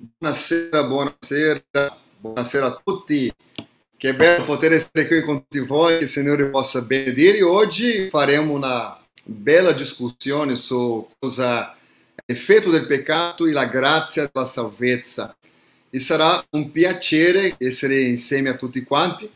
Buonasera, 0.00 0.84
buonasera, 0.84 1.98
buonasera 2.20 2.66
a 2.66 2.80
tutti. 2.84 3.34
Che 3.96 4.14
bello 4.14 4.44
poter 4.44 4.74
essere 4.74 5.08
qui 5.08 5.24
con 5.24 5.38
tutti 5.40 5.58
voi, 5.58 5.98
che 5.98 6.04
il 6.04 6.08
Signore 6.08 6.46
possa 6.50 6.82
benedire. 6.82 7.42
Oggi 7.42 8.08
faremo 8.08 8.52
una 8.52 8.96
bella 9.24 9.72
discussione 9.72 10.54
su 10.54 11.04
cosa 11.18 11.72
è 12.14 12.22
l'effetto 12.26 12.70
del 12.70 12.86
peccato 12.86 13.44
e 13.44 13.50
la 13.50 13.64
grazia 13.64 14.30
della 14.32 14.46
salvezza. 14.46 15.36
E 15.90 15.98
sarà 15.98 16.46
un 16.50 16.70
piacere 16.70 17.56
essere 17.58 18.00
insieme 18.02 18.50
a 18.50 18.56
tutti 18.56 18.84
quanti 18.84 19.28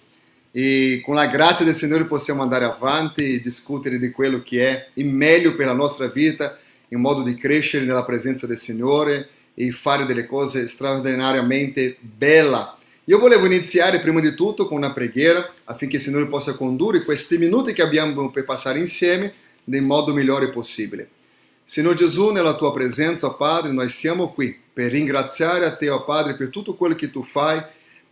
e 0.53 1.03
con 1.05 1.17
la 1.17 1.27
grazia 1.27 1.65
del 1.65 1.75
Signore 1.75 2.07
possiamo 2.07 2.43
andare 2.43 2.67
avanti 2.67 3.35
e 3.35 3.41
discutere 3.41 3.99
di 3.99 4.13
quello 4.13 4.43
che 4.43 4.69
è 4.69 4.89
il 4.95 5.07
meglio 5.07 5.57
per 5.57 5.67
la 5.67 5.73
nostra 5.73 6.07
vita, 6.07 6.57
in 6.91 7.01
modo 7.01 7.25
di 7.25 7.35
crescere 7.35 7.85
nella 7.85 8.05
presenza 8.05 8.47
del 8.47 8.59
Signore 8.59 9.29
e 9.55 9.71
fare 9.73 10.07
delle 10.07 10.27
cose 10.27 10.69
straordinariamente 10.69 11.97
belle. 12.01 12.73
Io 13.05 13.19
volevo 13.19 13.47
iniziare 13.47 14.01
prima 14.01 14.21
di 14.21 14.35
tutto 14.35 14.67
con 14.67 14.79
una 14.79 14.93
preghiera 14.93 15.53
affinché 15.65 15.97
il 15.97 16.03
Signore 16.03 16.29
possa 16.29 16.55
condurre 16.55 17.03
questi 17.03 17.39
minuti 17.39 17.73
che 17.73 17.83
abbiamo 17.83 18.31
per 18.31 18.45
passare 18.45 18.79
insieme 18.79 19.33
nel 19.65 19.83
modo 19.83 20.13
migliore 20.13 20.51
possibile. 20.51 21.09
Signore 21.65 21.97
Gesù, 21.97 22.31
nella 22.31 22.55
tua 22.55 22.73
presenza, 22.73 23.31
Padre, 23.31 23.73
noi 23.73 23.89
siamo 23.89 24.33
qui 24.33 24.59
per 24.73 24.91
ringraziare 24.91 25.65
a 25.65 25.77
te, 25.77 25.89
oh 25.91 26.05
Padre, 26.05 26.37
per 26.37 26.49
tutto 26.49 26.75
quello 26.75 26.95
che 26.95 27.11
tu 27.11 27.23
fai 27.23 27.63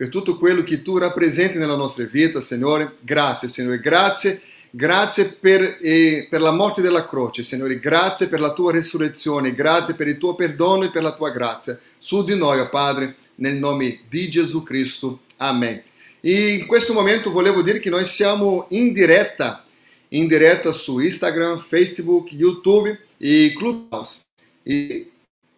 per 0.01 0.09
tutto 0.09 0.39
quello 0.39 0.63
che 0.63 0.81
tu 0.81 0.97
rappresenti 0.97 1.59
nella 1.59 1.75
nostra 1.75 2.05
vita, 2.05 2.41
Signore. 2.41 2.95
Grazie, 3.03 3.49
Signore, 3.51 3.81
grazie. 3.81 4.41
Grazie 4.71 5.25
per, 5.27 5.79
eh, 5.81 6.29
per, 6.31 6.41
la 6.41 6.53
morte 6.53 6.81
della 6.81 7.07
croce, 7.07 7.43
Signore. 7.43 7.81
Grazie 7.81 8.29
per 8.29 8.39
la 8.39 8.53
tua 8.53 8.73
resurrezione. 8.73 9.55
Grazie 9.55 9.95
per 9.95 10.07
il 10.07 10.17
tuo 10.17 10.35
perdono 10.35 10.85
e 10.85 10.91
per 10.91 11.03
la 11.03 11.13
tua 11.13 11.31
grazia. 11.31 11.79
Su 11.99 12.23
di 12.23 12.37
noi, 12.37 12.61
oh 12.61 12.69
Padre, 12.69 13.17
nel 13.37 13.55
nome 13.55 14.01
di 14.09 14.31
Gesù 14.31 14.63
Cristo. 14.63 15.23
Amen. 15.39 15.83
E 16.21 16.55
in 16.55 16.67
questo 16.67 16.93
momento 16.93 17.33
volevo 17.33 17.63
dire 17.63 17.81
che 17.81 17.91
noi 17.91 18.05
siamo 18.05 18.67
in 18.71 18.93
diretta, 18.93 19.65
in 20.09 20.29
diretta 20.29 20.71
su 20.71 20.99
Instagram, 20.99 21.59
Facebook, 21.59 22.31
YouTube 22.31 23.07
e 23.17 23.53
Clubhouse. 23.57 24.23
E 24.63 25.11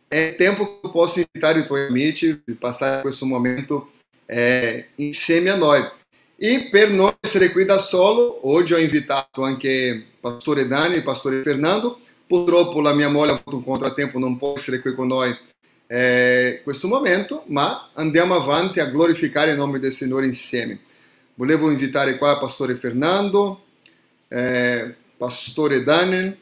è 0.08 0.34
tempo 0.38 0.80
che 0.80 0.90
posso 0.90 1.18
invitar 1.18 1.56
i 1.58 1.66
tuoi 1.66 1.86
amici 1.86 2.28
a 2.30 2.52
passare 2.58 3.02
questo 3.02 3.26
momento 3.26 3.90
é, 4.26 4.86
insieme 4.96 5.50
a 5.50 5.56
noi. 5.56 5.86
E 6.44 6.66
per 6.72 6.90
non 6.90 7.14
essere 7.20 7.52
qui 7.52 7.64
da 7.64 7.78
solo, 7.78 8.48
oggi 8.48 8.72
ho 8.72 8.78
invitato 8.78 9.44
anche 9.44 10.06
Pastore 10.18 10.66
Dani 10.66 10.96
e 10.96 11.02
Pastore 11.02 11.40
Fernando. 11.40 12.00
Purtroppo 12.26 12.80
la 12.80 12.92
mia 12.92 13.08
moglie 13.08 13.30
ha 13.30 13.34
avuto 13.34 13.58
un 13.58 13.62
contrattempo, 13.62 14.18
non 14.18 14.36
può 14.36 14.54
essere 14.56 14.80
qui 14.80 14.92
con 14.92 15.06
noi 15.06 15.32
eh, 15.86 16.60
questo 16.64 16.88
momento, 16.88 17.44
ma 17.46 17.90
andiamo 17.92 18.34
avanti 18.34 18.80
a 18.80 18.86
glorificare 18.86 19.52
il 19.52 19.56
nome 19.56 19.78
del 19.78 19.92
Signore 19.92 20.26
insieme. 20.26 20.80
Volevo 21.34 21.70
invitare 21.70 22.18
qua 22.18 22.40
Pastore 22.40 22.74
Fernando, 22.74 23.62
eh, 24.26 24.96
Pastore 25.16 25.84
Daniel. 25.84 26.36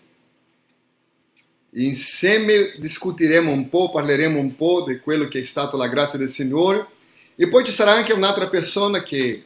Insieme 1.73 2.73
discutiremo 2.79 3.53
un 3.53 3.69
po', 3.69 3.91
parleremo 3.91 4.39
un 4.39 4.57
po' 4.57 4.83
di 4.89 4.99
quello 4.99 5.29
che 5.29 5.41
è 5.41 5.45
stata 5.45 5.77
la 5.77 5.89
grazia 5.89 6.19
del 6.19 6.31
Signore 6.31 6.87
e 7.37 7.49
poi 7.49 7.65
ci 7.65 7.73
sarà 7.73 7.93
anche 7.93 8.15
un'altra 8.15 8.49
persona 8.49 9.03
che, 9.03 9.45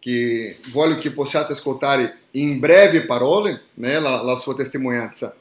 che 0.00 0.56
voglio 0.72 0.96
che 0.96 1.12
possiate 1.12 1.52
ascoltare 1.52 2.20
in 2.32 2.58
breve 2.58 3.02
parole 3.02 3.64
né, 3.74 4.00
la, 4.00 4.22
la 4.22 4.34
sua 4.34 4.54
testimonianza. 4.54 5.36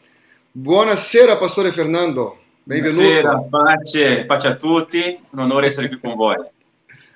Buonasera, 0.52 1.38
Pastore 1.38 1.72
Fernando. 1.72 2.38
Benvenuto. 2.64 3.48
Buonasera, 3.48 3.48
pace, 3.50 4.26
pace 4.26 4.48
a 4.48 4.56
tutti. 4.56 5.20
Un 5.32 5.40
onore 5.40 5.68
essere 5.68 5.88
qui 5.88 6.00
con 6.00 6.16
voi. 6.16 6.36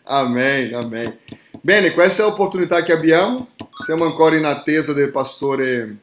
Amém, 0.03 0.73
amém. 0.73 1.17
Bene, 1.61 1.91
questa 1.93 2.23
è 2.23 2.25
l'opportunità 2.25 2.81
che 2.83 2.93
abbiamo. 2.93 3.49
Siamo 3.85 4.05
ancora 4.05 4.35
in 4.35 4.45
attesa 4.45 4.93
del 4.93 5.11
pastore, 5.11 5.97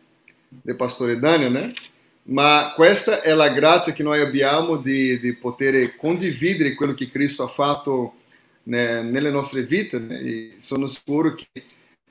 del 0.48 0.76
pastore 0.76 1.18
Daniel, 1.18 1.52
né? 1.52 1.72
Ma 2.24 2.72
questa 2.74 3.22
è 3.22 3.32
la 3.32 3.48
grazia 3.48 3.92
che 3.92 4.02
noi 4.02 4.20
abbiamo 4.20 4.76
di, 4.76 5.18
di 5.18 5.34
poter 5.34 5.96
condividere 5.96 6.74
quello 6.74 6.94
che 6.94 7.10
Cristo 7.10 7.42
ha 7.42 7.48
fatto 7.48 8.14
né, 8.64 9.02
nelle 9.02 9.30
nostre 9.30 9.62
vite 9.62 9.98
né? 9.98 10.20
e 10.20 10.54
sono 10.58 10.86
sicuro 10.86 11.34
che 11.34 11.48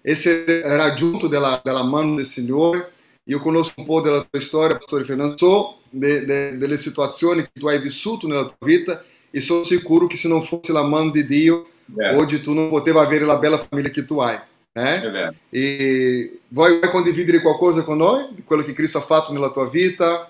essere 0.02 0.62
raggiunto 0.76 1.28
dalla, 1.28 1.62
dalla 1.64 1.84
mano 1.84 2.16
del 2.16 2.26
Signore. 2.26 2.94
Io 3.26 3.40
conosco 3.40 3.74
un 3.78 3.86
po' 3.86 4.02
della 4.02 4.26
tua 4.28 4.40
storia, 4.40 4.78
Pastore 4.78 5.04
Fernando, 5.04 5.38
so 5.38 5.80
de, 5.90 6.26
de, 6.26 6.58
delle 6.58 6.78
situazioni 6.78 7.44
che 7.44 7.60
tu 7.60 7.68
hai 7.68 7.80
vissuto 7.80 8.28
nella 8.28 8.46
tua 8.46 8.56
vita 8.60 9.04
e 9.30 9.42
sono 9.42 9.64
sicuro 9.64 10.08
che 10.08 10.18
se 10.18 10.28
non 10.28 10.42
fosse 10.42 10.72
la 10.72 10.84
mano 10.84 11.12
di 11.12 11.26
Dio, 11.26 11.70
é. 11.96 12.16
oggi 12.16 12.42
tu 12.42 12.54
non 12.54 12.70
potevi 12.70 12.98
avere 12.98 13.26
la 13.26 13.38
bella 13.38 13.58
famiglia 13.58 13.90
che 13.90 14.06
tu 14.06 14.20
hai. 14.20 14.40
Eh? 14.72 15.34
E 15.50 16.40
vuoi 16.48 16.80
condividere 16.80 17.42
qualcosa 17.42 17.84
con 17.84 17.98
noi 17.98 18.28
di 18.32 18.44
quello 18.44 18.64
che 18.64 18.74
Cristo 18.74 19.00
ha 19.00 19.02
fatto 19.02 19.34
nella 19.34 19.52
tua 19.52 19.68
vita? 19.68 20.30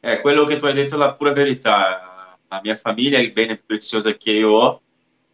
Eh, 0.00 0.20
quello 0.20 0.44
che 0.44 0.58
tu 0.58 0.66
hai 0.66 0.74
detto 0.74 0.96
la 0.96 1.12
pura 1.12 1.32
verità 1.32 2.13
la 2.48 2.60
mia 2.62 2.76
famiglia 2.76 3.18
è 3.18 3.22
il 3.22 3.32
bene 3.32 3.56
più 3.56 3.66
prezioso 3.66 4.14
che 4.16 4.32
io 4.32 4.50
ho 4.50 4.82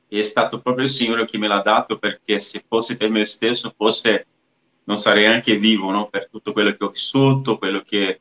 e 0.08 0.18
è 0.18 0.22
stato 0.22 0.60
proprio 0.60 0.84
il 0.84 0.90
Signore 0.90 1.24
che 1.24 1.38
me 1.38 1.48
l'ha 1.48 1.60
dato 1.60 1.98
perché 1.98 2.38
se 2.38 2.64
fosse 2.66 2.96
per 2.96 3.10
me 3.10 3.24
stesso 3.24 3.72
forse 3.76 4.26
non 4.84 4.96
sarei 4.96 5.26
anche 5.26 5.56
vivo 5.56 5.90
no? 5.90 6.08
per 6.08 6.28
tutto 6.28 6.52
quello 6.52 6.72
che 6.72 6.84
ho 6.84 6.88
vissuto, 6.88 7.58
quello 7.58 7.82
che 7.82 8.20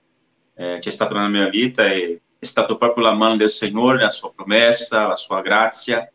eh, 0.54 0.78
c'è 0.80 0.90
stato 0.90 1.14
nella 1.16 1.30
mia 1.30 1.50
vita 1.50 1.86
e 1.88 2.22
è 2.40 2.46
stato 2.46 2.78
proprio 2.78 3.04
la 3.04 3.14
mano 3.14 3.36
del 3.36 3.50
Signore, 3.50 4.02
la 4.02 4.10
sua 4.10 4.32
promessa, 4.34 5.08
la 5.08 5.16
sua 5.16 5.42
grazia. 5.42 6.10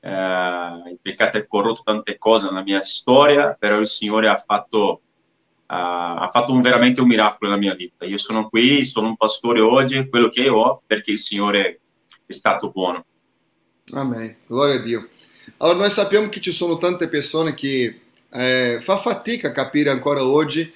Eh, 0.00 0.90
il 0.90 0.98
peccato 1.02 1.36
ha 1.36 1.46
corrotto 1.46 1.82
tante 1.84 2.16
cose 2.16 2.46
nella 2.46 2.62
mia 2.62 2.82
storia, 2.82 3.54
però 3.58 3.78
il 3.78 3.86
Signore 3.86 4.28
ha 4.28 4.38
fatto, 4.38 5.02
uh, 5.66 5.66
ha 5.66 6.28
fatto 6.32 6.52
un, 6.52 6.62
veramente 6.62 7.02
un 7.02 7.08
miracolo 7.08 7.50
nella 7.50 7.60
mia 7.60 7.74
vita. 7.74 8.06
Io 8.06 8.16
sono 8.16 8.48
qui, 8.48 8.84
sono 8.84 9.08
un 9.08 9.16
pastore 9.16 9.60
oggi, 9.60 10.08
quello 10.08 10.30
che 10.30 10.48
ho, 10.48 10.82
perché 10.86 11.10
il 11.10 11.18
Signore 11.18 11.79
è 12.30 12.32
stato 12.32 12.70
buono. 12.70 13.04
Amém. 13.92 14.36
Glória 14.46 14.76
a 14.76 14.78
Dio. 14.78 15.08
Allora, 15.56 15.78
noi 15.78 15.90
sappiamo 15.90 16.28
che 16.28 16.40
ci 16.40 16.52
sono 16.52 16.78
tante 16.78 17.08
persone 17.08 17.54
che 17.54 18.00
eh, 18.30 18.78
fa 18.80 18.98
fatica 18.98 19.48
a 19.48 19.52
capire 19.52 19.90
ancora 19.90 20.24
oggi 20.24 20.72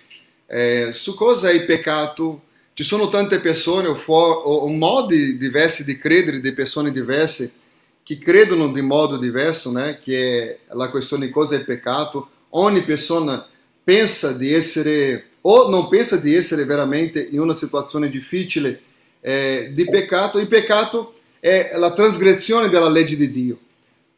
eh, 0.47 0.89
su 0.91 1.15
cosa 1.15 1.51
è 1.51 1.53
il 1.53 1.65
peccato. 1.65 2.43
Ci 2.75 2.83
sono 2.83 3.09
tante 3.09 3.39
persone 3.39 3.87
o, 3.87 3.95
for, 3.95 4.43
o, 4.45 4.67
modi 4.67 5.37
diversi 5.37 5.85
di 5.85 5.97
credere, 5.97 6.41
di 6.41 6.53
persone 6.53 6.91
diverse 6.91 7.55
che 8.03 8.19
credono 8.19 8.73
di 8.73 8.83
modo 8.83 9.17
diverso, 9.17 9.71
né? 9.71 10.01
che 10.03 10.59
la 10.73 10.91
questione 10.91 11.27
di 11.27 11.33
cosa 11.33 11.55
è 11.55 11.59
il 11.59 11.65
peccato. 11.65 12.31
Ogni 12.51 12.83
persona 12.83 13.47
pensa 13.85 14.33
di 14.33 14.53
essere 14.53 15.29
o 15.43 15.69
non 15.69 15.89
pensa 15.89 16.17
di 16.17 16.35
essere 16.35 16.65
veramente 16.65 17.23
in 17.23 17.39
una 17.39 17.55
situazione 17.55 18.09
difficile 18.09 18.81
eh, 19.21 19.71
di 19.73 19.89
peccato. 19.89 20.41
Il 20.41 20.49
peccato 20.49 21.15
è 21.45 21.73
la 21.77 21.93
trasgressione 21.93 22.71
della 22.71 22.89
legge 22.89 23.19
di 23.19 23.31
Dio. 23.31 23.59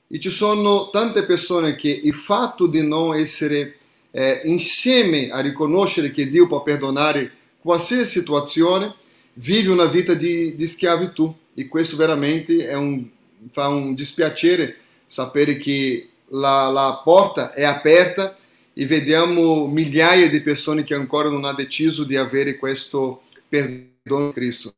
E 0.07 0.21
ci 0.21 0.31
sono 0.31 0.91
tante 0.91 1.25
persone 1.25 1.75
che 1.75 1.89
il 1.91 2.15
fatto 2.15 2.69
di 2.69 2.87
non 2.87 3.17
essere 3.17 3.79
eh, 4.13 4.43
insieme 4.45 5.31
a 5.31 5.41
riconoscere 5.41 6.13
che 6.13 6.29
Dio 6.29 6.47
può 6.47 6.63
perdonare 6.63 7.33
qualsiasi 7.59 8.05
situazione, 8.21 8.95
vive 9.33 9.73
una 9.73 9.87
vita 9.87 10.15
di, 10.15 10.55
di 10.55 10.69
schiavitù. 10.69 11.35
E 11.53 11.67
questo 11.67 11.97
veramente 11.97 12.73
un, 12.75 13.05
fa 13.51 13.67
un 13.67 13.97
dispiacere 13.97 14.77
sapere 15.05 15.59
che 15.59 16.11
la, 16.27 16.69
la 16.69 17.01
porta 17.03 17.53
è 17.53 17.65
aperta 17.65 18.37
e 18.73 18.87
vediamo 18.87 19.67
migliaia 19.67 20.31
di 20.31 20.43
persone 20.43 20.85
che 20.85 20.95
ancora 20.95 21.29
non 21.29 21.45
hanno 21.45 21.57
deciso 21.57 22.05
di 22.05 22.17
avere 22.17 22.57
questo 22.57 23.23
perdono 23.49 23.95
dono 24.07 24.33
Cristo. 24.33 24.73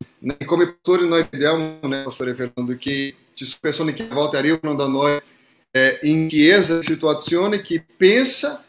Come 0.47 0.73
pastori 0.73 1.07
noi 1.07 1.27
vediamo, 1.31 1.79
né, 1.83 2.03
pastore 2.03 2.35
Fernando, 2.35 2.75
che 2.79 3.15
ci 3.35 3.57
persone 3.61 3.93
che 3.93 4.09
a 4.09 4.15
volte 4.15 4.39
arrivano 4.39 4.75
da 4.75 4.87
noi 4.87 5.21
eh, 5.71 5.99
in 6.03 6.27
chiesa, 6.29 6.81
situazioni 6.81 7.61
che 7.61 7.85
pensa 7.97 8.65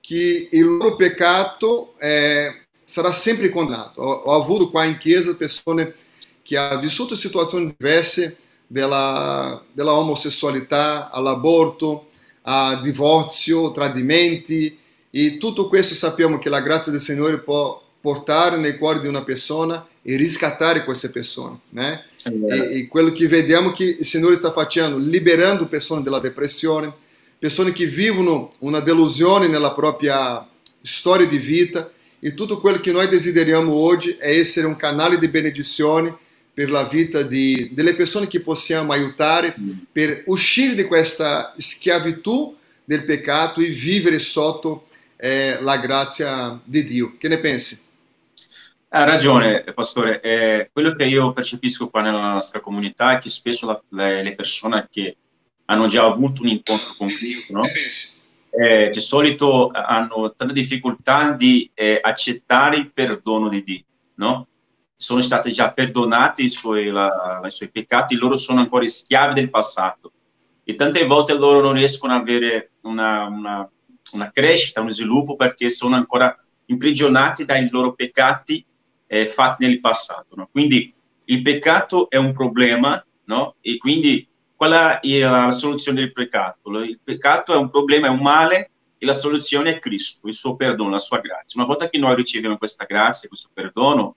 che 0.00 0.48
il 0.50 0.64
loro 0.64 0.96
peccato 0.96 1.94
eh, 1.98 2.64
sarà 2.84 3.12
sempre 3.12 3.48
condannato. 3.48 4.02
Ho, 4.02 4.12
ho, 4.12 4.42
avuto 4.42 4.70
qua 4.70 4.84
in 4.84 4.98
chiesa 4.98 5.36
persone 5.36 5.94
che 6.42 6.56
hanno 6.56 6.80
vissuto 6.80 7.14
situazioni 7.14 7.72
diverse 7.78 8.36
della, 8.66 9.62
della 9.70 9.94
omosessualità, 9.94 11.10
all'aborto, 11.10 12.08
a 12.42 12.80
divorzio, 12.82 13.70
tradimenti 13.70 14.76
e 15.10 15.38
tutto 15.38 15.68
questo 15.68 15.94
sappiamo 15.94 16.38
che 16.38 16.48
la 16.48 16.60
grazia 16.60 16.90
del 16.90 17.00
Signore 17.00 17.38
può 17.38 17.80
portare 18.00 18.56
nel 18.56 18.76
cuore 18.76 19.00
di 19.00 19.06
una 19.06 19.22
persona 19.22 19.86
e 20.02 20.16
riscattare 20.16 20.84
queste 20.84 21.10
persone, 21.10 21.58
né? 21.70 22.06
E, 22.24 22.78
e, 22.78 22.88
quello 22.88 23.12
che 23.12 23.26
vediamo 23.28 23.72
che 23.72 23.84
il 23.84 24.04
Signore 24.04 24.36
sta 24.36 24.52
facendo, 24.52 24.98
liberando 24.98 25.66
persone 25.66 26.02
dalla 26.02 26.18
depressione, 26.18 26.92
persone 27.38 27.72
che 27.72 27.86
vivono 27.86 28.54
una 28.60 28.80
delusione 28.80 29.48
nella 29.48 29.72
propria 29.72 30.46
storia 30.80 31.26
di 31.26 31.38
vita 31.38 31.90
e 32.18 32.34
tutto 32.34 32.60
quello 32.60 32.78
che 32.78 32.92
noi 32.92 33.08
desideriamo 33.08 33.72
oggi 33.72 34.16
è 34.18 34.30
essere 34.30 34.66
un 34.66 34.76
canale 34.76 35.18
di 35.18 35.28
benedizione 35.28 36.16
per 36.54 36.70
la 36.70 36.84
vita 36.84 37.22
di, 37.22 37.70
delle 37.72 37.94
persone 37.94 38.28
che 38.28 38.40
possiamo 38.40 38.92
aiutare 38.92 39.54
per 39.90 40.22
uscire 40.26 40.74
di 40.74 40.84
questa 40.84 41.54
schiavitù 41.56 42.54
del 42.84 43.04
peccato 43.04 43.60
e 43.60 43.66
vivere 43.66 44.18
sotto 44.18 44.86
eh, 45.16 45.58
la 45.60 45.78
grazia 45.78 46.60
di 46.62 46.84
Dio. 46.84 47.14
Che 47.18 47.28
ne 47.28 47.38
pensi? 47.38 47.78
Ha 48.94 49.04
ragione, 49.04 49.64
Pastore. 49.72 50.20
Eh, 50.20 50.68
quello 50.70 50.94
che 50.94 51.04
io 51.06 51.32
percepisco 51.32 51.88
qua 51.88 52.02
nella 52.02 52.20
nostra 52.20 52.60
comunità 52.60 53.12
è 53.12 53.18
che 53.18 53.30
spesso 53.30 53.64
la, 53.64 53.82
le, 53.88 54.22
le, 54.22 54.34
persone 54.34 54.86
che 54.90 55.16
hanno 55.64 55.86
già 55.86 56.04
avuto 56.04 56.42
un 56.42 56.48
incontro 56.48 56.92
con 56.98 57.08
Cristo, 57.08 57.54
no? 57.54 57.62
eh, 58.50 58.90
di 58.90 59.00
solito 59.00 59.70
hanno 59.72 60.34
tanta 60.36 60.52
difficoltà 60.52 61.32
di 61.32 61.70
eh, 61.72 62.00
accettare 62.02 62.76
il 62.76 62.92
perdono 62.92 63.48
di 63.48 63.64
Dio, 63.64 63.84
no? 64.16 64.46
Sono 64.94 65.22
stati 65.22 65.52
già 65.52 65.72
perdonati 65.72 66.44
i 66.44 66.50
suoi, 66.50 66.90
la, 66.90 67.40
i 67.46 67.50
suoi 67.50 67.70
peccati, 67.70 68.14
loro 68.16 68.36
sono 68.36 68.60
ancora 68.60 68.86
schiavi 68.86 69.32
del 69.32 69.48
passato 69.48 70.12
e 70.64 70.74
tante 70.74 71.06
volte 71.06 71.32
loro 71.32 71.62
non 71.62 71.72
riescono 71.72 72.12
ad 72.12 72.20
avere 72.20 72.72
una, 72.82 73.24
una, 73.24 73.70
una 74.12 74.30
crescita, 74.30 74.82
un 74.82 74.90
sviluppo 74.90 75.34
perché 75.34 75.70
sono 75.70 75.96
ancora 75.96 76.36
imprigionati 76.66 77.46
dai 77.46 77.70
loro 77.70 77.94
peccati 77.94 78.66
eh, 79.12 79.26
fatti 79.26 79.66
nel 79.66 79.80
passato. 79.80 80.34
No? 80.36 80.48
Quindi 80.50 80.90
il 81.26 81.42
peccato 81.42 82.08
è 82.08 82.16
un 82.16 82.32
problema 82.32 83.04
no? 83.24 83.56
e 83.60 83.76
quindi 83.76 84.26
qual 84.56 84.72
è 84.72 85.18
la 85.18 85.50
soluzione 85.50 86.00
del 86.00 86.12
peccato? 86.12 86.70
Il 86.78 86.98
peccato 87.02 87.52
è 87.52 87.56
un 87.56 87.68
problema, 87.68 88.06
è 88.06 88.10
un 88.10 88.20
male 88.20 88.70
e 88.96 89.04
la 89.04 89.12
soluzione 89.12 89.74
è 89.74 89.78
Cristo, 89.80 90.28
il 90.28 90.34
suo 90.34 90.56
perdono, 90.56 90.90
la 90.90 90.98
sua 90.98 91.18
grazia. 91.18 91.60
Una 91.60 91.66
volta 91.66 91.90
che 91.90 91.98
noi 91.98 92.14
riceviamo 92.14 92.56
questa 92.56 92.86
grazia, 92.86 93.28
questo 93.28 93.50
perdono, 93.52 94.14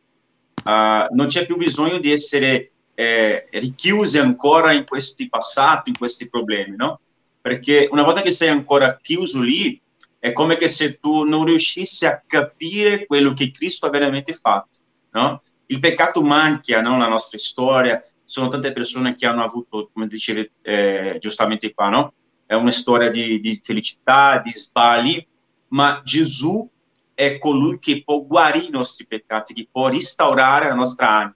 uh, 0.64 1.14
non 1.14 1.26
c'è 1.26 1.46
più 1.46 1.58
bisogno 1.58 1.98
di 1.98 2.12
essere 2.12 2.72
eh, 2.94 3.48
richiusi 3.52 4.20
ancora 4.20 4.72
in 4.72 4.86
questi 4.86 5.28
passati, 5.28 5.90
in 5.90 5.98
questi 5.98 6.30
problemi, 6.30 6.76
no? 6.78 7.02
Perché 7.42 7.90
una 7.92 8.04
volta 8.04 8.22
che 8.22 8.30
sei 8.30 8.50
ancora 8.50 8.98
chiuso 9.02 9.42
lì, 9.42 9.82
è 10.20 10.32
come 10.32 10.58
se 10.68 11.00
tu 11.00 11.24
non 11.24 11.46
riuscissi 11.46 12.06
a 12.06 12.22
capire 12.26 13.06
quello 13.06 13.34
che 13.34 13.52
Cristo 13.52 13.88
ha 13.88 13.90
veramente 13.90 14.34
fatto, 14.34 14.80
no? 15.16 15.42
Il 15.68 15.80
peccato 15.80 16.22
manca 16.22 16.82
no? 16.82 16.98
la 16.98 17.08
nostra 17.08 17.38
storia, 17.38 18.02
sono 18.24 18.48
tante 18.48 18.72
persone 18.72 19.16
che 19.16 19.26
hanno 19.26 19.44
avuto, 19.44 19.90
come 19.92 20.08
dicevi 20.08 20.52
eh, 20.62 21.18
giustamente 21.20 21.74
qua, 21.74 21.90
no? 21.90 22.14
È 22.46 22.54
una 22.54 22.72
storia 22.72 23.10
di, 23.10 23.40
di 23.40 23.60
felicità, 23.64 24.40
di 24.44 24.52
sbagli, 24.52 25.26
ma 25.70 26.02
Gesù 26.04 26.68
è 27.14 27.40
colui 27.40 27.80
che 27.80 28.04
può 28.04 28.22
guarire 28.22 28.66
i 28.66 28.70
nostri 28.70 29.08
peccati, 29.08 29.54
che 29.54 29.68
può 29.72 29.90
restaurare 29.90 30.68
la 30.68 30.76
nostra 30.76 31.10
anima 31.10 31.36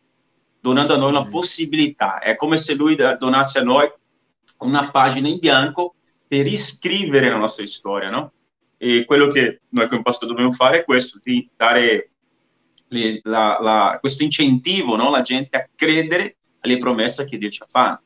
donando 0.60 0.94
a 0.94 0.98
noi 0.98 1.10
una 1.12 1.26
mm. 1.26 1.30
possibilità. 1.30 2.20
È 2.20 2.36
come 2.36 2.58
se 2.58 2.76
lui 2.76 2.96
donasse 2.96 3.60
a 3.60 3.64
noi 3.64 3.90
una 4.60 4.92
pagina 4.92 5.28
in 5.28 5.40
bianco 5.40 5.96
per 6.28 6.46
riscrivere 6.46 7.30
la 7.30 7.38
nostra 7.38 7.66
storia, 7.66 8.10
no? 8.10 8.34
E 8.78 9.06
quello 9.06 9.28
che 9.28 9.62
noi 9.70 9.88
come 9.88 10.02
pastore 10.02 10.32
dobbiamo 10.32 10.52
fare 10.52 10.80
è 10.80 10.86
questo, 10.86 11.20
di 11.22 11.50
dare 11.56 12.12
le, 12.90 13.20
la, 13.24 13.58
la, 13.62 13.98
questo 14.00 14.24
incentivo, 14.24 14.96
no? 14.96 15.10
La 15.10 15.22
gente 15.22 15.58
a 15.58 15.68
credere 15.74 16.36
alle 16.60 16.78
promesse 16.78 17.26
che 17.26 17.38
Dio 17.38 17.50
ci 17.50 17.64
ha 17.64 17.68
fatto. 17.68 18.04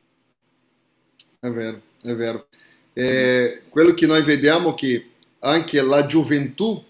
È 1.40 1.50
vero, 1.50 1.82
è 2.04 2.14
vero. 2.14 2.48
Eh, 2.94 3.64
quello 3.70 3.94
che 3.94 4.06
noi 4.06 4.22
vediamo 4.22 4.72
è 4.72 4.76
che 4.76 5.10
anche 5.40 5.82
la 5.82 6.06
gioventù 6.06 6.84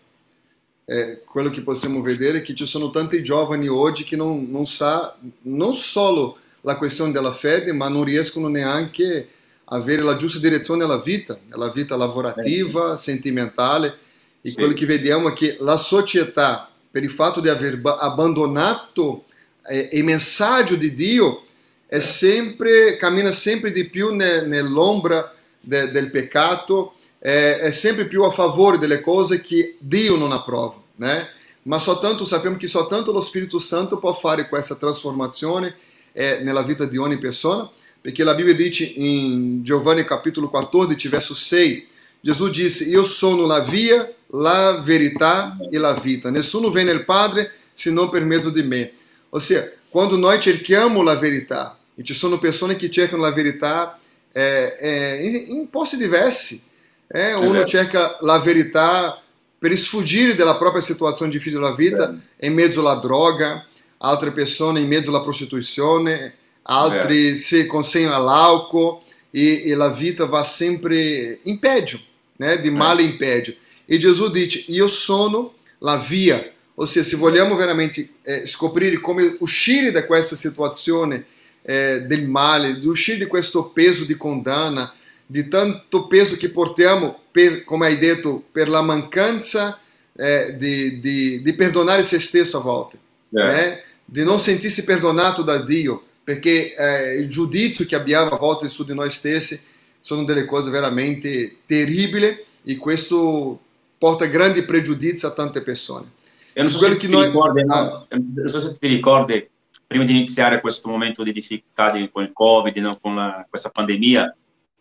é, 0.86 1.22
quello 1.26 1.50
che 1.50 1.62
possiamo 1.62 2.02
vedere 2.02 2.40
è 2.40 2.42
che 2.42 2.54
ci 2.54 2.66
sono 2.66 2.90
tanti 2.90 3.24
giovani 3.24 3.68
oggi 3.68 4.04
che 4.04 4.16
non, 4.16 4.50
non 4.50 4.66
sa 4.66 5.18
non 5.44 5.76
solo 5.76 6.38
la 6.62 6.78
questione 6.78 7.12
della 7.12 7.32
fede, 7.32 7.74
ma 7.74 7.88
non 7.90 8.04
riescono 8.04 8.48
neanche 8.48 9.28
a 9.66 9.76
avere 9.76 10.02
la 10.02 10.16
giusta 10.16 10.40
direzione 10.40 10.84
alla 10.84 11.02
vita, 11.02 11.38
alla 11.50 11.72
vita 11.72 11.96
lavorativa, 11.96 12.96
sentimentale. 12.96 13.98
E 14.42 14.50
sì. 14.50 14.56
quello 14.56 14.74
che 14.74 14.86
vediamo 14.86 15.30
è 15.30 15.34
che 15.34 15.58
la 15.60 15.78
società, 15.78 16.70
per 16.94 17.02
il 17.02 17.10
fatto 17.10 17.40
di 17.40 17.50
aver 17.50 17.82
abbandonato 17.82 19.24
eh, 19.68 19.90
il 19.94 20.04
messaggio 20.04 20.76
di 20.76 20.94
Dio, 20.94 21.42
è 21.88 22.00
sempre, 22.00 22.98
cammina 22.98 23.32
sempre 23.32 23.72
di 23.72 23.90
più 23.90 24.14
ne, 24.14 24.46
nell'ombra 24.46 25.34
de, 25.60 25.90
del 25.90 26.12
peccato 26.12 26.94
é, 27.20 27.70
é, 27.70 27.72
sempre 27.72 28.06
più 28.06 28.22
a 28.22 28.32
favore 28.32 28.78
delle 28.78 29.00
cose 29.02 29.42
che 29.42 29.76
Dio 29.80 30.18
non 30.18 30.34
approva, 30.34 30.76
né? 30.98 31.28
Ma 31.64 31.80
soltanto 31.80 32.26
sappiamo 32.26 32.58
che 32.58 32.68
soltanto 32.68 33.12
lo 33.12 33.22
Spirito 33.22 33.58
Santo 33.58 33.98
può 33.98 34.14
fare 34.14 34.48
questa 34.48 34.76
trasformazione 34.76 35.76
eh, 36.12 36.42
nella 36.44 36.62
vita 36.62 36.86
di 36.86 36.98
ogni 36.98 37.18
persona, 37.18 37.68
perché 38.02 38.24
la 38.24 38.36
Bibbia 38.36 38.54
dice 38.54 38.84
in 38.84 39.64
Giovanni 39.64 40.04
capitolo 40.04 40.48
14, 40.48 41.08
verso 41.08 41.34
6, 41.34 41.88
Gesù 42.20 42.50
disse, 42.50 42.84
io 42.84 43.04
sono 43.04 43.48
la 43.48 43.62
via, 43.62 44.14
la 44.34 44.80
verità 44.84 45.58
e 45.70 45.78
la 45.78 45.94
vita, 45.94 46.30
nessuno 46.30 46.70
viene 46.70 46.92
al 46.92 47.06
Padre 47.06 47.52
se 47.74 47.92
non 47.92 48.10
per 48.10 48.26
mezzo 48.26 48.50
di 48.50 48.64
me. 48.64 48.92
Ossia, 49.30 49.72
quando 49.90 50.16
noi 50.18 50.40
cerchiamo 50.40 51.02
la 51.02 51.16
verità, 51.16 51.78
e 51.96 52.04
ci 52.04 52.14
sono 52.14 52.40
persone 52.40 52.76
che 52.76 52.90
cercano 52.90 53.22
la 53.22 53.32
verità 53.32 54.00
eh, 54.32 54.74
eh, 54.80 55.46
in, 55.48 55.70
posti 55.70 55.98
diversi, 55.98 56.64
é, 57.08 57.36
uno 57.36 57.64
cerca 57.66 58.18
la 58.22 58.40
verità 58.40 59.22
per 59.60 59.78
sfuggire 59.78 60.36
della 60.36 60.58
propria 60.58 60.82
situazione 60.82 61.32
difficile 61.32 61.62
della 61.62 61.76
vita 61.76 62.18
in 62.40 62.54
mezzo 62.54 62.80
alla 62.80 62.96
droga, 62.96 63.66
altre 64.00 64.32
persone 64.32 64.80
in 64.80 64.88
mezzo 64.88 65.10
alla 65.10 65.22
prostituzione, 65.22 66.34
altri 66.64 67.36
si 67.36 67.68
consegnano 67.68 68.16
all'alcol 68.16 68.98
e, 69.30 69.70
e 69.70 69.76
la 69.76 69.90
vita 69.90 70.26
va 70.26 70.44
sempre 70.44 71.40
in 71.44 71.60
peggio, 71.60 72.00
né? 72.38 72.60
di 72.60 72.72
male 72.72 73.04
in 73.04 73.16
peggio. 73.16 73.54
E 73.86 73.98
Gesù 73.98 74.30
dice, 74.30 74.64
io 74.68 74.88
sono 74.88 75.56
la 75.80 75.98
via. 75.98 76.52
Ou 76.76 76.88
seja, 76.88 77.08
se 77.08 77.18
vogliamo 77.18 77.56
veramente 77.56 78.10
eh, 78.24 78.48
scoprire 78.48 79.00
come 79.00 79.36
uscire 79.40 79.92
da 79.92 80.06
questa 80.06 80.36
situazione 80.36 81.26
eh, 81.62 82.02
del 82.08 82.28
male, 82.28 82.80
di 82.80 82.88
uscire 82.88 83.20
di 83.20 83.26
questo 83.28 83.66
peso 83.66 84.06
di 84.06 84.18
condanna, 84.18 84.92
di 85.26 85.48
tanto 85.48 86.08
peso 86.08 86.36
che 86.36 86.50
portiamo, 86.50 87.22
per, 87.32 87.64
come 87.64 87.88
hai 87.88 87.98
detto, 87.98 88.44
per 88.52 88.70
la 88.70 88.82
mancanza 88.82 89.80
eh, 90.16 90.56
di, 90.58 91.00
di, 91.00 91.42
di, 91.42 91.54
perdonare 91.54 92.04
se 92.04 92.20
stesso 92.20 92.58
a 92.58 92.62
volte, 92.62 92.98
yeah. 93.30 93.80
di 94.06 94.24
non 94.24 94.40
sentirsi 94.40 94.84
perdonato 94.84 95.42
da 95.42 95.58
Dio, 95.64 96.04
perché 96.24 96.76
eh, 96.76 97.16
il 97.16 97.30
giudizio 97.30 97.86
che 97.86 97.96
abbiamo 97.96 98.32
a 98.32 98.38
volte 98.38 98.68
su 98.68 98.84
di 98.84 98.94
noi 98.94 99.10
stessi 99.10 99.60
sono 100.00 100.24
delle 100.24 100.46
cose 100.46 100.70
veramente 100.70 101.58
terribili 101.66 102.38
e 102.64 102.78
questo 102.78 103.60
porta 104.04 104.26
grandi 104.26 104.66
pregiudizi 104.66 105.26
a 105.26 105.32
tante 105.32 105.62
persone. 105.62 106.12
E 106.52 106.62
non 106.62 106.70
so, 106.70 106.80
se 106.80 106.98
ti, 106.98 107.08
noi... 107.08 107.28
ricordi, 107.28 107.64
no? 107.64 107.74
ah. 107.74 108.06
non 108.10 108.50
so 108.50 108.60
se 108.60 108.76
ti 108.78 108.88
ricordi, 108.88 109.50
prima 109.88 110.04
di 110.04 110.12
iniziare 110.12 110.60
questo 110.60 110.90
momento 110.90 111.24
di 111.24 111.32
difficoltà 111.32 111.90
di, 111.92 112.10
con 112.12 112.24
il 112.24 112.34
Covid, 112.34 112.76
no? 112.80 113.00
con 113.00 113.16
la, 113.16 113.48
questa 113.50 113.70
pandemia, 113.70 114.36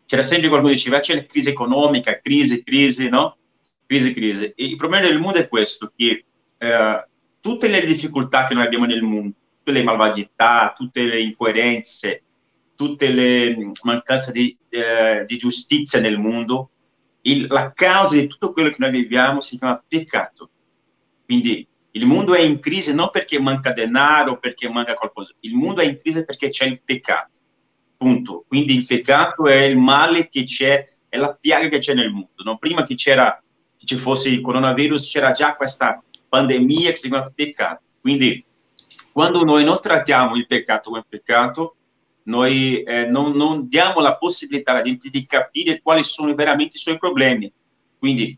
c'era 0.06 0.22
sempre 0.22 0.48
qualcuno 0.48 0.72
che 0.72 0.78
diceva 0.78 0.98
c'è 0.98 1.24
crisi 1.26 1.50
economica, 1.50 2.18
crisi, 2.18 2.64
crisi, 2.64 3.08
no? 3.08 3.36
Crisi, 3.86 4.12
crisi. 4.12 4.46
E 4.46 4.54
il 4.56 4.74
problema 4.74 5.06
del 5.06 5.20
mondo 5.20 5.38
è 5.38 5.46
questo, 5.46 5.92
che 5.94 6.24
eh, 6.58 7.06
tutte 7.40 7.68
le 7.68 7.84
difficoltà 7.84 8.48
che 8.48 8.54
noi 8.54 8.64
abbiamo 8.64 8.86
nel 8.86 9.02
mondo, 9.02 9.34
tutte 9.58 9.70
le 9.70 9.84
malvagità, 9.84 10.72
tutte 10.74 11.04
le 11.04 11.20
incoerenze, 11.20 12.24
tutte 12.74 13.08
le 13.08 13.56
mm, 13.56 13.70
mancanze 13.84 14.32
di, 14.32 14.56
eh, 14.68 15.22
di 15.24 15.36
giustizia 15.36 16.00
nel 16.00 16.18
mondo, 16.18 16.70
il, 17.22 17.46
la 17.48 17.72
causa 17.72 18.16
di 18.16 18.26
tutto 18.26 18.52
quello 18.52 18.70
che 18.70 18.76
noi 18.78 18.90
viviamo 18.90 19.40
si 19.40 19.58
chiama 19.58 19.82
peccato. 19.86 20.50
Quindi 21.24 21.66
il 21.92 22.06
mondo 22.06 22.34
è 22.34 22.40
in 22.40 22.58
crisi 22.58 22.92
non 22.94 23.10
perché 23.10 23.40
manca 23.40 23.72
denaro, 23.72 24.38
perché 24.38 24.68
manca 24.68 24.94
qualcosa, 24.94 25.32
il 25.40 25.54
mondo 25.54 25.80
è 25.80 25.84
in 25.84 25.98
crisi 25.98 26.24
perché 26.24 26.48
c'è 26.48 26.66
il 26.66 26.80
peccato 26.82 27.30
punto. 28.02 28.44
Quindi 28.48 28.74
il 28.74 28.84
peccato 28.84 29.46
è 29.46 29.62
il 29.62 29.78
male 29.78 30.28
che 30.28 30.42
c'è, 30.42 30.84
è 31.08 31.16
la 31.16 31.36
piaga 31.38 31.68
che 31.68 31.78
c'è 31.78 31.94
nel 31.94 32.10
mondo. 32.10 32.42
No? 32.44 32.58
Prima 32.58 32.82
che, 32.82 32.94
c'era, 32.94 33.40
che 33.76 33.86
ci 33.86 33.96
fosse 33.96 34.28
il 34.28 34.40
coronavirus 34.40 35.08
c'era 35.10 35.30
già 35.30 35.54
questa 35.54 36.02
pandemia 36.28 36.90
che 36.90 36.96
si 36.96 37.08
chiama 37.08 37.30
peccato. 37.32 37.82
Quindi 38.00 38.44
quando 39.12 39.44
noi 39.44 39.62
non 39.62 39.78
trattiamo 39.80 40.34
il 40.34 40.46
peccato 40.46 40.90
come 40.90 41.04
peccato, 41.08 41.76
noi 42.24 42.82
eh, 42.82 43.06
non, 43.06 43.32
non, 43.32 43.68
diamo 43.68 44.00
la 44.00 44.16
possibilità 44.16 44.72
alla 44.72 44.82
gente 44.82 45.10
di 45.10 45.26
capire 45.26 45.80
quali 45.82 46.04
sono 46.04 46.34
veramente 46.34 46.76
i 46.76 46.80
suoi 46.80 46.98
problemi. 46.98 47.52
Quindi 47.98 48.36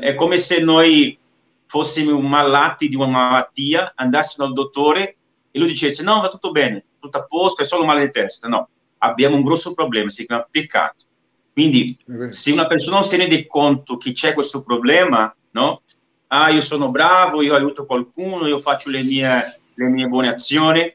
è 0.00 0.14
come 0.14 0.36
se 0.36 0.60
noi 0.60 1.18
fossimo 1.66 2.20
malati 2.20 2.88
di 2.88 2.96
una 2.96 3.06
malattia, 3.06 3.92
andassimo 3.94 4.46
dal 4.46 4.54
dottore 4.54 5.16
e 5.50 5.58
lui 5.58 5.68
dicesse 5.68 6.02
no, 6.02 6.20
va 6.20 6.28
tutto 6.28 6.50
bene, 6.50 6.84
tutto 6.98 7.18
a 7.18 7.24
posto, 7.24 7.62
è 7.62 7.64
solo 7.64 7.84
male 7.84 8.06
di 8.06 8.12
testa. 8.12 8.48
No, 8.48 8.68
abbiamo 8.98 9.36
un 9.36 9.42
grosso 9.42 9.74
problema, 9.74 10.10
si 10.10 10.26
chiama 10.26 10.46
peccato. 10.50 11.06
Quindi, 11.52 11.96
se 12.28 12.52
una 12.52 12.66
persona 12.66 12.96
non 12.96 13.04
si 13.06 13.16
rende 13.16 13.46
conto 13.46 13.96
che 13.96 14.12
c'è 14.12 14.34
questo 14.34 14.62
problema, 14.62 15.34
no? 15.52 15.82
Ah, 16.28 16.50
io 16.50 16.60
sono 16.60 16.90
bravo, 16.90 17.40
io 17.40 17.54
aiuto 17.54 17.86
qualcuno, 17.86 18.46
io 18.46 18.58
faccio 18.58 18.90
le 18.90 19.02
mie, 19.02 19.60
le 19.74 19.86
mie 19.86 20.06
buone 20.06 20.28
azioni, 20.28 20.92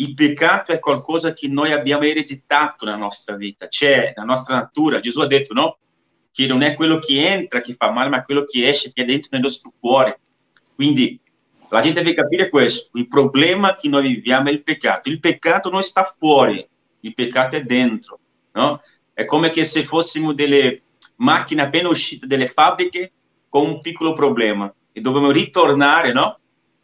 il 0.00 0.14
peccato 0.14 0.72
è 0.72 0.78
qualcosa 0.78 1.32
che 1.32 1.48
noi 1.48 1.72
abbiamo 1.72 2.04
ereditato 2.04 2.84
nella 2.84 2.96
nostra 2.96 3.34
vita, 3.34 3.66
c'è 3.66 4.12
nella 4.14 4.26
nostra 4.26 4.56
natura. 4.56 5.00
Gesù 5.00 5.20
ha 5.20 5.26
detto, 5.26 5.54
no? 5.54 5.78
Che 6.30 6.46
non 6.46 6.62
è 6.62 6.74
quello 6.74 6.98
che 6.98 7.26
entra 7.26 7.60
che 7.60 7.74
fa 7.74 7.90
male, 7.90 8.08
ma 8.08 8.22
quello 8.22 8.44
che 8.44 8.68
esce, 8.68 8.92
che 8.92 9.02
è 9.02 9.04
dentro 9.04 9.30
nel 9.32 9.40
nostro 9.40 9.72
cuore. 9.78 10.20
Quindi 10.74 11.18
la 11.68 11.80
gente 11.80 12.02
deve 12.02 12.14
capire 12.14 12.48
questo. 12.48 12.96
Il 12.96 13.08
problema 13.08 13.74
che 13.74 13.88
noi 13.88 14.14
viviamo 14.14 14.48
è 14.48 14.52
il 14.52 14.62
peccato. 14.62 15.08
Il 15.08 15.18
peccato 15.18 15.68
non 15.68 15.82
sta 15.82 16.14
fuori, 16.16 16.64
il 17.00 17.14
peccato 17.14 17.56
è 17.56 17.62
dentro, 17.62 18.20
no? 18.52 18.80
È 19.12 19.24
come 19.24 19.52
se 19.64 19.82
fossimo 19.82 20.32
delle 20.32 20.82
macchine 21.16 21.62
appena 21.62 21.88
uscite 21.88 22.28
dalle 22.28 22.46
fabbriche 22.46 23.12
con 23.48 23.66
un 23.66 23.80
piccolo 23.80 24.12
problema 24.12 24.72
e 24.92 25.00
dobbiamo 25.00 25.32
ritornare, 25.32 26.12
no? 26.12 26.38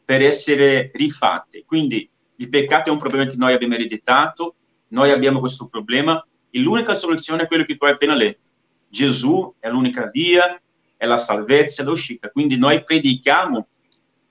Per 0.04 0.20
essere 0.20 0.90
rifatte. 0.94 1.62
Quindi 1.64 2.10
il 2.36 2.48
peccato 2.48 2.90
è 2.90 2.92
un 2.92 2.98
problema 2.98 3.26
che 3.26 3.36
noi 3.36 3.52
abbiamo 3.52 3.74
ereditato, 3.74 4.54
noi 4.88 5.10
abbiamo 5.10 5.40
questo 5.40 5.68
problema 5.68 6.24
e 6.50 6.58
l'unica 6.58 6.94
soluzione 6.94 7.42
è 7.42 7.46
quello 7.46 7.64
che 7.64 7.76
tu 7.76 7.84
hai 7.84 7.92
appena 7.92 8.14
letto. 8.14 8.50
Gesù 8.88 9.54
è 9.58 9.68
l'unica 9.68 10.08
via, 10.08 10.60
è 10.96 11.06
la 11.06 11.18
salvezza, 11.18 11.82
è 11.82 11.84
l'uscita. 11.84 12.30
Quindi 12.30 12.56
noi 12.56 12.84
predichiamo 12.84 13.66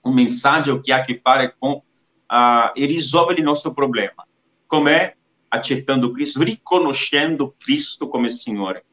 un 0.01 0.13
messaggio 0.13 0.79
che 0.79 0.93
ha 0.93 0.97
a 0.97 1.01
che 1.01 1.19
fare 1.21 1.55
con 1.57 1.71
uh, 1.71 2.71
e 2.73 2.85
risolvere 2.85 3.39
il 3.39 3.45
nostro 3.45 3.73
problema. 3.73 4.25
Com'è? 4.65 5.15
Accettando 5.49 6.11
Cristo, 6.11 6.41
riconoscendo 6.43 7.53
Cristo 7.57 8.07
come 8.07 8.29
Signore. 8.29 8.83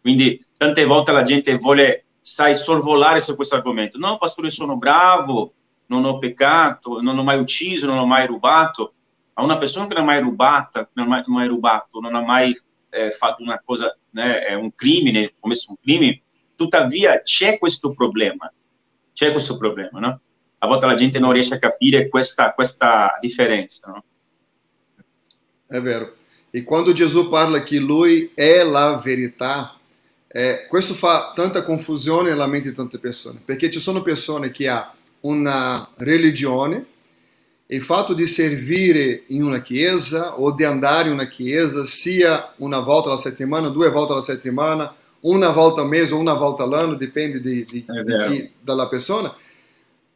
Quindi 0.00 0.42
tante 0.56 0.84
volte 0.84 1.12
la 1.12 1.22
gente 1.22 1.56
vuole, 1.56 2.06
sai, 2.20 2.54
sorvolare 2.54 3.20
su 3.20 3.34
questo 3.34 3.56
argomento. 3.56 3.98
No, 3.98 4.16
pastore, 4.16 4.50
sono 4.50 4.76
bravo, 4.78 5.52
non 5.86 6.04
ho 6.04 6.18
peccato, 6.18 7.00
non 7.00 7.18
ho 7.18 7.22
mai 7.22 7.38
ucciso, 7.38 7.86
non 7.86 7.98
ho 7.98 8.06
mai 8.06 8.26
rubato. 8.26 8.94
Ma 9.34 9.44
una 9.44 9.58
persona 9.58 9.86
che 9.86 9.94
non 9.94 10.02
ha 10.02 10.06
mai 10.06 10.20
rubato, 10.20 10.88
non 10.94 11.06
ha 11.06 11.08
mai, 11.08 11.22
mai 11.26 11.48
rubato, 11.48 12.00
non 12.00 12.14
ha 12.14 12.22
mai 12.22 12.58
eh, 12.90 13.10
fatto 13.10 13.42
una 13.42 13.60
cosa, 13.64 13.96
né, 14.10 14.54
un 14.54 14.74
crimine, 14.74 15.34
commesso 15.38 15.70
un 15.70 15.76
crimine, 15.82 16.22
tuttavia 16.54 17.20
c'è 17.22 17.58
questo 17.58 17.92
problema, 17.92 18.50
c'è 19.12 19.32
questo 19.32 19.56
problema, 19.56 19.98
no? 20.00 20.20
A 20.58 20.66
volte 20.66 20.86
la 20.86 20.94
gente 20.94 21.18
non 21.18 21.32
riesce 21.32 21.54
a 21.54 21.58
capire 21.58 22.08
questa, 22.08 22.52
questa 22.54 23.18
differenza, 23.20 23.88
no? 23.88 24.04
È 25.66 25.80
vero. 25.80 26.14
E 26.50 26.62
quando 26.64 26.92
Gesù 26.92 27.28
parla 27.28 27.62
che 27.62 27.78
lui 27.78 28.32
è 28.34 28.62
la 28.62 28.96
verità, 28.96 29.76
eh, 30.28 30.66
questo 30.68 30.94
fa 30.94 31.32
tanta 31.34 31.62
confusione 31.62 32.30
nella 32.30 32.46
mente 32.46 32.70
di 32.70 32.74
tante 32.74 32.98
persone, 32.98 33.42
perché 33.44 33.70
ci 33.70 33.80
sono 33.80 34.00
persone 34.00 34.50
che 34.50 34.68
hanno 34.68 34.95
una 35.26 35.88
religione 35.96 36.84
e 37.66 37.76
il 37.76 37.82
fatto 37.82 38.14
di 38.14 38.26
servire 38.26 39.24
in 39.26 39.42
una 39.42 39.60
chiesa 39.60 40.38
o 40.38 40.52
di 40.52 40.62
andare 40.62 41.08
in 41.08 41.14
una 41.14 41.26
chiesa 41.26 41.84
sia 41.84 42.52
una 42.56 42.78
volta 42.78 43.08
alla 43.08 43.18
settimana, 43.18 43.68
due 43.68 43.90
volte 43.90 44.12
alla 44.12 44.22
settimana, 44.22 44.94
una 45.20 45.50
volta 45.50 45.80
al 45.80 45.88
mese 45.88 46.14
una 46.14 46.34
volta 46.34 46.62
all'anno, 46.62 46.94
dipende 46.94 47.40
di, 47.40 47.64
di, 47.64 47.84
di 47.84 48.28
chi, 48.28 48.50
dalla 48.60 48.86
persona, 48.86 49.34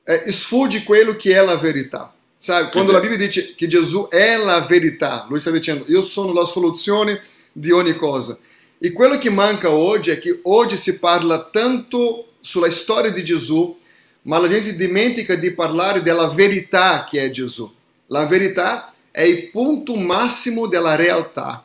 eh, 0.05 0.31
sfugge 0.31 0.85
quello 0.85 1.17
che 1.17 1.35
è 1.35 1.45
la 1.45 1.57
verità. 1.57 2.15
Sabe, 2.37 2.71
quando 2.71 2.93
la 2.93 3.01
Bibbia 3.01 3.19
dice 3.19 3.55
che 3.55 3.67
Gesù 3.67 4.09
è 4.09 4.37
la 4.37 4.61
verità, 4.61 5.27
lui 5.29 5.41
sta 5.41 5.51
dicendo 5.51 5.85
io 5.89 6.03
sono 6.03 6.33
la 6.33 6.47
soluzione 6.47 7.21
di 7.53 7.71
ogni 7.71 7.97
cosa. 7.97 8.39
E 8.79 8.93
quello 8.93 9.19
che 9.19 9.29
manca 9.29 9.71
oggi 9.71 10.11
è 10.11 10.19
che 10.21 10.39
oggi 10.45 10.77
si 10.77 10.99
parla 10.99 11.49
tanto 11.51 12.29
sulla 12.41 12.71
storia 12.71 13.11
di 13.11 13.23
Gesù 13.25 13.77
ma 14.23 14.39
a 14.39 14.49
gente 14.49 14.77
dimentica 14.77 15.35
di 15.35 15.51
parlare 15.53 16.03
della 16.03 16.29
verità 16.29 17.07
che 17.09 17.25
è 17.25 17.31
Gesù. 17.31 17.73
La 18.07 18.27
verità 18.27 18.93
è 19.11 19.23
il 19.23 19.51
punto 19.51 19.97
massimo 19.97 20.67
della 20.67 20.97
realtà. 20.97 21.65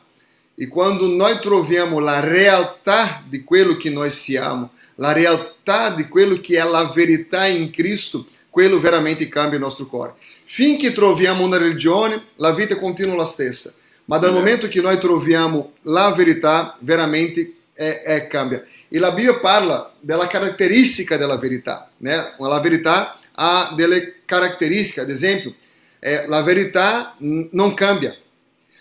E 0.54 0.68
quando 0.68 1.06
noi 1.06 1.38
troviamo 1.38 1.98
la 1.98 2.20
realtà 2.20 3.22
di 3.28 3.44
quello 3.44 3.76
che 3.76 3.90
noi 3.90 4.10
siamo, 4.10 4.70
la 4.94 5.12
realtà 5.12 5.90
di 5.90 6.08
quello 6.08 6.40
che 6.40 6.58
è 6.58 6.64
la 6.64 6.90
verità 6.94 7.46
in 7.46 7.70
Cristo, 7.70 8.26
quello 8.48 8.80
veramente 8.80 9.28
cambia 9.28 9.58
il 9.58 9.64
nostro 9.64 9.86
cuore. 9.86 10.14
Finché 10.44 10.92
troviamo 10.92 11.44
una 11.44 11.58
religione, 11.58 12.28
la 12.36 12.52
vita 12.52 12.76
continua 12.76 13.14
la 13.14 13.26
stessa. 13.26 13.74
Ma 14.06 14.16
dal 14.16 14.32
momento 14.32 14.68
che 14.68 14.80
noi 14.80 14.98
troviamo 14.98 15.72
la 15.82 16.10
verità, 16.12 16.76
veramente 16.80 17.56
é, 17.76 18.16
é, 18.16 18.20
cambia. 18.20 18.64
E 18.96 19.04
a 19.04 19.10
Bíblia 19.10 19.38
fala 19.40 19.92
da 20.00 20.26
característica 20.26 21.18
da 21.18 21.36
verità. 21.36 21.90
Né? 21.98 22.14
A 22.14 22.60
verità 22.60 23.18
ha 23.32 23.74
delle 23.76 24.22
caratteristiche, 24.24 25.02
ad 25.02 25.10
esempio, 25.10 25.54
eh, 25.98 26.26
la 26.26 26.40
verità 26.40 27.14
non 27.18 27.74
cambia. 27.74 28.16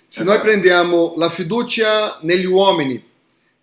Se 0.08 0.24
noi 0.24 0.40
prendiamo 0.40 1.16
la 1.18 1.30
fiducia 1.30 2.20
negli 2.22 2.46
uomini, 2.46 3.04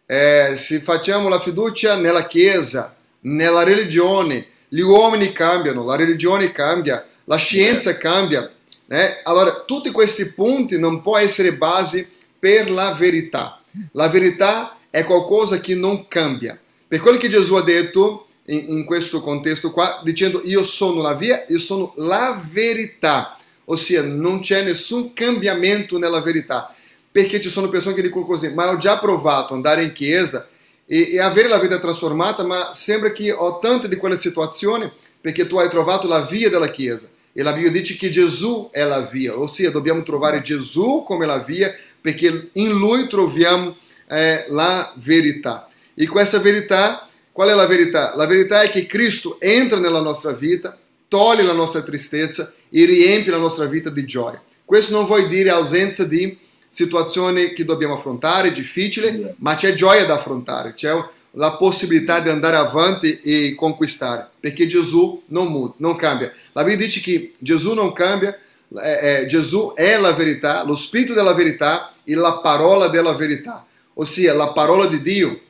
eh, 0.04 0.52
se 0.56 0.80
facciamo 0.80 1.30
la 1.30 1.40
fiducia 1.40 1.96
nella 1.96 2.26
Chiesa, 2.26 2.94
nella 3.20 3.62
religione, 3.62 4.48
gli 4.68 4.80
uomini 4.80 5.32
cambiano, 5.32 5.86
la 5.86 5.96
religione 5.96 6.52
cambia, 6.52 7.02
la 7.24 7.36
scienza 7.36 7.96
cambia. 7.96 8.52
Né? 8.88 9.20
Allora, 9.22 9.62
tutti 9.64 9.90
questi 9.90 10.34
punti 10.34 10.78
non 10.78 11.00
può 11.00 11.16
essere 11.16 11.54
base 11.54 12.10
per 12.38 12.70
la 12.70 12.92
verità. 12.92 13.58
La 13.92 14.08
verità 14.08 14.76
è 14.92 15.04
qualcosa 15.04 15.58
che 15.58 15.74
non 15.74 16.06
cambia. 16.06 16.60
Per 16.86 17.00
quello 17.00 17.16
che 17.16 17.30
Gesù 17.30 17.54
ha 17.54 17.62
detto 17.62 18.26
in, 18.44 18.64
in 18.68 18.84
questo 18.84 19.22
contesto 19.22 19.70
qua, 19.70 20.02
dicendo 20.04 20.42
io 20.44 20.62
sono 20.62 21.00
la 21.00 21.14
via, 21.14 21.46
io 21.48 21.58
sono 21.58 21.94
la 21.96 22.38
verità. 22.52 23.38
Ossia, 23.64 24.02
non 24.02 24.40
c'è 24.40 24.62
nessun 24.62 25.14
cambiamento 25.14 25.96
nella 25.96 26.20
verità. 26.20 26.74
Perché 27.10 27.40
ci 27.40 27.48
sono 27.48 27.70
persone 27.70 27.94
che 27.94 28.02
dicono 28.02 28.26
così, 28.26 28.52
ma 28.52 28.68
ho 28.68 28.76
già 28.76 28.98
provato 28.98 29.54
andare 29.54 29.82
in 29.82 29.92
chiesa 29.92 30.46
e, 30.84 31.12
e 31.12 31.20
avere 31.20 31.48
la 31.48 31.58
vita 31.58 31.80
trasformata, 31.80 32.44
ma 32.44 32.74
sembra 32.74 33.12
che 33.12 33.32
ho 33.32 33.58
tante 33.60 33.88
di 33.88 33.96
quelle 33.96 34.18
situazioni 34.18 34.92
perché 35.18 35.46
tu 35.46 35.56
hai 35.56 35.70
trovato 35.70 36.06
la 36.06 36.20
via 36.20 36.50
della 36.50 36.68
chiesa. 36.68 37.08
E 37.32 37.42
la 37.42 37.54
Bibbia 37.54 37.70
dice 37.70 37.96
che 37.96 38.10
Gesù 38.10 38.68
è 38.70 38.84
la 38.84 39.00
via, 39.00 39.38
ossia 39.38 39.70
dobbiamo 39.70 40.02
trovare 40.02 40.42
Gesù 40.42 41.02
come 41.06 41.24
la 41.24 41.38
via 41.38 41.74
perché 41.98 42.50
in 42.52 42.72
Lui 42.72 43.06
troviamo 43.06 43.76
è 44.06 44.46
la 44.48 44.92
verità. 44.96 45.68
E 45.94 46.06
questa 46.06 46.38
verità, 46.38 47.08
qual 47.30 47.50
è 47.50 47.54
la 47.54 47.66
verità? 47.66 48.14
La 48.16 48.26
verità 48.26 48.62
è 48.62 48.70
che 48.70 48.86
Cristo 48.86 49.40
entra 49.40 49.78
nella 49.78 50.00
nostra 50.00 50.32
vita, 50.32 50.76
toglie 51.08 51.42
la 51.42 51.52
nostra 51.52 51.82
tristezza 51.82 52.52
e 52.70 52.84
riempie 52.84 53.30
la 53.30 53.38
nostra 53.38 53.66
vita 53.66 53.90
di 53.90 54.04
gioia. 54.04 54.42
Questo 54.64 54.92
non 54.92 55.04
vuol 55.04 55.28
dire 55.28 55.50
ausência 55.50 56.04
di 56.04 56.38
situazioni 56.66 57.52
che 57.52 57.66
dobbiamo 57.66 57.96
affrontare, 57.96 58.52
difficili, 58.52 59.34
ma 59.36 59.54
c'è 59.54 59.74
gioia 59.74 60.06
da 60.06 60.14
affrontare, 60.14 60.72
c'è 60.72 60.90
la 61.32 61.52
possibilità 61.52 62.20
di 62.20 62.30
andare 62.30 62.56
avanti 62.56 63.20
e 63.20 63.54
conquistare, 63.54 64.28
perché 64.40 64.66
Gesù 64.66 65.22
non 65.26 65.48
muda, 65.48 65.74
non 65.78 65.96
cambia. 65.96 66.32
La 66.52 66.64
Bibbia 66.64 66.86
dice 66.86 67.00
che 67.00 67.32
Gesù 67.38 67.74
non 67.74 67.92
cambia, 67.92 68.38
eh, 68.82 69.20
eh, 69.22 69.26
Gesù 69.26 69.72
è 69.74 69.98
la 69.98 70.12
verità, 70.12 70.64
lo 70.64 70.74
spirito 70.74 71.12
della 71.12 71.34
verità 71.34 71.92
e 72.04 72.14
la 72.14 72.38
parola 72.38 72.88
della 72.88 73.12
verità. 73.12 73.66
Ossia, 73.94 74.34
la 74.34 74.52
parola 74.52 74.86
di 74.86 75.02
Dio, 75.02 75.40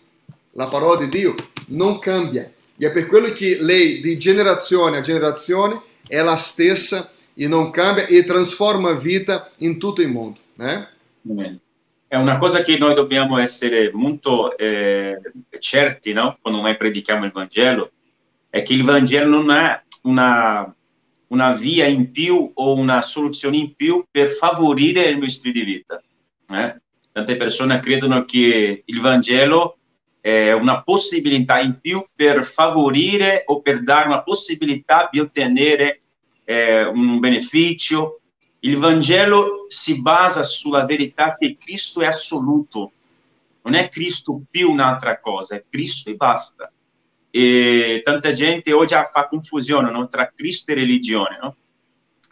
la 0.52 0.66
parola 0.66 0.99
di 1.00 1.08
Dio 1.08 1.34
non 1.68 1.99
cambia. 1.99 2.50
E 2.76 2.87
è 2.87 2.92
per 2.92 3.06
quello 3.06 3.32
che 3.32 3.58
lei 3.61 4.00
di 4.00 4.18
generazione 4.18 4.99
a 4.99 5.00
generazione 5.00 5.80
è 6.06 6.20
la 6.20 6.37
stessa 6.37 7.12
e 7.34 7.46
non 7.46 7.70
cambia 7.70 8.06
e 8.06 8.25
trasforma 8.25 8.92
vita 8.92 9.50
in 9.58 9.78
tutto 9.78 10.02
il 10.02 10.08
mondo. 10.08 10.40
Eh? 10.58 10.87
È 12.08 12.16
una 12.16 12.38
cosa 12.38 12.62
che 12.62 12.76
noi 12.76 12.94
dobbiamo 12.94 13.38
essere 13.38 13.90
molto 13.92 14.56
eh, 14.58 15.18
certi 15.58 16.12
no? 16.12 16.37
quando 16.42 16.61
noi 16.61 16.76
predichiamo 16.76 17.25
il 17.25 17.32
Vangelo, 17.32 17.92
è 18.50 18.62
che 18.62 18.75
il 18.75 18.84
Vangelo 18.84 19.28
non 19.28 19.50
è 19.50 19.80
una, 20.02 20.75
una 21.28 21.52
via 21.52 21.87
in 21.87 22.11
più 22.11 22.50
o 22.52 22.75
una 22.75 23.00
soluzione 23.00 23.56
in 23.56 23.75
più 23.75 24.04
per 24.11 24.28
favorire 24.28 25.14
mio 25.14 25.28
stile 25.28 25.52
di 25.52 25.64
vita. 25.64 26.02
Eh? 26.50 26.80
Tante 27.12 27.37
persone 27.37 27.78
credono 27.81 28.25
che 28.25 28.83
il 28.85 29.00
Vangelo 29.00 29.76
è 30.19 30.52
una 30.52 30.83
possibilità 30.83 31.61
in 31.61 31.78
più 31.78 32.02
per 32.14 32.45
favorire 32.45 33.42
o 33.47 33.61
per 33.61 33.83
dare 33.83 34.07
una 34.07 34.23
possibilità 34.23 35.09
di 35.12 35.21
ottenere 35.21 36.00
eh, 36.45 36.85
un 36.85 37.19
beneficio. 37.19 38.21
Il 38.61 38.78
Vangelo 38.78 39.66
si 39.69 40.00
basa 40.00 40.42
sulla 40.42 40.87
verità 40.87 41.37
che 41.37 41.59
Cristo 41.59 42.00
è 42.00 42.07
assoluto, 42.07 42.92
non 43.62 43.75
è 43.75 43.90
Cristo 43.90 44.40
più 44.50 44.71
un'altra 44.71 45.21
cosa, 45.21 45.57
è 45.57 45.64
Cristo 45.69 46.09
e 46.09 46.14
basta. 46.14 46.73
E 47.31 48.00
tanta 48.02 48.33
gente 48.33 48.73
oggi 48.73 48.95
fa 49.11 49.26
confusione 49.28 49.90
no? 49.90 50.09
tra 50.09 50.33
Cristo 50.35 50.71
e 50.71 50.75
religione, 50.75 51.38
no? 51.42 51.57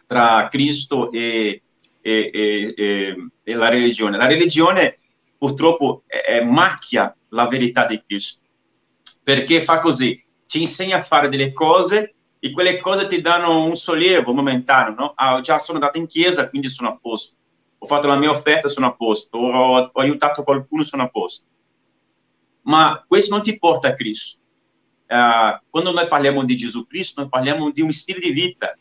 tra 0.07 0.47
Cristo 0.49 1.11
e, 1.11 1.61
e, 2.01 2.31
e, 2.33 3.15
e 3.43 3.55
la 3.55 3.69
religione. 3.69 4.17
La 4.17 4.27
religione 4.27 4.95
purtroppo 5.37 6.03
è, 6.05 6.41
macchia 6.43 7.15
la 7.29 7.47
verità 7.47 7.85
di 7.85 8.01
Cristo, 8.05 8.41
perché 9.23 9.61
fa 9.61 9.79
così, 9.79 10.23
ci 10.45 10.59
insegna 10.59 10.97
a 10.97 11.01
fare 11.01 11.29
delle 11.29 11.53
cose 11.53 12.13
e 12.39 12.51
quelle 12.51 12.77
cose 12.79 13.07
ti 13.07 13.21
danno 13.21 13.63
un 13.63 13.75
sollievo 13.75 14.33
momentaneo, 14.33 14.93
no? 14.93 15.13
Ah, 15.15 15.39
già 15.39 15.57
sono 15.57 15.77
andato 15.77 15.97
in 15.97 16.07
chiesa, 16.07 16.49
quindi 16.49 16.69
sono 16.69 16.89
a 16.89 16.97
posto. 17.01 17.37
Ho 17.77 17.85
fatto 17.85 18.07
la 18.07 18.17
mia 18.17 18.29
offerta, 18.29 18.67
sono 18.67 18.87
a 18.87 18.93
posto. 18.93 19.37
Ho, 19.37 19.77
ho 19.77 19.99
aiutato 19.99 20.43
qualcuno, 20.43 20.83
sono 20.83 21.03
a 21.03 21.09
posto. 21.09 21.47
Ma 22.63 23.03
questo 23.07 23.33
non 23.33 23.43
ti 23.43 23.57
porta 23.57 23.89
a 23.89 23.93
Cristo. 23.95 24.39
Uh, 25.07 25.59
quando 25.69 25.91
noi 25.91 26.07
parliamo 26.07 26.43
di 26.43 26.55
Gesù 26.55 26.85
Cristo, 26.85 27.21
noi 27.21 27.29
parliamo 27.29 27.71
di 27.71 27.81
un 27.81 27.91
stile 27.91 28.19
di 28.19 28.31
vita, 28.31 28.77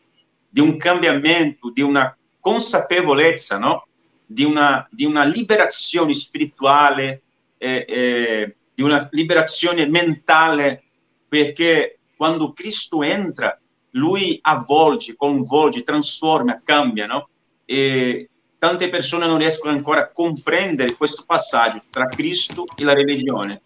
di 0.48 0.60
un 0.60 0.76
cambiamento, 0.76 1.70
di 1.70 1.80
una 1.80 2.14
consapevolezza, 2.40 3.58
no? 3.58 3.86
di, 4.26 4.44
una, 4.44 4.86
di 4.90 5.04
una 5.04 5.24
liberazione 5.24 6.14
spirituale, 6.14 7.22
eh, 7.58 7.84
eh, 7.88 8.56
di 8.74 8.82
una 8.82 9.08
liberazione 9.10 9.86
mentale, 9.86 10.84
perché 11.28 11.98
quando 12.16 12.52
Cristo 12.52 13.02
entra, 13.02 13.58
lui 13.94 14.38
avvolge, 14.42 15.16
coinvolge, 15.16 15.82
trasforma, 15.82 16.62
cambia, 16.64 17.06
no? 17.06 17.28
E 17.64 18.28
tante 18.58 18.88
persone 18.88 19.26
non 19.26 19.38
riescono 19.38 19.72
ancora 19.72 20.02
a 20.02 20.10
comprendere 20.10 20.94
questo 20.94 21.24
passaggio 21.26 21.82
tra 21.90 22.06
Cristo 22.06 22.66
e 22.76 22.84
la 22.84 22.94
religione. 22.94 23.62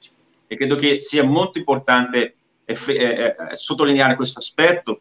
E 0.47 0.57
credo 0.57 0.77
che 0.77 1.01
sia 1.01 1.25
molto 1.25 1.59
importante 1.59 2.37
eh, 2.65 2.75
eh, 2.87 3.35
sottolineare 3.53 4.15
questo 4.17 4.39
aspetto, 4.39 5.01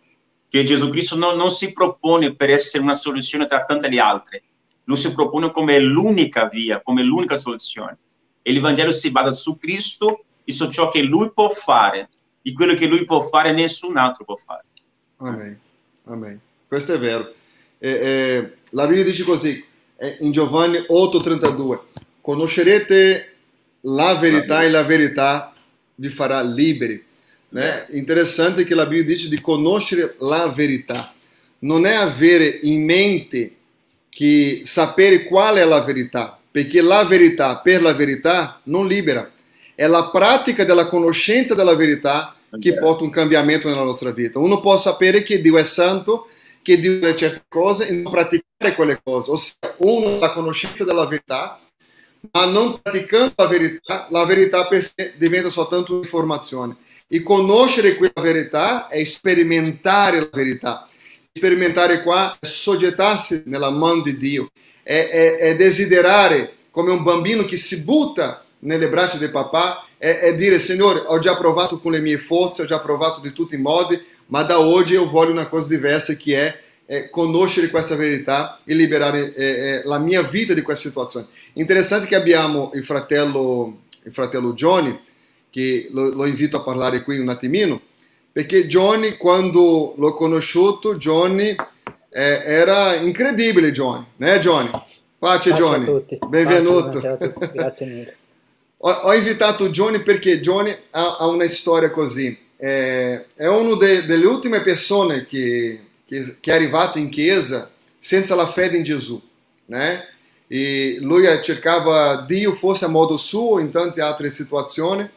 che 0.53 0.63
Gesù 0.63 0.91
Cristo 0.91 1.17
non, 1.17 1.35
non, 1.35 1.49
si 1.49 1.73
propone 1.73 2.35
per 2.35 2.51
essere 2.51 2.83
una 2.83 2.93
soluzione 2.93 3.47
tra 3.47 3.65
tante 3.65 3.89
le 3.89 3.99
altre, 3.99 4.43
lui 4.83 4.97
si 4.97 5.11
propone 5.11 5.49
come 5.49 5.79
l'unica 5.79 6.45
via, 6.45 6.79
come 6.79 7.01
l'unica 7.01 7.37
soluzione. 7.37 7.97
E 8.43 8.53
l'Evangelo 8.53 8.91
si 8.91 9.09
basa 9.09 9.31
su 9.31 9.57
Cristo 9.57 10.23
e 10.43 10.51
su 10.51 10.69
ciò 10.69 10.89
che 10.89 11.01
lui 11.01 11.31
può 11.33 11.51
fare, 11.55 12.07
di 12.39 12.53
quello 12.53 12.75
che 12.75 12.85
lui 12.85 13.03
può 13.03 13.21
fare 13.21 13.51
nessun 13.51 13.97
altro 13.97 14.25
può 14.25 14.35
fare. 14.35 14.65
Amen, 15.17 15.59
amen. 16.03 16.39
Questo 16.67 16.93
è 16.93 16.99
vero. 16.99 17.33
Eh, 17.79 17.89
eh, 17.89 18.53
la 18.69 18.85
Bibbia 18.85 19.05
dice 19.05 19.23
così, 19.23 19.65
eh, 19.97 20.17
in 20.19 20.31
Giovanni 20.31 20.85
8:32, 20.87 21.79
conoscerete 22.21 23.37
la 23.81 24.13
verità 24.13 24.61
e 24.61 24.69
la 24.69 24.83
verità 24.83 25.51
vi 25.95 26.09
farà 26.09 26.43
liberi. 26.43 27.03
Né? 27.53 27.85
Interessante 27.91 28.63
che 28.63 28.73
la 28.73 28.87
Bibbia 28.87 29.13
dice 29.13 29.29
di 29.29 29.39
conoscere 29.39 30.15
la 30.19 30.47
verità. 30.47 31.13
Non 31.59 31.85
è 31.85 31.93
avere 31.93 32.47
in 32.63 32.83
mente 32.83 33.55
che 34.09 34.61
sapere 34.63 35.23
qual 35.23 35.57
è 35.57 35.65
la 35.65 35.81
verità, 35.81 36.37
perché 36.49 36.81
la 36.81 37.03
verità 37.03 37.59
per 37.59 37.83
la 37.83 37.93
verità 37.93 38.59
non 38.63 38.87
libera. 38.87 39.31
È 39.75 39.85
la 39.85 40.09
pratica 40.09 40.63
della 40.65 40.87
conoscenza 40.87 41.53
della 41.53 41.75
verità 41.75 42.35
che 42.59 42.77
porta 42.77 43.03
un 43.03 43.11
cambiamento 43.11 43.69
nella 43.69 43.83
nostra 43.83 44.11
vita. 44.11 44.39
Uno 44.39 44.59
può 44.59 44.77
sapere 44.77 45.21
che 45.21 45.39
Dio 45.39 45.57
è 45.57 45.63
santo, 45.63 46.27
che 46.61 46.79
Dio 46.79 47.07
è 47.07 47.13
certe 47.13 47.43
cose 47.47 47.87
e 47.87 47.91
non 47.93 48.11
praticare 48.11 48.73
quelle 48.75 48.99
cose. 49.03 49.29
Ossia, 49.29 49.75
uno 49.77 50.15
ha 50.15 50.33
conoscenza 50.33 50.83
della 50.83 51.05
verità, 51.05 51.59
ma 52.31 52.45
non 52.45 52.79
praticando 52.81 53.33
la 53.35 53.47
verità, 53.47 54.07
la 54.09 54.25
verità 54.25 54.67
per 54.67 54.83
sé 54.83 55.13
diventa 55.17 55.49
soltanto 55.49 55.93
un'informazione. 55.93 56.77
E 57.13 57.21
conoscere 57.21 57.95
quella 57.95 58.23
verità 58.23 58.87
è 58.87 59.03
sperimentare 59.03 60.17
la 60.17 60.29
verità. 60.33 60.87
Sperimentare 61.31 62.01
qua 62.01 62.35
è 62.39 62.45
soggettarsi 62.47 63.43
nella 63.45 63.69
mano 63.69 64.01
di 64.01 64.17
Dio, 64.17 64.49
è, 64.81 65.09
è, 65.11 65.35
è 65.35 65.55
desiderare 65.55 66.55
come 66.71 66.89
un 66.89 67.03
bambino 67.03 67.45
che 67.45 67.55
si 67.55 67.83
butta 67.83 68.43
nelle 68.61 68.89
braccia 68.89 69.17
del 69.17 69.29
papà, 69.29 69.85
è, 69.99 70.21
è 70.21 70.35
dire 70.35 70.57
Signore, 70.57 71.03
ho 71.05 71.19
già 71.19 71.37
provato 71.37 71.77
con 71.77 71.91
le 71.91 72.01
mie 72.01 72.17
forze, 72.17 72.63
ho 72.63 72.65
già 72.65 72.79
provato 72.79 73.21
di 73.21 73.31
tutti 73.31 73.53
i 73.53 73.59
modi, 73.59 74.01
ma 74.27 74.41
da 74.41 74.59
oggi 74.59 74.93
io 74.93 75.07
voglio 75.07 75.33
una 75.33 75.47
cosa 75.47 75.67
diversa 75.67 76.15
che 76.15 76.47
è 76.47 76.59
eh, 76.87 77.09
conoscere 77.11 77.69
questa 77.69 77.95
verità 77.95 78.57
e 78.65 78.73
liberare 78.73 79.35
eh, 79.35 79.45
eh, 79.45 79.81
la 79.83 79.99
mia 79.99 80.23
vita 80.23 80.55
di 80.55 80.63
questa 80.63 80.87
situazione. 80.87 81.27
Interessante 81.53 82.07
che 82.07 82.15
abbiamo 82.15 82.71
il 82.73 82.83
fratello, 82.83 83.81
il 84.01 84.11
fratello 84.11 84.53
Johnny, 84.53 84.99
che 85.53 85.87
lo, 85.91 86.09
lo, 86.09 86.25
invito 86.25 86.57
a 86.57 86.63
parlare 86.63 87.03
qui 87.03 87.19
un 87.19 87.29
attimino, 87.29 87.79
perché 88.31 88.65
Johnny, 88.65 89.17
quando 89.17 89.93
l'ho 89.95 90.13
conosciuto, 90.15 90.95
Johnny 90.95 91.55
eh, 92.09 92.41
era 92.43 92.95
incredibile, 92.95 93.69
Johnny, 93.69 94.03
né 94.15 94.39
Johnny? 94.39 94.71
Pace, 94.71 95.51
Pace 95.51 95.53
Johnny. 95.53 95.83
a 95.83 95.85
tutti. 95.85 96.17
Benvenuto. 96.27 96.89
Pace, 96.89 97.07
a 97.07 97.17
tutti. 97.17 97.49
Grazie 97.53 97.85
mille. 97.85 98.17
ho, 98.77 98.89
ho, 98.89 99.13
invitato 99.13 99.69
Johnny 99.69 100.01
perché 100.01 100.39
Johnny 100.39 100.75
ha, 100.89 101.17
ha 101.17 101.27
una 101.27 101.47
storia 101.47 101.91
così. 101.91 102.35
È, 102.55 103.23
è 103.35 103.45
una 103.45 103.75
de, 103.75 104.07
delle 104.07 104.25
ultime 104.25 104.61
persone 104.61 105.27
che, 105.27 105.79
che, 106.03 106.37
che 106.39 106.51
è 106.51 106.55
arrivata 106.55 106.97
in 106.97 107.09
chiesa 107.09 107.69
senza 107.99 108.33
la 108.33 108.47
fede 108.47 108.75
in 108.75 108.83
Gesù, 108.83 109.21
né? 109.65 110.07
E 110.47 110.97
lui 110.99 111.25
cercava 111.43 112.25
Dio 112.27 112.53
fosse 112.53 112.85
a 112.85 112.89
modo 112.89 113.17
suo 113.17 113.59
in 113.59 113.69
tante 113.69 114.01
altre 114.01 114.31
situazioni 114.31 115.07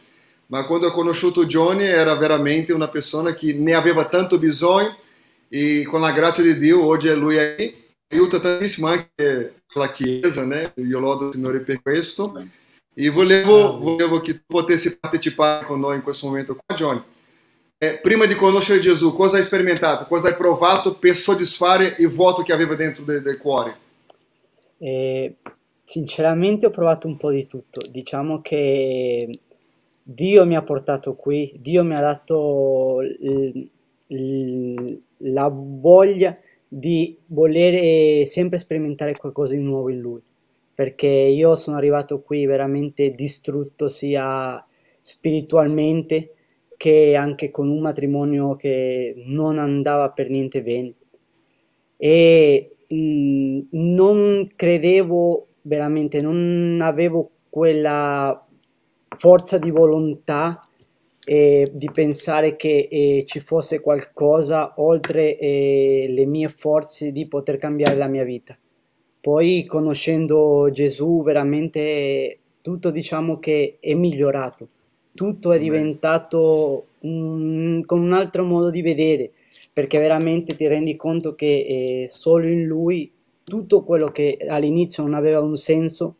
ma 0.47 0.65
quando 0.65 0.87
ho 0.87 0.91
conosciuto 0.91 1.45
Johnny 1.45 1.85
era 1.85 2.15
veramente 2.15 2.73
una 2.73 2.87
persona 2.87 3.33
che 3.33 3.53
ne 3.53 3.73
aveva 3.73 4.05
tanto 4.05 4.37
bisogno 4.37 4.97
e 5.49 5.83
con 5.83 6.01
la 6.01 6.11
grazia 6.11 6.43
di 6.43 6.57
Dio 6.57 6.83
oggi 6.83 7.13
lui 7.13 7.35
è 7.35 7.55
qui, 7.55 7.85
aiuta 8.09 8.39
tantissimo 8.39 8.87
anche 8.87 9.61
la 9.73 9.91
Chiesa, 9.91 10.45
né? 10.45 10.73
Io 10.75 10.99
lodo 10.99 11.27
il 11.27 11.33
Signore 11.33 11.59
per 11.59 11.81
questo. 11.81 12.43
E 12.93 13.09
volevo, 13.09 13.77
volevo 13.77 14.21
che 14.21 14.33
tu 14.33 14.43
potessi 14.47 14.97
partecipare 14.97 15.65
con 15.65 15.79
noi 15.79 15.97
in 15.97 16.01
questo 16.01 16.27
momento 16.27 16.55
qua, 16.55 16.75
Johnny. 16.75 17.01
Eh, 17.77 17.99
prima 18.01 18.25
di 18.25 18.33
conoscere 18.33 18.79
Gesù, 18.79 19.13
cosa 19.13 19.37
hai 19.37 19.43
sperimentato? 19.43 20.05
Cosa 20.05 20.29
hai 20.29 20.35
provato 20.35 20.95
per 20.95 21.15
soddisfare 21.15 21.95
il 21.99 22.07
vuoto 22.07 22.41
che 22.41 22.53
aveva 22.53 22.73
dentro 22.73 23.03
del, 23.03 23.21
del 23.21 23.37
cuore? 23.37 23.77
Eh, 24.79 25.35
sinceramente 25.83 26.65
ho 26.65 26.71
provato 26.71 27.07
un 27.07 27.17
po' 27.17 27.29
di 27.29 27.45
tutto. 27.45 27.79
Diciamo 27.87 28.41
che 28.41 29.41
Dio 30.09 30.45
mi 30.45 30.55
ha 30.55 30.61
portato 30.63 31.15
qui, 31.15 31.53
Dio 31.59 31.83
mi 31.83 31.93
ha 31.93 31.99
dato 31.99 33.01
la 35.17 35.49
voglia 35.51 36.37
di 36.65 37.17
volere 37.25 38.25
sempre 38.25 38.57
sperimentare 38.57 39.17
qualcosa 39.17 39.55
di 39.55 39.61
nuovo 39.61 39.89
in 39.89 39.99
Lui, 39.99 40.21
perché 40.73 41.07
io 41.07 41.57
sono 41.57 41.75
arrivato 41.75 42.21
qui 42.21 42.45
veramente 42.45 43.11
distrutto 43.11 43.89
sia 43.89 44.65
spiritualmente 45.01 46.35
che 46.77 47.17
anche 47.17 47.51
con 47.51 47.67
un 47.67 47.81
matrimonio 47.81 48.55
che 48.55 49.13
non 49.25 49.59
andava 49.59 50.11
per 50.11 50.29
niente 50.29 50.63
bene. 50.63 50.93
E 51.97 52.77
mh, 52.87 52.95
mm, 52.95 53.59
non 53.71 54.47
credevo 54.55 55.47
veramente, 55.63 56.21
non 56.21 56.79
avevo 56.81 57.29
quella 57.49 58.46
forza 59.17 59.57
di 59.57 59.71
volontà 59.71 60.59
e 61.29 61.69
di 61.73 61.89
pensare 61.91 62.55
che 62.55 62.87
eh, 62.89 63.23
ci 63.25 63.39
fosse 63.41 63.81
qualcosa 63.81 64.75
oltre 64.77 65.37
eh, 65.37 66.05
le 66.09 66.25
mie 66.25 66.47
forze 66.47 67.11
di 67.11 67.27
poter 67.27 67.57
cambiare 67.57 67.95
la 67.95 68.07
mia 68.07 68.23
vita. 68.23 68.57
Poi 69.19 69.65
conoscendo 69.65 70.69
Gesù 70.71 71.23
veramente 71.23 72.39
tutto 72.61 72.91
diciamo 72.91 73.39
che 73.39 73.77
è 73.81 73.93
migliorato, 73.93 74.69
tutto 75.13 75.51
è 75.51 75.59
diventato 75.59 76.85
un, 77.01 77.83
con 77.85 77.99
un 78.01 78.13
altro 78.13 78.45
modo 78.45 78.69
di 78.69 78.81
vedere, 78.81 79.31
perché 79.73 79.99
veramente 79.99 80.55
ti 80.55 80.65
rendi 80.65 80.95
conto 80.95 81.35
che 81.35 81.45
eh, 81.47 82.05
solo 82.07 82.47
in 82.47 82.63
Lui 82.65 83.11
tutto 83.43 83.83
quello 83.83 84.11
che 84.11 84.37
all'inizio 84.47 85.03
non 85.03 85.13
aveva 85.13 85.39
un 85.39 85.57
senso 85.57 86.15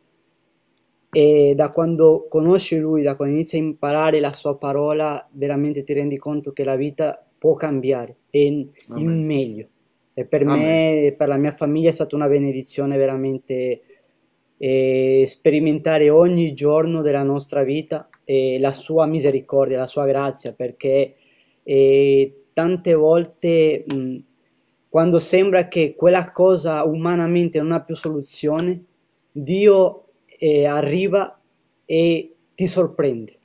e 1.12 1.54
da 1.56 1.72
quando 1.72 2.28
conosci 2.30 2.78
lui, 2.78 3.02
da 3.02 3.15
quando 3.15 3.36
inizi 3.36 3.56
a 3.56 3.60
imparare 3.60 4.20
la 4.20 4.32
sua 4.32 4.58
parola, 4.58 5.28
veramente 5.32 5.84
ti 5.84 5.93
rendi 5.93 6.17
conto 6.17 6.52
che 6.52 6.63
la 6.63 6.76
vita 6.76 7.24
può 7.38 7.54
cambiare 7.56 8.15
in, 8.32 8.67
in 8.96 9.26
meglio. 9.26 9.67
E 10.13 10.26
per 10.26 10.41
Amen. 10.41 10.58
me 10.58 11.06
e 11.06 11.13
per 11.13 11.28
la 11.28 11.38
mia 11.38 11.52
famiglia 11.52 11.89
è 11.89 11.93
stata 11.93 12.15
una 12.15 12.28
benedizione 12.28 12.98
veramente 12.98 13.82
eh, 14.58 15.24
sperimentare 15.28 16.10
ogni 16.10 16.54
giorno 16.54 17.02
della 17.02 17.22
nostra 17.22 17.63
vita 17.63 18.10
eh, 18.24 18.58
la 18.60 18.74
sua 18.74 19.06
misericordia, 19.06 19.78
la 19.78 19.86
sua 19.86 20.06
grazia, 20.06 20.54
perché 20.54 21.15
eh, 21.63 22.43
tante 22.54 22.93
volte 22.96 23.86
mh, 23.88 24.17
quando 24.89 25.20
sembra 25.20 25.67
che 25.67 25.93
quella 25.96 26.32
cosa 26.32 26.84
umanamente 26.84 27.60
non 27.60 27.72
ha 27.72 27.84
più 27.84 27.96
soluzione, 27.96 28.84
Dio 29.32 30.07
eh, 30.38 30.65
arriva 30.65 31.39
e 31.86 32.36
ti 32.56 32.67
sorprende. 32.67 33.38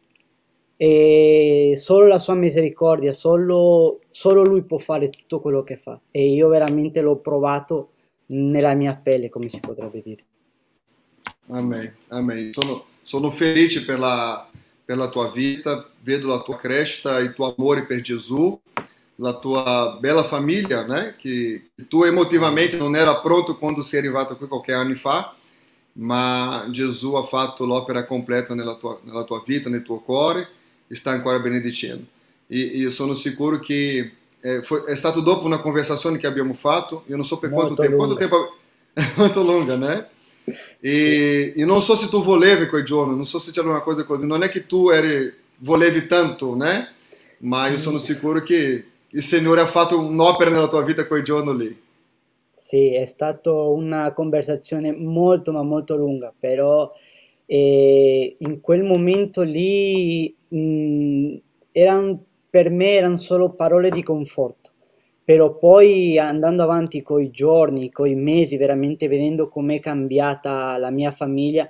E 0.77 1.75
solo 1.77 2.09
la 2.09 2.19
sua 2.19 2.35
misericordia, 2.35 3.13
solo, 3.13 4.01
solo 4.11 4.43
lui 4.43 4.63
può 4.65 4.79
fare 4.79 5.11
tutto 5.11 5.41
quello 5.41 5.63
che 5.63 5.77
fa. 5.77 6.01
E 6.11 6.33
io 6.33 6.49
veramente 6.49 7.01
l'ho 7.01 7.17
provato 7.17 7.91
nella 8.27 8.75
mia 8.75 8.97
pelle, 8.97 9.29
come 9.29 9.49
si 9.49 9.61
potrebbe 9.61 10.03
dire. 10.03 10.25
Amen, 11.49 11.95
amen. 12.09 12.53
Sono, 12.53 12.85
sono 13.03 13.31
felice 13.31 13.85
per 13.85 13.99
la, 13.99 14.49
per 14.85 14.97
la 14.97 15.09
tua 15.09 15.31
vita, 15.31 15.89
vedo 16.01 16.29
la 16.29 16.43
tua 16.43 16.57
crescita, 16.57 17.19
il 17.19 17.33
tuo 17.35 17.55
amore 17.57 17.87
per 17.87 18.01
Gesù, 18.01 18.59
la 19.17 19.39
tua 19.39 19.99
bella 20.01 20.25
famiglia, 20.25 20.85
né? 20.85 21.15
che 21.17 21.71
tu 21.89 22.03
emotivamente 22.03 22.77
non 22.77 22.97
era 22.97 23.21
pronto 23.21 23.57
quando 23.57 23.83
sei 23.83 24.01
arrivato 24.01 24.37
qui 24.37 24.49
qualche 24.49 24.73
anno 24.73 24.95
fa, 24.95 25.35
ma 25.95 26.67
Gesù 26.71 27.15
ha 27.15 27.25
fatto 27.25 27.67
l'opera 27.67 28.05
completa 28.05 28.55
nella 28.55 28.75
tua, 28.75 28.99
nella 29.03 29.25
tua 29.25 29.43
vita, 29.45 29.69
nel 29.69 29.83
tuo 29.83 30.01
cuore, 30.01 30.49
e 30.87 30.95
sta 30.95 31.11
ancora 31.11 31.39
benedicendo. 31.39 32.05
E, 32.47 32.85
e 32.85 32.91
sono 32.91 33.15
sicuro 33.15 33.59
che 33.59 34.13
eh, 34.41 34.63
foi, 34.63 34.83
è 34.87 34.97
stato 34.97 35.21
dopo 35.21 35.47
una 35.47 35.61
conversazione 35.61 36.19
che 36.19 36.27
abbiamo 36.27 36.55
fatto, 36.55 37.05
io 37.07 37.17
non 37.17 37.25
so 37.25 37.39
per 37.39 37.51
quanto 37.51 37.75
tempo, 37.75 37.97
quanto 37.97 38.15
tempo, 38.15 38.57
molto 39.17 39.43
lunga, 39.43 39.77
né? 39.77 40.09
E, 40.81 41.53
e, 41.57 41.65
non 41.65 41.81
so 41.81 41.95
se 41.95 42.09
tu 42.09 42.23
volevi 42.23 42.67
quel 42.67 42.85
giorno, 42.85 43.15
non 43.15 43.27
so 43.27 43.39
se 43.39 43.53
c'era 43.53 43.69
una 43.69 43.83
cosa 43.83 44.05
così, 44.05 44.27
non 44.27 44.43
è 44.43 44.51
che 44.51 44.67
tu 44.67 44.89
eri, 44.89 45.33
volevi 45.59 46.07
tanto, 46.07 46.57
né? 46.57 46.91
Ma 47.39 47.69
io 47.69 47.79
sono 47.79 47.99
sicuro 47.99 48.43
che 48.43 48.87
il 49.09 49.23
Signore 49.23 49.61
ha 49.61 49.67
fatto 49.67 49.99
un'opera 49.99 50.51
nella 50.51 50.69
tua 50.69 50.83
vita 50.83 51.07
quel 51.07 51.23
giorno 51.23 51.53
lì. 51.53 51.81
Sì, 52.55 52.93
è 52.93 53.07
stata 53.07 53.51
una 53.51 54.13
conversazione 54.13 54.93
molto 54.93 55.53
ma 55.53 55.63
molto 55.63 55.97
lunga, 55.97 56.35
però 56.39 56.93
eh, 57.47 58.37
in 58.39 58.61
quel 58.61 58.83
momento 58.85 59.41
lì 59.41 60.37
mh, 60.49 60.59
mm, 60.59 61.35
erano, 61.73 62.25
per 62.51 62.69
me 62.69 62.91
erano 62.91 63.17
solo 63.17 63.55
parole 63.55 63.89
di 63.89 64.03
conforto, 64.03 64.71
però 65.25 65.57
poi 65.57 66.19
andando 66.19 66.63
avanti 66.63 67.01
con 67.01 67.23
i 67.23 67.31
giorni, 67.31 67.91
con 67.91 68.07
i 68.07 68.15
mesi, 68.15 68.59
veramente 68.59 69.09
vedendo 69.09 69.49
com'è 69.49 69.79
cambiata 69.81 70.77
la 70.77 70.91
mia 70.91 71.11
famiglia, 71.11 71.69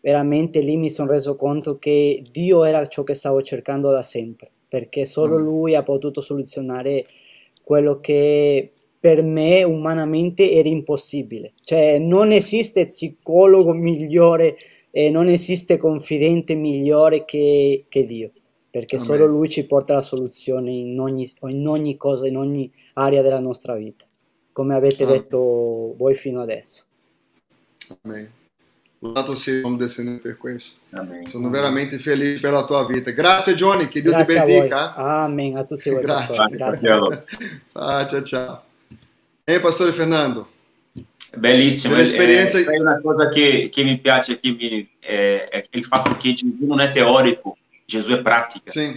veramente 0.00 0.60
lì 0.60 0.78
mi 0.78 0.88
sono 0.88 1.10
reso 1.10 1.36
conto 1.36 1.78
che 1.78 2.24
Dio 2.30 2.64
era 2.64 2.88
ciò 2.88 3.02
che 3.02 3.14
stavo 3.14 3.42
cercando 3.42 3.90
da 3.90 4.02
sempre, 4.02 4.50
perché 4.66 5.04
solo 5.04 5.38
mm. 5.38 5.42
Lui 5.42 5.74
ha 5.74 5.82
potuto 5.82 6.22
soluzionare 6.22 7.04
quello 7.62 8.00
che 8.00 8.72
per 9.02 9.20
me 9.24 9.64
umanamente 9.64 10.48
era 10.52 10.68
impossibile. 10.68 11.54
Cioè 11.64 11.98
non 11.98 12.30
esiste 12.30 12.86
psicologo 12.86 13.72
migliore 13.72 14.56
e 14.92 15.10
non 15.10 15.26
esiste 15.26 15.76
confidente 15.76 16.54
migliore 16.54 17.24
che, 17.24 17.86
che 17.88 18.04
Dio, 18.04 18.30
perché 18.70 18.94
Amen. 18.94 19.08
solo 19.08 19.26
Lui 19.26 19.48
ci 19.48 19.66
porta 19.66 19.94
la 19.94 20.02
soluzione 20.02 20.70
in 20.70 21.00
ogni, 21.00 21.28
in 21.48 21.66
ogni, 21.66 21.96
cosa, 21.96 22.28
in 22.28 22.36
ogni 22.36 22.72
area 22.92 23.22
della 23.22 23.40
nostra 23.40 23.74
vita, 23.74 24.04
come 24.52 24.76
avete 24.76 25.02
Amen. 25.02 25.16
detto 25.16 25.94
voi 25.96 26.14
fino 26.14 26.40
adesso. 26.40 26.84
Amen. 28.02 28.30
Lodato 29.00 29.34
sia 29.34 29.54
il 29.54 29.60
nome 29.62 29.78
del 29.78 29.90
Signore 29.90 30.18
per 30.18 30.36
questo. 30.36 30.96
Amen. 30.96 31.26
Sono 31.26 31.50
veramente 31.50 31.98
felice 31.98 32.40
per 32.40 32.52
la 32.52 32.64
tua 32.64 32.86
vita. 32.86 33.10
Grazie 33.10 33.56
Johnny, 33.56 33.88
che 33.88 34.00
Dio 34.00 34.12
Grazie 34.12 34.34
ti 34.34 34.46
benedica. 34.46 34.94
Amen 34.94 35.56
a 35.56 35.64
tutti 35.64 35.90
voi. 35.90 36.02
Grazie. 36.06 36.46
Grazie. 36.50 37.24
ah, 37.72 38.06
ciao 38.06 38.22
ciao. 38.22 38.62
E 39.44 39.58
Pastore 39.58 39.92
Fernando? 39.92 40.50
Bellissimo, 41.34 41.96
l'esperienza... 41.96 42.58
È, 42.58 42.64
è, 42.64 42.78
una 42.78 43.00
cosa 43.00 43.28
che, 43.28 43.68
che 43.72 43.82
mi 43.82 43.98
piace, 43.98 44.38
che 44.38 44.50
mi, 44.50 44.88
è, 45.00 45.48
è, 45.50 45.64
il 45.70 45.84
fatto 45.84 46.16
che 46.16 46.32
Gesù 46.32 46.58
non 46.60 46.78
è 46.78 46.92
teorico, 46.92 47.56
Gesù 47.84 48.12
è 48.12 48.20
pratica. 48.20 48.70
Sì, 48.70 48.82
eh? 48.82 48.94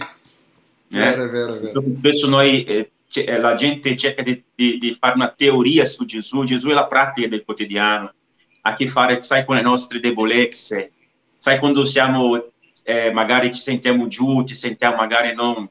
vero, 0.88 1.24
è 1.24 1.28
vero, 1.30 1.54
è 1.54 1.58
vero. 1.58 1.82
Spesso 1.96 2.28
noi, 2.28 2.62
eh, 2.62 2.90
eh, 3.12 3.38
la 3.40 3.54
gente 3.54 3.96
cerca 3.96 4.22
di, 4.22 4.40
di, 4.54 4.78
di, 4.78 4.94
fare 4.94 5.14
una 5.16 5.34
teoria 5.36 5.84
su 5.84 6.04
Gesù, 6.04 6.44
Gesù 6.44 6.68
è 6.68 6.74
la 6.74 6.86
pratica 6.86 7.26
del 7.26 7.42
quotidiano, 7.44 8.12
ha 8.60 8.70
a 8.70 8.74
che 8.74 8.86
fare, 8.86 9.22
sai, 9.22 9.44
con 9.44 9.56
le 9.56 9.62
nostre 9.62 9.98
debolezze, 9.98 10.92
sai, 11.38 11.58
quando 11.58 11.84
siamo, 11.84 12.52
eh, 12.84 13.10
magari 13.10 13.52
ci 13.52 13.60
sentiamo 13.60 14.06
giù, 14.06 14.44
ci 14.44 14.54
sentiamo 14.54 14.94
magari 14.94 15.34
non, 15.34 15.68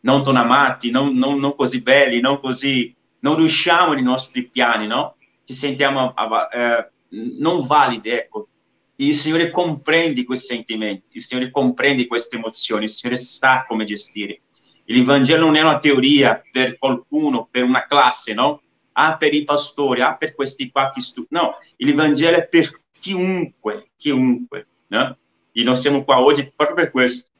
non 0.00 0.22
ton 0.22 0.36
amati, 0.36 0.90
non, 0.90 1.14
non, 1.14 1.38
non 1.38 1.54
così 1.56 1.80
belli, 1.80 2.20
non 2.20 2.38
così 2.38 2.94
non 3.20 3.36
riusciamo 3.36 3.92
nei 3.92 4.02
nostri 4.02 4.48
piani, 4.48 4.86
no? 4.86 5.16
Ci 5.44 5.52
sentiamo 5.52 6.14
eh, 6.52 6.90
non 7.10 7.66
validi, 7.66 8.10
ecco. 8.10 8.48
Il 8.96 9.14
Signore 9.14 9.50
comprende 9.50 10.24
questi 10.24 10.54
sentimenti, 10.54 11.16
il 11.16 11.22
Signore 11.22 11.50
comprende 11.50 12.06
queste 12.06 12.36
emozioni, 12.36 12.84
il 12.84 12.90
Signore 12.90 13.18
sa 13.18 13.64
come 13.66 13.84
gestire. 13.84 14.40
Il 14.86 15.04
Vangelo 15.04 15.46
non 15.46 15.56
è 15.56 15.60
una 15.60 15.78
teoria 15.78 16.42
per 16.50 16.78
qualcuno, 16.78 17.46
per 17.50 17.62
una 17.62 17.86
classe, 17.86 18.34
no? 18.34 18.62
Ah, 18.92 19.16
per 19.16 19.34
i 19.34 19.44
pastori, 19.44 20.00
ah, 20.00 20.16
per 20.16 20.34
questi 20.34 20.70
qua 20.70 20.90
che 20.90 21.00
studiano. 21.00 21.46
No, 21.46 21.54
il 21.76 21.94
Vangelo 21.94 22.38
è 22.38 22.46
per 22.46 22.80
chiunque, 22.98 23.90
chiunque, 23.96 24.66
no? 24.88 25.16
E 25.52 25.62
noi 25.62 25.76
siamo 25.76 26.04
qua 26.04 26.20
oggi 26.20 26.50
proprio 26.54 26.76
per 26.76 26.90
questo. 26.90 27.30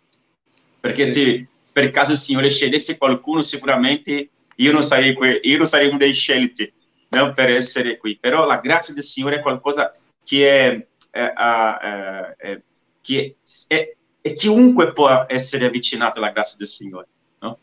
Perché 0.79 1.07
sì. 1.07 1.13
se 1.13 1.47
per 1.73 1.91
caso 1.91 2.13
il 2.13 2.19
Signore 2.19 2.51
scegliesse 2.51 2.97
qualcuno, 2.97 3.43
sicuramente 3.43 4.29
io 4.61 4.73
non 4.73 4.83
sarei, 4.83 5.15
que- 5.15 5.41
io 5.43 5.57
non 5.59 5.67
sarei 5.67 5.89
uno 5.89 5.99
dei 5.99 6.13
scelti 6.13 6.73
no, 7.11 7.33
per 7.33 7.51
essere 7.51 7.97
qui, 7.97 8.17
però 8.19 8.47
la 8.47 8.59
grazia 8.59 8.95
del 8.95 9.03
Signore 9.03 9.37
è 9.37 9.41
qualcosa 9.41 9.91
che 10.25 10.51
è, 10.51 10.87
è, 11.11 11.33
è, 11.33 12.37
è 12.37 12.61
che 13.01 13.37
è, 13.69 13.95
e 14.21 14.33
chiunque 14.33 14.93
può 14.93 15.25
essere 15.29 15.67
avvicinato 15.67 16.19
alla 16.19 16.31
grazia 16.31 16.57
del 16.59 16.67
Signore. 16.67 17.07
No? 17.41 17.59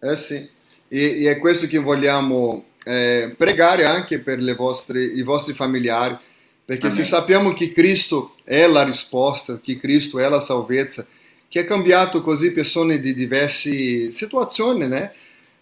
Eh 0.00 0.16
sì, 0.16 0.48
e, 0.88 1.24
e 1.24 1.30
è 1.30 1.38
questo 1.38 1.66
che 1.66 1.78
vogliamo 1.78 2.66
eh, 2.84 3.34
pregare 3.36 3.84
anche 3.84 4.20
per 4.20 4.38
vostre, 4.54 5.02
i 5.02 5.22
vostri 5.22 5.52
familiari, 5.52 6.16
perché 6.64 6.86
Amen. 6.86 6.96
se 6.96 7.04
sappiamo 7.04 7.52
che 7.52 7.72
Cristo 7.72 8.34
è 8.44 8.66
la 8.66 8.84
risposta, 8.84 9.60
che 9.60 9.78
Cristo 9.78 10.18
è 10.18 10.28
la 10.28 10.40
salvezza, 10.40 11.06
che 11.50 11.58
ha 11.58 11.64
cambiato 11.64 12.22
così 12.22 12.52
persone 12.52 13.00
di 13.00 13.12
diverse 13.12 14.12
situazioni, 14.12 14.86
né? 14.86 15.12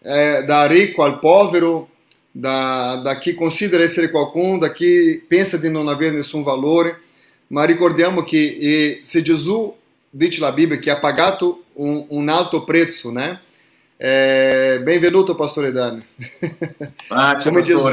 Eh, 0.02 0.44
da 0.44 0.66
ricco 0.66 1.02
al 1.02 1.18
povero, 1.18 1.88
da, 2.30 3.00
da 3.02 3.16
chi 3.16 3.32
considera 3.32 3.82
essere 3.82 4.10
qualcuno, 4.10 4.58
da 4.58 4.70
chi 4.70 5.24
pensa 5.26 5.56
di 5.56 5.70
non 5.70 5.88
avere 5.88 6.14
nessun 6.14 6.42
valore, 6.42 7.00
ma 7.48 7.64
ricordiamo 7.64 8.22
che 8.22 8.58
eh, 8.60 8.98
se 9.00 9.22
Gesù, 9.22 9.74
dice 10.10 10.40
la 10.40 10.52
Bibbia, 10.52 10.78
che 10.78 10.90
ha 10.90 10.98
pagato 10.98 11.64
un, 11.74 12.04
un 12.08 12.28
alto 12.28 12.64
prezzo, 12.64 13.10
né? 13.10 13.40
Eh, 13.96 14.80
benvenuto, 14.82 15.34
Pastore 15.34 15.72
Dani. 15.72 16.04
Ah, 17.08 17.34
come, 17.42 17.62
Gesù, 17.62 17.86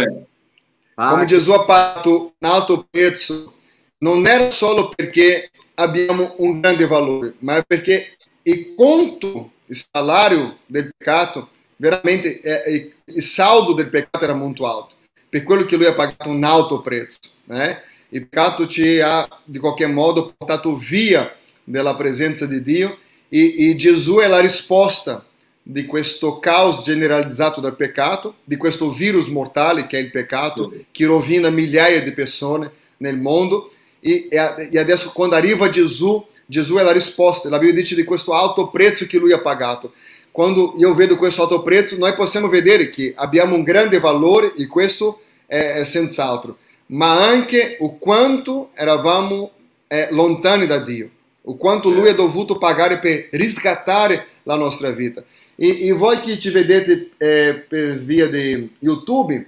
ah, 0.95 1.09
come 1.11 1.25
Gesù 1.25 1.51
ha 1.51 1.63
pagato 1.63 2.33
un 2.37 2.49
alto 2.49 2.85
prezzo, 2.91 3.53
non 3.99 4.27
era 4.27 4.51
solo 4.51 4.89
perché 4.89 5.49
abbiamo 5.75 6.35
un 6.37 6.59
grande 6.59 6.87
valore, 6.87 7.33
ma 7.39 7.57
è 7.57 7.63
perché 7.65 8.17
il 8.43 8.73
conto, 8.75 9.51
il 9.65 9.85
salario 9.91 10.57
del 10.65 10.91
peccato, 10.95 11.49
veramente 11.77 12.39
eh, 12.39 12.93
il 13.05 13.23
saldo 13.23 13.73
del 13.73 13.89
peccato 13.89 14.23
era 14.23 14.33
molto 14.33 14.67
alto, 14.67 14.95
per 15.29 15.43
quello 15.43 15.65
che 15.65 15.75
lui 15.75 15.85
ha 15.85 15.93
pagato 15.93 16.29
un 16.29 16.43
alto 16.43 16.81
prezzo. 16.81 17.19
Né? 17.45 17.81
Il 18.09 18.27
peccato 18.27 18.67
ci 18.67 18.99
ha, 18.99 19.27
di 19.43 19.59
qualche 19.59 19.87
modo, 19.87 20.33
portato 20.37 20.75
via 20.75 21.33
dalla 21.63 21.95
presenza 21.95 22.45
di 22.45 22.61
Dio 22.61 22.97
e, 23.27 23.69
e 23.69 23.75
Gesù 23.75 24.17
è 24.17 24.27
la 24.27 24.39
risposta 24.39 25.25
di 25.67 25.85
questo 25.85 26.37
caos 26.37 26.83
generalizzato 26.83 27.59
dal 27.59 27.75
peccato, 27.75 28.35
di 28.43 28.55
questo 28.55 28.91
virus 28.91 29.27
mortale 29.27 29.87
che 29.87 29.97
è 29.97 30.01
il 30.01 30.11
peccato, 30.11 30.71
che 30.91 31.05
rovina 31.05 31.49
migliaia 31.49 32.03
di 32.03 32.11
persone 32.11 32.71
nel 32.97 33.17
mondo 33.17 33.71
e, 34.05 34.27
e 34.29 34.77
adesso 34.77 35.11
quando 35.11 35.35
arriva 35.35 35.69
Gesù, 35.69 36.23
Gesù 36.45 36.75
è 36.75 36.83
la 36.83 36.91
risposta. 36.91 37.49
La 37.49 37.57
Bibbia 37.57 37.81
dice 37.81 37.95
di 37.95 38.03
questo 38.03 38.33
alto 38.33 38.67
prezzo 38.67 39.07
che 39.07 39.17
lui 39.17 39.31
ha 39.31 39.39
pagato. 39.39 39.93
Quando 40.29 40.75
io 40.77 40.93
vedo 40.93 41.15
questo 41.15 41.41
alto 41.41 41.63
prezzo, 41.63 41.97
noi 41.97 42.13
possiamo 42.13 42.47
vedere 42.47 42.89
che 42.89 43.13
abbiamo 43.15 43.55
un 43.55 43.63
grande 43.63 43.99
valore 43.99 44.53
e 44.55 44.67
questo 44.67 45.21
è, 45.47 45.75
è 45.77 45.83
senz'altro, 45.85 46.57
ma 46.87 47.25
anche 47.25 47.77
o 47.79 47.97
quanto 47.97 48.69
eravamo 48.75 49.51
eh, 49.87 50.09
lontani 50.11 50.67
da 50.67 50.79
Dio, 50.79 51.09
o 51.43 51.55
quanto 51.55 51.89
lui 51.89 52.09
ha 52.09 52.13
dovuto 52.13 52.57
pagare 52.57 52.99
per 52.99 53.29
riscattare 53.31 54.27
la 54.43 54.55
nostra 54.55 54.91
vita. 54.91 55.23
E, 55.55 55.87
e 55.87 55.91
voi 55.93 56.19
che 56.19 56.37
ci 56.37 56.51
vedete 56.51 57.11
eh, 57.17 57.53
per 57.67 57.97
via 57.97 58.27
di 58.27 58.69
YouTube, 58.79 59.47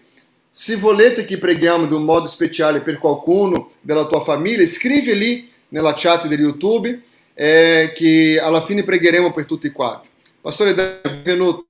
se 0.59 0.75
volete 0.75 1.23
che 1.23 1.37
preghiamo 1.37 1.85
di 1.85 1.93
un 1.93 2.03
modo 2.03 2.25
speciale 2.25 2.81
per 2.81 2.97
qualcuno 2.97 3.73
della 3.79 4.07
tua 4.07 4.23
famiglia, 4.23 4.65
scrivi 4.65 5.15
lì 5.15 5.51
nella 5.67 5.93
chat 5.95 6.25
del 6.25 6.39
YouTube 6.39 6.99
eh, 7.35 7.93
che 7.95 8.39
alla 8.41 8.63
fine 8.63 8.83
pregheremo 8.83 9.31
per 9.33 9.45
tutti 9.45 9.69
quanti. 9.69 10.09
Pastore, 10.41 10.73
benvenuto. 10.73 11.67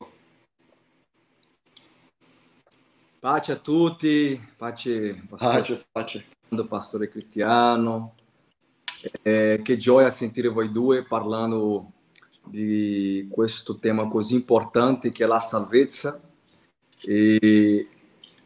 Pace 3.20 3.52
a 3.52 3.56
tutti, 3.58 4.42
pace, 4.56 5.22
pace, 5.36 5.86
pace. 5.92 6.26
Pastore 6.70 7.10
Cristiano. 7.10 8.16
Eh, 9.22 9.60
che 9.66 9.76
gioia 9.76 10.10
sentire 10.10 10.48
voi 10.48 10.70
due 10.70 11.04
parlando 11.04 11.92
di 12.42 13.28
questo 13.30 13.80
tema 13.80 14.08
così 14.08 14.36
importante 14.36 15.12
che 15.12 15.26
è 15.26 15.28
la 15.28 15.42
salvezza. 15.42 16.22
E 17.02 17.90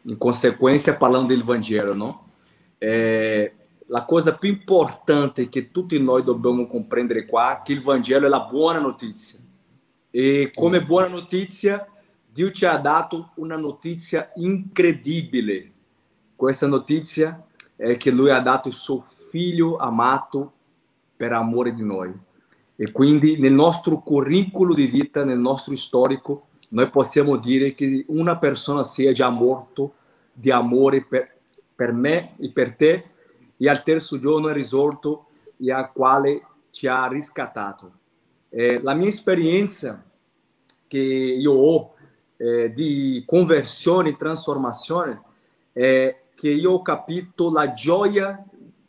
in 0.06 0.16
consequência, 0.16 0.94
falando 0.94 1.28
do 1.28 1.34
Evangelho, 1.34 1.96
não? 1.96 2.20
É, 2.80 3.52
a 3.94 4.02
coisa 4.02 4.32
più 4.32 4.50
importante 4.50 5.46
que 5.48 5.62
tutti 5.62 6.00
noi 6.00 6.24
dobbiamo 6.24 6.66
comprendere 6.66 7.26
qua 7.26 7.60
è 7.60 7.62
che 7.62 7.74
il 7.74 7.82
Vangelo 7.82 8.26
è 8.26 8.30
la 8.30 8.42
buona 8.42 8.80
notizia. 8.80 9.40
E 10.10 10.52
come 10.54 10.84
buona 10.84 11.08
notizia, 11.08 11.86
Dio 12.26 12.52
ci 12.52 12.66
ha 12.66 12.78
dato 12.78 13.32
una 13.36 13.58
notizia 13.58 14.32
incredibile. 14.36 15.72
Questa 16.36 16.68
notizia 16.68 17.46
è 17.76 17.98
che 17.98 18.12
Lui 18.12 18.32
ha 18.32 18.40
dato 18.40 18.70
il 18.70 18.74
suo 18.74 19.06
figlio 19.30 19.78
amato 19.78 20.54
per 21.16 21.34
amore 21.34 21.74
di 21.74 21.84
noi. 21.84 22.14
E 22.76 22.92
quindi 22.92 23.38
nel 23.38 23.54
nostro 23.54 24.00
curriculum 24.00 24.76
di 24.76 24.86
vita, 24.86 25.24
nel 25.24 25.38
nostro 25.38 25.76
storico, 25.76 26.48
noi 26.74 26.90
possiamo 26.90 27.38
dire 27.38 27.74
che 27.74 28.06
una 28.08 28.38
persona 28.38 28.84
sia 28.84 29.12
già 29.12 29.30
morto 29.30 29.96
di 30.32 30.52
amore 30.52 31.04
per, 31.04 31.38
per 31.76 31.92
me 31.92 32.36
e 32.40 32.50
per 32.52 32.76
te 32.76 33.06
e 33.58 33.70
al 33.70 33.84
terzo 33.84 34.18
giorno 34.18 34.50
è 34.50 34.54
risorto 34.54 35.28
e 35.58 35.72
al 35.72 35.92
quale 35.92 36.46
ci 36.70 36.88
ha 36.88 37.08
riscattato. 37.08 37.92
Eh, 38.50 38.82
la 38.82 38.94
mia 38.94 39.08
esperienza 39.08 40.04
che 40.88 40.98
io 40.98 41.52
ho 41.52 41.94
eh, 42.38 42.72
di 42.72 43.24
conversione 43.26 44.10
e 44.10 44.16
trasformazione 44.16 45.22
è 45.72 46.22
che 46.34 46.50
io 46.50 46.72
ho 46.72 46.82
capito 46.82 47.52
la 47.52 47.72
gioia 47.72 48.44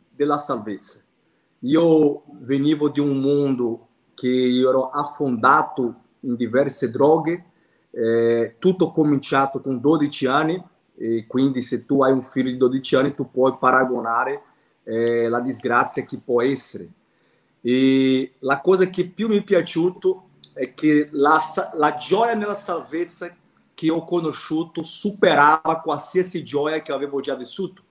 della 0.09 0.37
salvezza. 0.37 1.01
Io 1.59 2.23
venivo 2.39 2.89
di 2.89 2.99
un 2.99 3.19
mondo 3.19 3.87
che 4.13 4.29
io 4.29 4.69
ero 4.69 4.87
affondato 4.87 6.01
in 6.21 6.35
diverse 6.35 6.89
droghe, 6.89 7.51
eh, 7.95 8.55
tutto 8.57 8.89
cominciato 8.89 9.61
con 9.61 9.79
12 9.79 10.25
anni, 10.25 10.63
e 10.95 11.25
quindi 11.27 11.61
se 11.61 11.85
tu 11.85 12.01
hai 12.01 12.11
un 12.11 12.21
figlio 12.21 12.51
di 12.51 12.57
12 12.57 12.95
anni 12.95 13.13
tu 13.13 13.29
puoi 13.29 13.55
paragonare 13.59 14.41
eh, 14.83 15.27
la 15.27 15.39
disgrazia 15.39 16.03
che 16.03 16.17
può 16.17 16.41
essere. 16.41 16.89
E 17.61 18.33
la 18.39 18.59
cosa 18.59 18.87
che 18.87 19.07
più 19.07 19.27
mi 19.27 19.37
è 19.37 19.43
piaciuto 19.43 20.29
è 20.53 20.73
che 20.73 21.09
la, 21.11 21.39
la 21.73 21.95
gioia 21.95 22.33
nella 22.33 22.55
salvezza 22.55 23.33
che 23.73 23.89
ho 23.89 24.03
conosciuto 24.03 24.83
superava 24.83 25.79
qualsiasi 25.79 26.43
gioia 26.43 26.81
che 26.81 26.91
avevo 26.91 27.21
già 27.21 27.35
vissuto. 27.35 27.81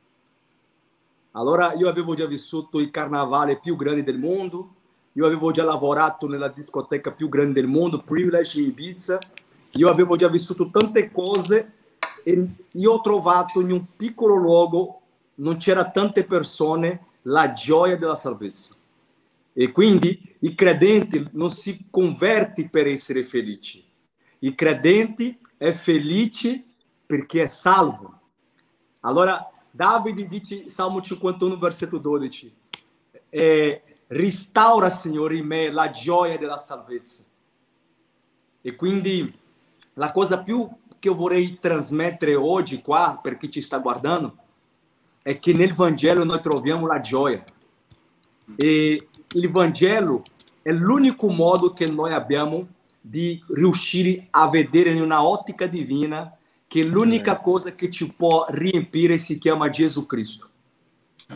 Allora 1.33 1.73
io 1.75 1.89
avevo 1.89 2.15
già 2.15 2.27
vissuto 2.27 2.79
il 2.79 2.91
carnavale 2.91 3.59
più 3.59 3.75
grande 3.75 4.03
del 4.03 4.19
mondo, 4.19 4.75
io 5.13 5.27
avevo 5.27 5.51
già 5.51 5.65
lavorato 5.65 6.29
nella 6.29 6.49
discoteca 6.49 7.11
più 7.13 7.29
grande 7.29 7.61
del 7.61 7.69
mondo, 7.69 8.03
Privilege 8.03 8.61
in 8.61 8.69
Ibiza, 8.69 9.19
io 9.73 9.89
avevo 9.89 10.17
già 10.17 10.29
vissuto 10.29 10.71
tante 10.71 11.11
cose 11.11 11.73
e 12.25 12.47
io 12.71 12.93
ho 12.93 13.01
trovato 13.01 13.61
in 13.61 13.71
un 13.71 13.85
piccolo 13.97 14.35
luogo, 14.35 15.01
non 15.37 15.57
c'era 15.57 15.91
tante 15.91 16.25
persone, 16.25 17.07
la 17.23 17.53
gioia 17.53 17.97
della 17.97 18.15
salvezza. 18.15 18.75
E 19.53 19.71
quindi 19.71 20.37
il 20.41 20.55
credente 20.55 21.29
non 21.33 21.51
si 21.51 21.87
converte 21.91 22.69
per 22.69 22.87
essere 22.87 23.25
felice. 23.25 23.83
Il 24.41 24.55
credente 24.55 25.39
è 25.57 25.71
felice 25.73 26.65
perché 27.07 27.45
è 27.45 27.49
salvo. 27.49 28.21
Allora, 29.01 29.51
Davide 29.71 30.27
dice, 30.27 30.69
Salmo 30.69 31.01
51, 31.01 31.57
versetto 31.57 31.99
12, 31.99 32.55
eh, 33.29 33.83
restaura, 34.09 34.91
Signore, 34.91 35.37
in 35.37 35.47
me 35.47 35.71
la 35.71 35.91
gioia 35.91 36.39
della 36.39 36.59
salvezza. 36.59 37.25
E 38.61 38.77
quindi 38.77 39.41
la 39.95 40.11
cosa 40.11 40.43
più 40.43 40.69
che 40.99 41.09
eu 41.09 41.17
vorrei 41.17 41.59
trasmettere 41.61 42.35
oggi 42.35 42.81
qua, 42.81 43.19
per 43.21 43.37
chi 43.37 43.51
ci 43.51 43.61
sta 43.61 43.79
guardando, 43.79 44.37
è 45.23 45.39
che 45.39 45.53
nel 45.53 45.75
Vangelo 45.75 46.25
noi 46.25 46.41
troviamo 46.41 46.87
la 46.87 47.01
gioia. 47.01 47.43
E 48.57 49.09
il 49.33 49.51
Vangelo 49.51 50.23
è 50.63 50.71
l'unico 50.71 51.29
modo 51.29 51.73
che 51.73 51.87
noi 51.87 52.13
abbiamo 52.13 52.69
di 53.01 53.43
riuscire 53.49 54.29
a 54.31 54.49
vedere 54.49 54.91
in 54.91 55.03
una 55.03 55.27
ottica 55.27 55.67
divina 55.67 56.37
che 56.69 56.85
l'unica 56.85 57.41
cosa 57.41 57.75
che 57.75 57.91
ci 57.91 58.13
può 58.13 58.47
riempire 58.49 59.19
si 59.19 59.39
chiama 59.39 59.71
Gesù 59.71 60.07
Cristo. 60.07 60.49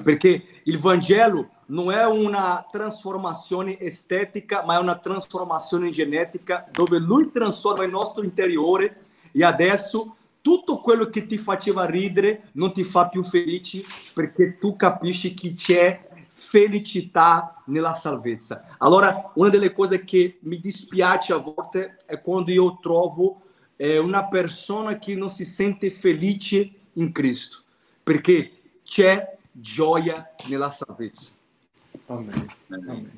Perché 0.03 0.61
il 0.63 0.79
Vangelo 0.79 1.51
non 1.67 1.91
è 1.91 2.05
una 2.05 2.67
trasformazione 2.71 3.79
estetica, 3.81 4.65
ma 4.65 4.77
è 4.77 4.79
una 4.79 4.99
trasformazione 4.99 5.91
genetica 5.91 6.69
dove 6.71 6.99
lui 6.99 7.31
trasforma 7.31 7.85
il 7.85 7.91
nostro 7.91 8.23
interiore 8.23 9.05
e 9.33 9.45
adesso 9.45 10.17
tutto 10.41 10.79
quello 10.79 11.11
che 11.11 11.27
ti 11.27 11.39
faceva 11.39 11.85
ridere 11.87 12.51
non 12.53 12.73
ti 12.73 12.85
fa 12.85 13.09
più 13.09 13.25
felice 13.25 13.83
perché 14.15 14.59
tu 14.59 14.77
capisci 14.77 15.35
che 15.35 15.53
c'è 15.55 16.09
felicità 16.31 17.63
nella 17.67 17.93
salvezza. 17.93 18.77
Allora, 18.79 19.33
una 19.35 19.49
delle 19.49 19.73
cose 19.73 20.05
che 20.05 20.39
mi 20.43 20.61
dispiace 20.61 21.33
a 21.33 21.39
volte 21.39 21.97
è 22.07 22.21
quando 22.21 22.53
io 22.53 22.79
trovo 22.81 23.41
eh, 23.77 23.99
una 23.99 24.29
persona 24.29 24.99
che 24.99 25.15
non 25.15 25.31
si 25.31 25.45
sente 25.45 25.91
felice 25.91 26.71
in 26.93 27.11
Cristo, 27.11 27.63
perché 28.03 28.81
c'è 28.85 29.37
gioia 29.51 30.35
nella 30.47 30.71
salvezza. 30.71 31.36
Amém. 32.09 32.47
Amém. 32.71 33.09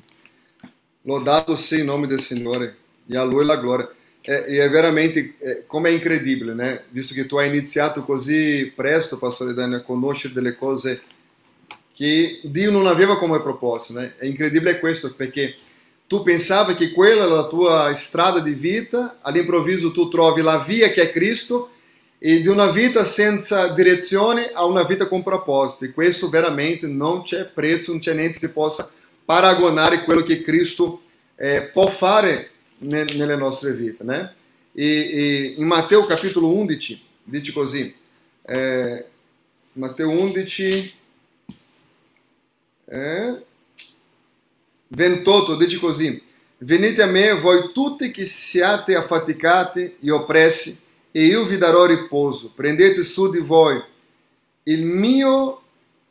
Lodato 1.05 1.55
sia 1.55 1.79
in 1.79 1.85
nome 1.85 2.07
del 2.07 2.19
Signore 2.19 2.75
e 3.07 3.15
a 3.15 3.23
Lui 3.23 3.45
la 3.45 3.55
gloria. 3.55 3.89
É, 4.21 4.51
e 4.53 4.59
é 4.59 4.67
veramente, 4.67 5.33
é, 5.41 5.63
como 5.67 5.87
é 5.87 5.93
incredibile, 5.93 6.53
né? 6.53 6.81
Visto 6.91 7.13
que 7.13 7.23
tu 7.23 7.39
hai 7.39 7.47
iniziato 7.47 8.03
così 8.03 8.71
presto, 8.75 9.17
Pastore 9.17 9.53
Dani, 9.53 9.75
a 9.75 9.81
conoscere 9.81 10.33
delle 10.33 10.55
cose 10.55 11.01
che 11.93 12.41
Dio 12.43 12.69
non 12.69 12.85
aveva 12.85 13.17
come 13.17 13.41
proposto, 13.41 13.93
né? 13.93 14.15
È 14.17 14.25
incredibile 14.25 14.79
questo 14.79 15.13
perché 15.15 15.55
tu 16.05 16.21
pensavi 16.21 16.75
che 16.75 16.91
quella 16.91 17.23
era 17.23 17.33
la 17.33 17.47
tua 17.47 17.93
strada 17.93 18.39
di 18.39 18.53
vita, 18.53 19.19
all'improvviso 19.21 19.91
tu 19.91 20.09
trovi 20.09 20.41
la 20.41 20.57
via 20.57 20.91
che 20.91 21.03
è 21.03 21.11
Cristo 21.11 21.71
e 22.21 22.41
di 22.41 22.47
una 22.49 22.69
vita 22.69 23.05
senza 23.05 23.69
direzione 23.69 24.51
a 24.51 24.65
una 24.65 24.83
vita 24.83 25.07
con 25.07 25.23
proposito. 25.23 25.85
E 25.85 25.91
questo 25.91 26.29
veramente 26.29 26.85
non 26.85 27.23
c'è 27.23 27.45
prezzo, 27.45 27.91
non 27.91 28.01
c'è 28.01 28.13
niente 28.13 28.33
che 28.33 28.47
si 28.47 28.51
possa 28.51 28.89
paragonare 29.23 30.03
quello 30.03 30.21
che 30.23 30.41
Cristo 30.41 31.01
eh, 31.35 31.69
può 31.71 31.87
fare 31.87 32.51
nelle 32.79 33.37
nostre 33.37 33.73
vite. 33.73 34.03
Né? 34.03 34.33
E, 34.73 34.85
e, 34.85 35.53
in 35.57 35.65
Matteo 35.65 36.05
capitolo 36.05 36.53
11 36.53 37.03
dice 37.23 37.53
così, 37.53 37.95
eh, 38.45 39.05
Matteo 39.73 40.09
11, 40.09 40.93
eh, 42.85 43.43
28 44.87 45.55
dice 45.55 45.77
così, 45.77 46.21
venite 46.57 47.01
a 47.01 47.05
me 47.05 47.33
voi 47.33 47.71
tutti 47.71 48.11
che 48.11 48.25
siate 48.25 48.95
affaticati 48.95 49.97
e 50.01 50.11
oppressi 50.11 50.87
e 51.11 51.23
io 51.23 51.45
vi 51.45 51.57
darò 51.57 51.85
riposo. 51.85 52.51
Prendete 52.55 53.03
su 53.03 53.29
di 53.29 53.39
voi 53.39 53.81
il 54.63 54.85
mio, 54.85 55.61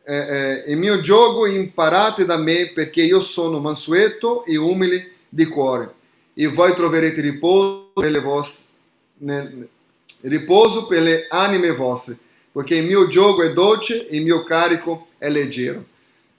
eh, 0.05 0.17
eh, 0.17 0.71
il 0.71 0.77
mio 0.77 1.01
gioco 1.01 1.47
e 1.47 1.53
imparate 1.53 2.25
da 2.25 2.37
me 2.37 2.73
perché 2.73 3.03
io 3.03 3.21
sono 3.21 3.61
mansueto 3.61 4.45
e 4.45 4.57
umile 4.57 5.13
di 5.29 5.45
cuore 5.47 5.95
e 6.35 6.47
voi 6.47 6.75
troverete 6.75 7.21
riposo 7.21 7.93
nelle 7.97 8.21
vostre, 8.21 8.67
nel, 9.19 9.69
riposo 10.23 10.87
per 10.87 11.03
le 11.03 11.27
anime 11.29 11.73
vostre, 11.73 12.17
perché 12.53 12.77
il 12.77 12.87
mio 12.87 13.09
gioco 13.09 13.43
è 13.43 13.53
dolce 13.53 14.09
e 14.09 14.17
il 14.17 14.23
mio 14.23 14.45
carico 14.45 15.09
è 15.19 15.29
leggero. 15.29 15.85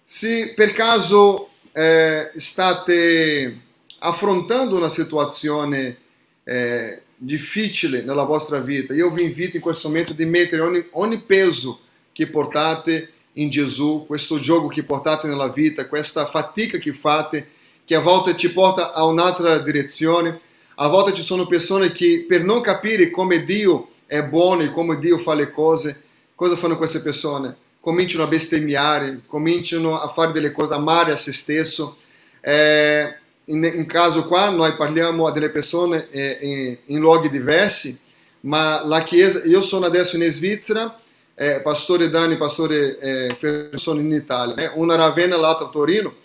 Se 0.04 0.54
per 0.56 0.72
caso 0.72 1.50
eh, 1.72 2.32
state 2.36 3.60
affrontando 4.00 4.76
una 4.76 4.90
situazione 4.90 5.98
eh, 6.44 7.02
difficile 7.22 8.02
nella 8.02 8.24
vostra 8.24 8.60
vita, 8.60 8.94
io 8.94 9.12
vi 9.12 9.24
invito 9.24 9.58
in 9.58 9.62
questo 9.62 9.90
momento 9.90 10.14
di 10.14 10.26
mettere 10.26 10.62
ogni, 10.62 10.88
ogni 10.92 11.20
peso 11.20 11.82
che 12.14 12.28
portate 12.28 13.12
in 13.34 13.50
Gesù, 13.50 14.06
questo 14.08 14.40
gioco 14.40 14.68
che 14.68 14.84
portate 14.84 15.28
nella 15.28 15.50
vita, 15.50 15.88
questa 15.88 16.26
fatica 16.26 16.78
che 16.78 16.94
fate 16.94 17.48
che 17.90 17.96
a 17.96 18.00
volte 18.00 18.38
ci 18.38 18.54
porta 18.54 18.94
a 18.94 19.04
un'altra 19.04 19.58
direzione. 19.58 20.40
A 20.76 20.88
volte 20.88 21.12
ci 21.14 21.24
sono 21.24 21.48
persone 21.48 21.92
che 21.92 22.24
per 22.28 22.44
non 22.44 22.62
capire 22.62 23.10
come 23.10 23.44
Dio 23.44 23.90
è 24.06 24.22
buono 24.24 24.62
e 24.62 24.70
come 24.70 25.00
Dio 25.00 25.18
fa 25.18 25.34
le 25.34 25.50
cose, 25.50 26.04
cosa 26.36 26.56
fanno 26.56 26.78
queste 26.78 27.02
persone? 27.02 27.56
Cominciano 27.80 28.24
a 28.24 28.28
bestemmiare, 28.28 29.22
cominciano 29.26 30.00
a 30.00 30.08
fare 30.08 30.32
delle 30.32 30.52
cose, 30.52 30.74
amare 30.74 31.12
a 31.12 31.16
se 31.16 31.34
stesso. 31.34 31.98
Eh, 32.42 33.18
in, 33.50 33.64
in, 33.64 33.86
caso 33.86 34.26
qua 34.28 34.50
noi 34.50 34.76
parliamo 34.76 35.28
a 35.28 35.32
delle 35.32 35.50
persone 35.50 36.08
eh, 36.10 36.38
in, 36.42 36.78
in, 36.86 37.00
luoghi 37.00 37.30
diversi, 37.30 38.00
ma 38.42 38.86
la 38.86 39.04
Chiesa, 39.04 39.44
io 39.46 39.62
sono 39.62 39.86
adesso 39.86 40.16
in 40.16 40.30
Svizzera, 40.32 41.00
eh, 41.36 41.62
pastore 41.62 42.10
Dani, 42.10 42.38
pastore 42.38 42.98
eh, 43.00 43.36
Ferro 43.38 43.78
sono 43.78 44.00
in 44.00 44.12
Italia, 44.12 44.56
eh, 44.56 44.72
una 44.76 44.96
Ravenna, 44.96 45.38
l'altra 45.38 45.68
Torino, 45.68 46.16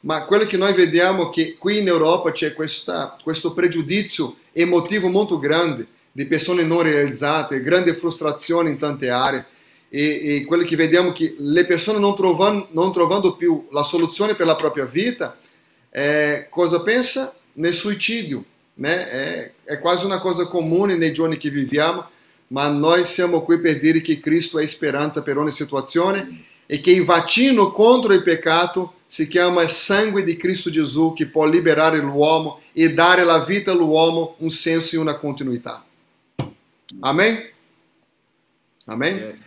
ma 0.00 0.24
quello 0.24 0.44
che 0.44 0.56
noi 0.56 0.72
vediamo 0.72 1.28
è 1.28 1.32
che 1.32 1.56
qui 1.56 1.78
in 1.78 1.88
Europa 1.88 2.32
c'è 2.32 2.54
questa, 2.54 3.16
questo 3.22 3.52
pregiudizio 3.52 4.36
emotivo 4.52 5.08
molto 5.08 5.38
grande 5.38 5.86
di 6.10 6.26
persone 6.26 6.62
non 6.62 6.82
realizzate, 6.82 7.62
grande 7.62 7.94
frustrazione 7.94 8.68
in 8.68 8.78
tante 8.78 9.08
aree 9.08 9.46
e, 9.88 10.36
e 10.36 10.44
quello 10.44 10.64
che 10.64 10.76
vediamo 10.76 11.10
è 11.10 11.12
che 11.12 11.34
le 11.38 11.64
persone 11.64 11.98
non 11.98 12.16
trovando, 12.16 12.68
non 12.72 12.92
trovando 12.92 13.34
più 13.36 13.68
la 13.70 13.82
soluzione 13.82 14.34
per 14.34 14.46
la 14.46 14.56
propria 14.56 14.84
vita, 14.84 15.36
eh, 15.92 16.46
cosa 16.50 16.80
pensa? 16.80 17.36
Nel 17.54 17.74
suicidio, 17.74 18.44
né? 18.76 18.94
É, 19.10 19.52
é 19.66 19.76
quase 19.76 20.06
uma 20.06 20.18
coisa 20.20 20.46
comum 20.46 20.86
nei 20.86 21.12
giorni 21.12 21.36
che 21.36 21.50
viviamo, 21.50 22.04
ma 22.48 22.68
noi 22.68 23.04
siamo 23.04 23.42
qui 23.42 23.58
per 23.58 23.78
dire 23.78 24.00
che 24.00 24.18
Cristo 24.18 24.58
è 24.58 24.66
speranza 24.66 25.22
per 25.22 25.36
ogni 25.36 25.52
situazione 25.52 26.44
e 26.66 26.80
che 26.80 26.90
il 26.90 27.04
vaccino 27.04 27.72
contro 27.72 28.14
il 28.14 28.22
peccato 28.22 28.94
si 29.06 29.28
chiama 29.28 29.68
sangue 29.68 30.24
di 30.24 30.36
Cristo 30.38 30.70
Gesù 30.70 31.12
che 31.14 31.26
può 31.26 31.44
liberare 31.44 31.98
l'uomo 31.98 32.62
e 32.72 32.92
dare 32.94 33.24
la 33.24 33.40
vita 33.40 33.72
all'uomo 33.72 34.36
un 34.38 34.50
senso 34.50 34.96
e 34.96 34.98
una 34.98 35.16
continuità. 35.16 35.84
Amen? 37.00 37.50
Amen? 38.86 39.38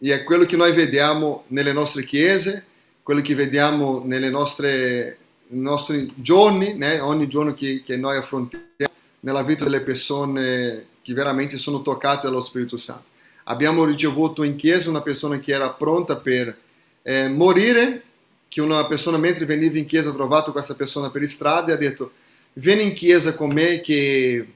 E 0.00 0.12
è 0.12 0.24
quello 0.24 0.44
che 0.44 0.56
noi 0.56 0.72
vediamo 0.72 1.44
nelle 1.48 1.72
nostre 1.72 2.04
chiese, 2.04 2.64
quello 3.02 3.20
che 3.20 3.36
vediamo 3.36 4.02
nelle 4.04 4.30
nostre 4.30 5.18
nostri 5.48 6.12
giorni, 6.16 6.74
né? 6.74 7.00
ogni 7.00 7.28
giorno 7.28 7.54
che, 7.54 7.82
che, 7.84 7.96
noi 7.96 8.16
affrontiamo 8.16 8.92
nella 9.20 9.42
vita 9.42 9.64
delle 9.64 9.80
persone 9.80 10.86
che 11.02 11.14
veramente 11.14 11.56
sono 11.56 11.82
toccate 11.82 12.26
dallo 12.26 12.40
Spirito 12.40 12.76
Santo. 12.76 13.04
Abbiamo 13.44 13.84
ricevuto 13.84 14.42
in 14.42 14.56
chiesa 14.56 14.90
una 14.90 15.00
persona 15.00 15.38
che 15.38 15.52
era 15.52 15.70
pronta 15.70 16.16
per 16.16 16.56
eh, 17.02 17.28
morire, 17.28 18.02
che 18.48 18.60
una 18.60 18.84
persona 18.86 19.16
mentre 19.16 19.46
veniva 19.46 19.78
in 19.78 19.86
chiesa 19.86 20.10
ha 20.10 20.14
trovato 20.14 20.52
questa 20.52 20.74
persona 20.74 21.10
per 21.10 21.26
strada 21.26 21.70
e 21.70 21.74
ha 21.74 21.78
detto 21.78 22.12
vieni 22.54 22.82
in 22.82 22.92
chiesa 22.92 23.34
con 23.34 23.50
me 23.50 23.80
che 23.80 24.46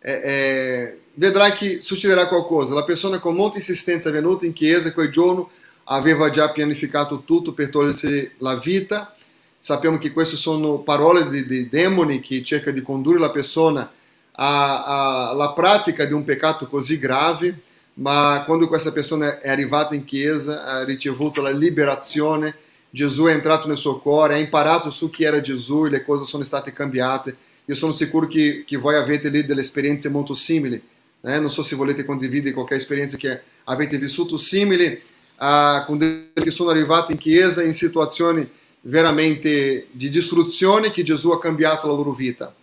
eh, 0.00 0.12
eh, 0.12 0.98
vedrai 1.14 1.52
che 1.52 1.82
succederà 1.82 2.26
qualcosa. 2.28 2.74
La 2.74 2.84
persona 2.84 3.18
con 3.18 3.34
molta 3.34 3.58
insistenza 3.58 4.08
è 4.08 4.12
venuta 4.12 4.46
in 4.46 4.54
chiesa 4.54 4.92
quel 4.92 5.10
giorno, 5.10 5.50
aveva 5.84 6.30
già 6.30 6.50
pianificato 6.50 7.22
tutto 7.24 7.52
per 7.52 7.68
togliersi 7.68 8.30
la 8.38 8.54
vita 8.56 9.14
sappiamo 9.60 9.98
che 9.98 10.10
queste 10.10 10.36
sono 10.36 10.78
parole 10.78 11.28
di, 11.28 11.46
di 11.46 11.68
demoni 11.68 12.20
che 12.20 12.42
cerca 12.42 12.70
di 12.70 12.80
condurre 12.82 13.18
la 13.18 13.30
persona 13.30 13.92
alla 14.32 15.52
pratica 15.54 16.06
di 16.06 16.14
un 16.14 16.24
peccato 16.24 16.66
così 16.66 16.98
grave, 16.98 17.60
ma 17.94 18.42
quando 18.46 18.68
questa 18.68 18.90
persona 18.90 19.38
è 19.38 19.50
arrivata 19.50 19.94
in 19.94 20.06
chiesa, 20.06 20.64
ha 20.64 20.82
ricevuto 20.82 21.42
la 21.42 21.50
liberazione, 21.50 22.54
Gesù 22.88 23.24
è 23.24 23.32
entrato 23.32 23.68
nel 23.68 23.76
suo 23.76 24.00
cuore, 24.00 24.34
ha 24.34 24.38
imparato 24.38 24.90
su 24.90 25.10
chi 25.10 25.24
era 25.24 25.42
Gesù 25.42 25.84
e 25.84 25.90
le 25.90 26.04
cose 26.04 26.24
sono 26.24 26.42
state 26.42 26.72
cambiate. 26.72 27.36
Io 27.66 27.74
sono 27.74 27.92
sicuro 27.92 28.26
che, 28.26 28.64
che 28.66 28.78
voi 28.78 28.94
avete 28.94 29.28
lì 29.28 29.44
delle 29.44 29.60
esperienze 29.60 30.08
molto 30.08 30.32
simili. 30.32 30.82
Eh? 31.20 31.38
Non 31.38 31.50
so 31.50 31.62
se 31.62 31.76
volete 31.76 32.06
condividere 32.06 32.54
qualche 32.54 32.76
esperienza 32.76 33.18
che 33.18 33.40
avete 33.64 33.98
vissuto 33.98 34.38
simile 34.38 35.02
a 35.36 35.84
con 35.86 35.98
che 36.32 36.50
sono 36.50 36.70
arrivati 36.70 37.12
in 37.12 37.18
chiesa 37.18 37.62
in 37.62 37.74
situazioni 37.74 38.48
veramente 38.82 39.88
di 39.90 40.08
distruzione 40.08 40.90
che 40.90 41.02
Gesù 41.02 41.30
ha 41.30 41.40
cambiato 41.40 41.86
la 41.86 41.94
loro 41.94 42.12
vita. 42.12 42.54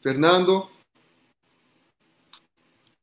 Fernando? 0.00 0.70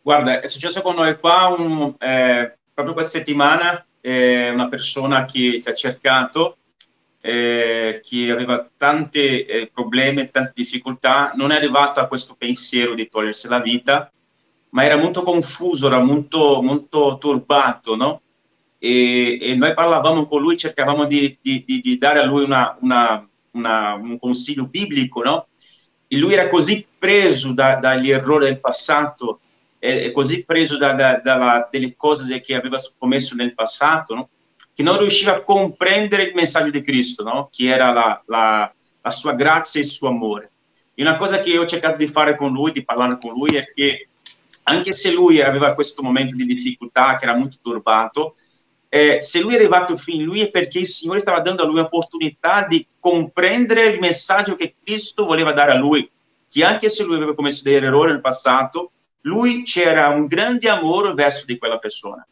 Guarda, 0.01 0.39
è 0.39 0.47
successo 0.47 0.81
con 0.81 0.95
noi 0.95 1.17
qua 1.19 1.47
un, 1.57 1.95
eh, 1.99 2.57
proprio 2.73 2.93
questa 2.93 3.17
settimana, 3.17 3.85
eh, 4.01 4.49
una 4.49 4.67
persona 4.67 5.25
che 5.25 5.59
ti 5.61 5.69
ha 5.69 5.73
cercato, 5.73 6.57
eh, 7.21 8.01
che 8.03 8.29
aveva 8.29 8.69
tanti 8.77 9.45
eh, 9.45 9.71
problemi, 9.73 10.29
tante 10.29 10.51
difficoltà, 10.53 11.31
non 11.35 11.51
è 11.51 11.55
arrivato 11.55 11.99
a 11.99 12.07
questo 12.07 12.35
pensiero 12.35 12.93
di 12.93 13.07
togliersi 13.07 13.47
la 13.47 13.59
vita, 13.59 14.11
ma 14.69 14.83
era 14.83 14.95
molto 14.95 15.23
confuso, 15.23 15.87
era 15.87 15.99
molto, 15.99 16.61
molto 16.61 17.17
turbato, 17.19 17.95
no? 17.95 18.21
E, 18.85 19.39
e 19.41 19.55
noi 19.55 19.73
parlavamo 19.73 20.27
con 20.27 20.43
lui, 20.43 20.57
cercavamo 20.57 21.05
di, 21.05 21.35
di, 21.41 21.63
di, 21.65 21.97
dare 21.97 22.19
a 22.19 22.25
lui 22.25 22.43
una, 22.43 22.77
una, 22.81 23.27
una, 23.51 23.93
un 23.95 24.19
consiglio 24.19 24.67
biblico, 24.67 25.23
no? 25.23 25.47
E 26.07 26.17
lui 26.17 26.33
era 26.33 26.47
così 26.49 26.85
preso 26.99 27.51
da, 27.53 27.77
dagli 27.77 28.11
errori 28.11 28.45
del 28.45 28.59
passato, 28.59 29.39
e, 29.79 30.11
così 30.11 30.45
preso 30.45 30.77
da, 30.77 30.93
da, 30.93 31.19
dalla, 31.23 31.67
delle 31.71 31.95
cose 31.95 32.39
che 32.41 32.53
aveva 32.53 32.77
commesso 32.95 33.33
nel 33.33 33.55
passato, 33.55 34.13
no? 34.13 34.29
che 34.75 34.83
non 34.83 34.99
riusciva 34.99 35.33
a 35.33 35.41
comprendere 35.41 36.23
il 36.23 36.35
messaggio 36.35 36.69
di 36.69 36.81
Cristo, 36.81 37.23
no? 37.23 37.49
che 37.51 37.65
era 37.65 37.91
la, 37.91 38.21
la, 38.27 38.71
la 39.01 39.11
sua 39.11 39.33
grazia 39.33 39.79
e 39.79 39.83
il 39.83 39.89
suo 39.89 40.09
amore. 40.09 40.51
E 40.93 41.01
una 41.01 41.15
cosa 41.15 41.41
che 41.41 41.49
io 41.49 41.63
ho 41.63 41.65
cercato 41.65 41.97
di 41.97 42.07
fare 42.07 42.35
con 42.35 42.51
lui, 42.51 42.71
di 42.71 42.83
parlare 42.83 43.17
con 43.19 43.33
lui, 43.33 43.55
è 43.55 43.71
che 43.73 44.09
anche 44.63 44.91
se 44.91 45.11
lui 45.11 45.41
aveva 45.41 45.73
questo 45.73 46.03
momento 46.03 46.35
di 46.35 46.45
difficoltà, 46.45 47.15
che 47.15 47.25
era 47.25 47.35
molto 47.35 47.57
turbato, 47.61 48.35
eh, 48.95 49.21
se 49.21 49.41
lui 49.41 49.51
è 49.51 49.57
arrivato 49.57 49.97
fin 49.97 50.23
lui 50.23 50.39
è 50.39 50.49
perché 50.49 50.79
il 50.79 50.87
Signore 50.87 51.19
stava 51.19 51.41
dando 51.41 51.63
a 51.63 51.65
lui 51.65 51.75
l'opportunità 51.75 52.65
di 52.65 52.87
comprendere 52.97 53.87
il 53.87 53.99
messaggio 53.99 54.55
che 54.55 54.73
Cristo 54.81 55.25
voleva 55.25 55.51
dare 55.51 55.73
a 55.73 55.75
lui, 55.75 56.09
che 56.49 56.63
anche 56.63 56.87
se 56.87 57.03
lui 57.03 57.15
aveva 57.15 57.35
commesso 57.35 57.63
degli 57.63 57.83
errori 57.83 58.11
nel 58.11 58.21
passato, 58.21 58.91
lui 59.23 59.63
c'era 59.63 60.07
un 60.07 60.27
grande 60.27 60.69
amore 60.69 61.13
verso 61.13 61.43
di 61.43 61.57
quella 61.57 61.77
persona. 61.77 62.25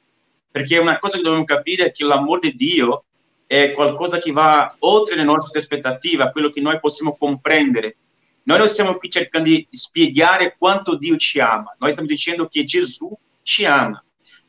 Perché 0.49 0.77
una 0.77 0.99
cosa 0.99 1.17
che 1.17 1.23
dobbiamo 1.23 1.43
capire 1.43 1.87
è 1.87 1.91
che 1.91 2.05
l'amore 2.05 2.39
di 2.51 2.55
Dio 2.55 3.03
è 3.45 3.73
qualcosa 3.73 4.17
che 4.19 4.31
va 4.31 4.73
oltre 4.79 5.17
le 5.17 5.23
nostre 5.25 5.59
aspettative, 5.59 6.31
quello 6.31 6.47
che 6.47 6.61
noi 6.61 6.79
possiamo 6.79 7.17
comprendere. 7.17 7.97
Noi 8.43 8.59
non 8.59 8.69
stiamo 8.69 8.95
qui 8.95 9.09
cercando 9.09 9.49
di 9.49 9.67
spiegare 9.69 10.55
quanto 10.57 10.95
Dio 10.95 11.17
ci 11.17 11.41
ama, 11.41 11.75
noi 11.77 11.91
stiamo 11.91 12.07
dicendo 12.07 12.47
che 12.47 12.63
Gesù 12.63 13.13
ci 13.41 13.65
ama 13.65 14.01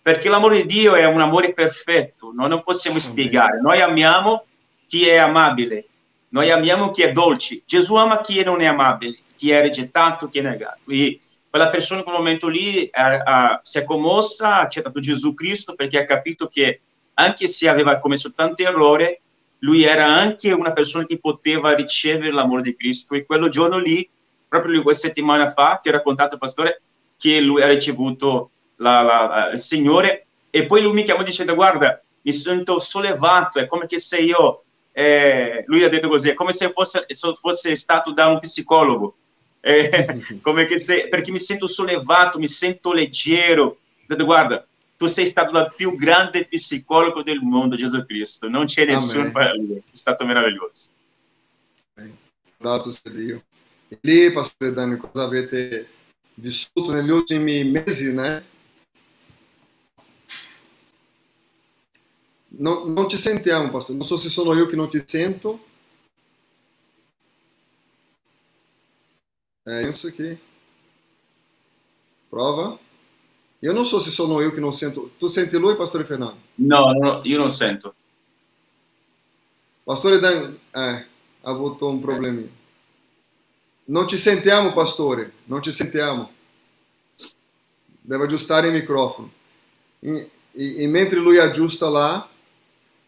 perché 0.05 0.29
l'amore 0.29 0.67
di 0.67 0.81
Dio 0.81 0.95
è 0.97 1.07
un 1.07 1.23
amore 1.23 1.55
perfetto, 1.55 2.31
noi 2.35 2.51
non 2.51 2.63
possiamo 2.63 2.99
spiegare. 2.99 3.59
Noi 3.63 3.81
amiamo 3.81 4.45
chi 4.87 5.09
è 5.09 5.17
amabile, 5.17 5.87
noi 6.29 6.51
amiamo 6.51 6.91
chi 6.91 7.01
è 7.01 7.11
dolce. 7.11 7.63
Gesù 7.65 7.95
ama 7.95 8.21
chi 8.21 8.45
non 8.45 8.61
è 8.61 8.67
amabile, 8.67 9.17
chi 9.35 9.51
è 9.51 9.63
rigettato, 9.63 10.29
chi 10.29 10.41
è 10.41 10.43
negato. 10.43 10.91
E 10.91 11.19
quella 11.49 11.71
persona 11.71 12.01
in 12.01 12.05
quel 12.05 12.19
momento 12.19 12.49
lì 12.49 12.87
ha, 12.93 13.17
ha, 13.17 13.61
si 13.65 13.79
è 13.79 13.85
commossa, 13.85 14.57
ha 14.57 14.61
accettato 14.61 15.01
Gesù 15.01 15.33
Cristo 15.33 15.75
perché 15.75 16.01
ha 16.01 16.05
capito 16.05 16.49
che 16.49 16.83
anche 17.15 17.47
se 17.47 17.71
aveva 17.71 17.99
commesso 17.99 18.31
tanti 18.35 18.63
errori, 18.63 19.19
lui 19.61 19.85
era 19.85 20.05
anche 20.05 20.53
una 20.53 20.73
persona 20.75 21.07
che 21.07 21.19
poteva 21.19 21.75
ricevere 21.75 22.31
l'amore 22.31 22.61
di 22.61 22.77
Cristo. 22.77 23.15
E 23.15 23.25
quello 23.25 23.49
giorno 23.49 23.79
lì, 23.79 24.07
proprio 24.47 24.83
due 24.83 24.93
settimane 24.93 25.49
fa, 25.49 25.79
ti 25.83 25.89
ho 25.89 25.93
raccontato, 25.93 26.37
pastore, 26.37 26.83
che 27.17 27.41
lui 27.41 27.63
ha 27.63 27.69
ricevuto 27.69 28.51
la, 28.77 29.03
la, 29.03 29.51
il 29.53 29.59
Signore 29.59 30.27
e 30.51 30.67
poi 30.67 30.83
lui 30.83 30.93
mi 30.93 31.05
chiamò 31.05 31.23
dicendo 31.23 31.55
guarda 31.55 32.03
mi 32.23 32.33
sento 32.33 32.79
sollevato 32.79 33.59
è 33.59 33.67
come 33.67 33.87
se 33.89 34.19
io 34.19 34.63
eh, 34.93 35.65
lui 35.67 35.83
ha 35.83 35.89
detto 35.89 36.09
così 36.09 36.31
è 36.31 36.35
come 36.35 36.53
se 36.53 36.71
fosse, 36.71 37.07
fosse 37.35 37.75
stato 37.75 38.13
da 38.13 38.29
un 38.29 38.39
psicologo 38.39 39.15
eh, 39.61 40.21
se, 40.77 41.09
perché 41.09 41.31
mi 41.31 41.39
sento 41.39 41.67
sollevato 41.67 42.39
mi 42.39 42.49
sento 42.49 42.93
leggero. 42.93 43.79
Detto 44.07 44.25
guarda 44.25 44.67
tu 44.97 45.07
sei 45.07 45.27
stato 45.27 45.59
il 45.59 45.73
più 45.77 45.97
grande 45.97 46.47
psicologo 46.47 47.23
del 47.23 47.41
mondo 47.41 47.75
Gesù 47.75 48.05
Cristo 48.07 48.49
non 48.49 48.67
c'è 48.67 48.85
nessuno 48.85 49.31
parallelo 49.33 49.77
è 49.77 49.97
stato 49.97 50.25
meraviglioso. 50.25 50.91
Dato 52.57 52.91
sia 52.91 53.11
Dio. 53.11 53.43
E 53.89 53.99
lì 54.01 54.33
Pastore 54.33 54.73
Dani 54.73 54.97
cosa 54.97 55.25
avete 55.25 55.89
vissuto 56.35 56.93
negli 56.93 57.11
ultimi 57.11 57.65
mesi 57.65 58.13
né 58.13 58.53
Não, 62.59 63.07
te 63.09 63.19
sentiamo, 63.19 63.71
pastor. 63.71 63.97
Não 63.97 64.07
sei 64.07 64.19
se 64.19 64.31
sou 64.31 64.55
eu 64.57 64.69
que 64.69 64.77
não 64.77 64.87
te 64.87 65.03
sento. 65.07 65.61
É 69.67 69.83
isso 69.89 70.09
aqui. 70.09 70.39
Prova. 72.31 72.79
Eu 73.63 73.73
não 73.73 73.85
sou 73.85 74.01
se 74.01 74.13
sou 74.13 74.43
eu 74.43 74.53
que 74.53 74.61
não 74.61 74.71
sento. 74.71 75.11
Tu 75.19 75.29
sente 75.29 75.57
lui, 75.57 75.75
pastor 75.75 76.05
Fernando? 76.05 76.37
Não, 76.59 76.93
não 76.95 77.23
eu 77.25 77.41
não 77.41 77.49
sento. 77.49 77.95
Pastor 79.87 80.21
Dan, 80.21 80.55
é, 80.75 81.07
avuto 81.43 81.89
um 81.89 82.01
probleminha. 82.01 82.51
Não 83.89 84.07
te 84.07 84.19
sentiamo, 84.19 84.75
pastore. 84.75 85.33
Não 85.47 85.61
te 85.61 85.73
sentiamo. 85.73 86.29
Deve 88.03 88.25
aggiustare 88.25 88.69
il 88.69 88.75
microfono. 88.75 89.33
E, 90.03 90.31
e, 90.55 90.85
e 90.85 90.87
mentre 90.87 91.19
lui 91.19 91.39
aggiusta 91.39 91.89
lá, 91.89 92.29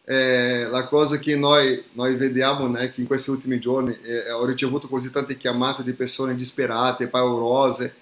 eh, 0.09 0.69
la 0.71 0.87
cosa 0.87 1.19
che 1.19 1.37
noi, 1.37 1.83
noi 1.93 2.15
vediamo 2.15 2.69
né, 2.69 2.93
che 2.93 3.01
in 3.01 3.09
questi 3.09 3.31
ultimi 3.31 3.59
giorni 3.59 3.99
eh, 4.05 4.31
ho 4.31 4.45
ricevuto 4.45 4.87
così 4.87 5.11
tante 5.11 5.37
chiamate 5.37 5.83
di 5.83 5.93
persone 5.95 6.37
disperate, 6.37 7.09
paurose 7.09 7.93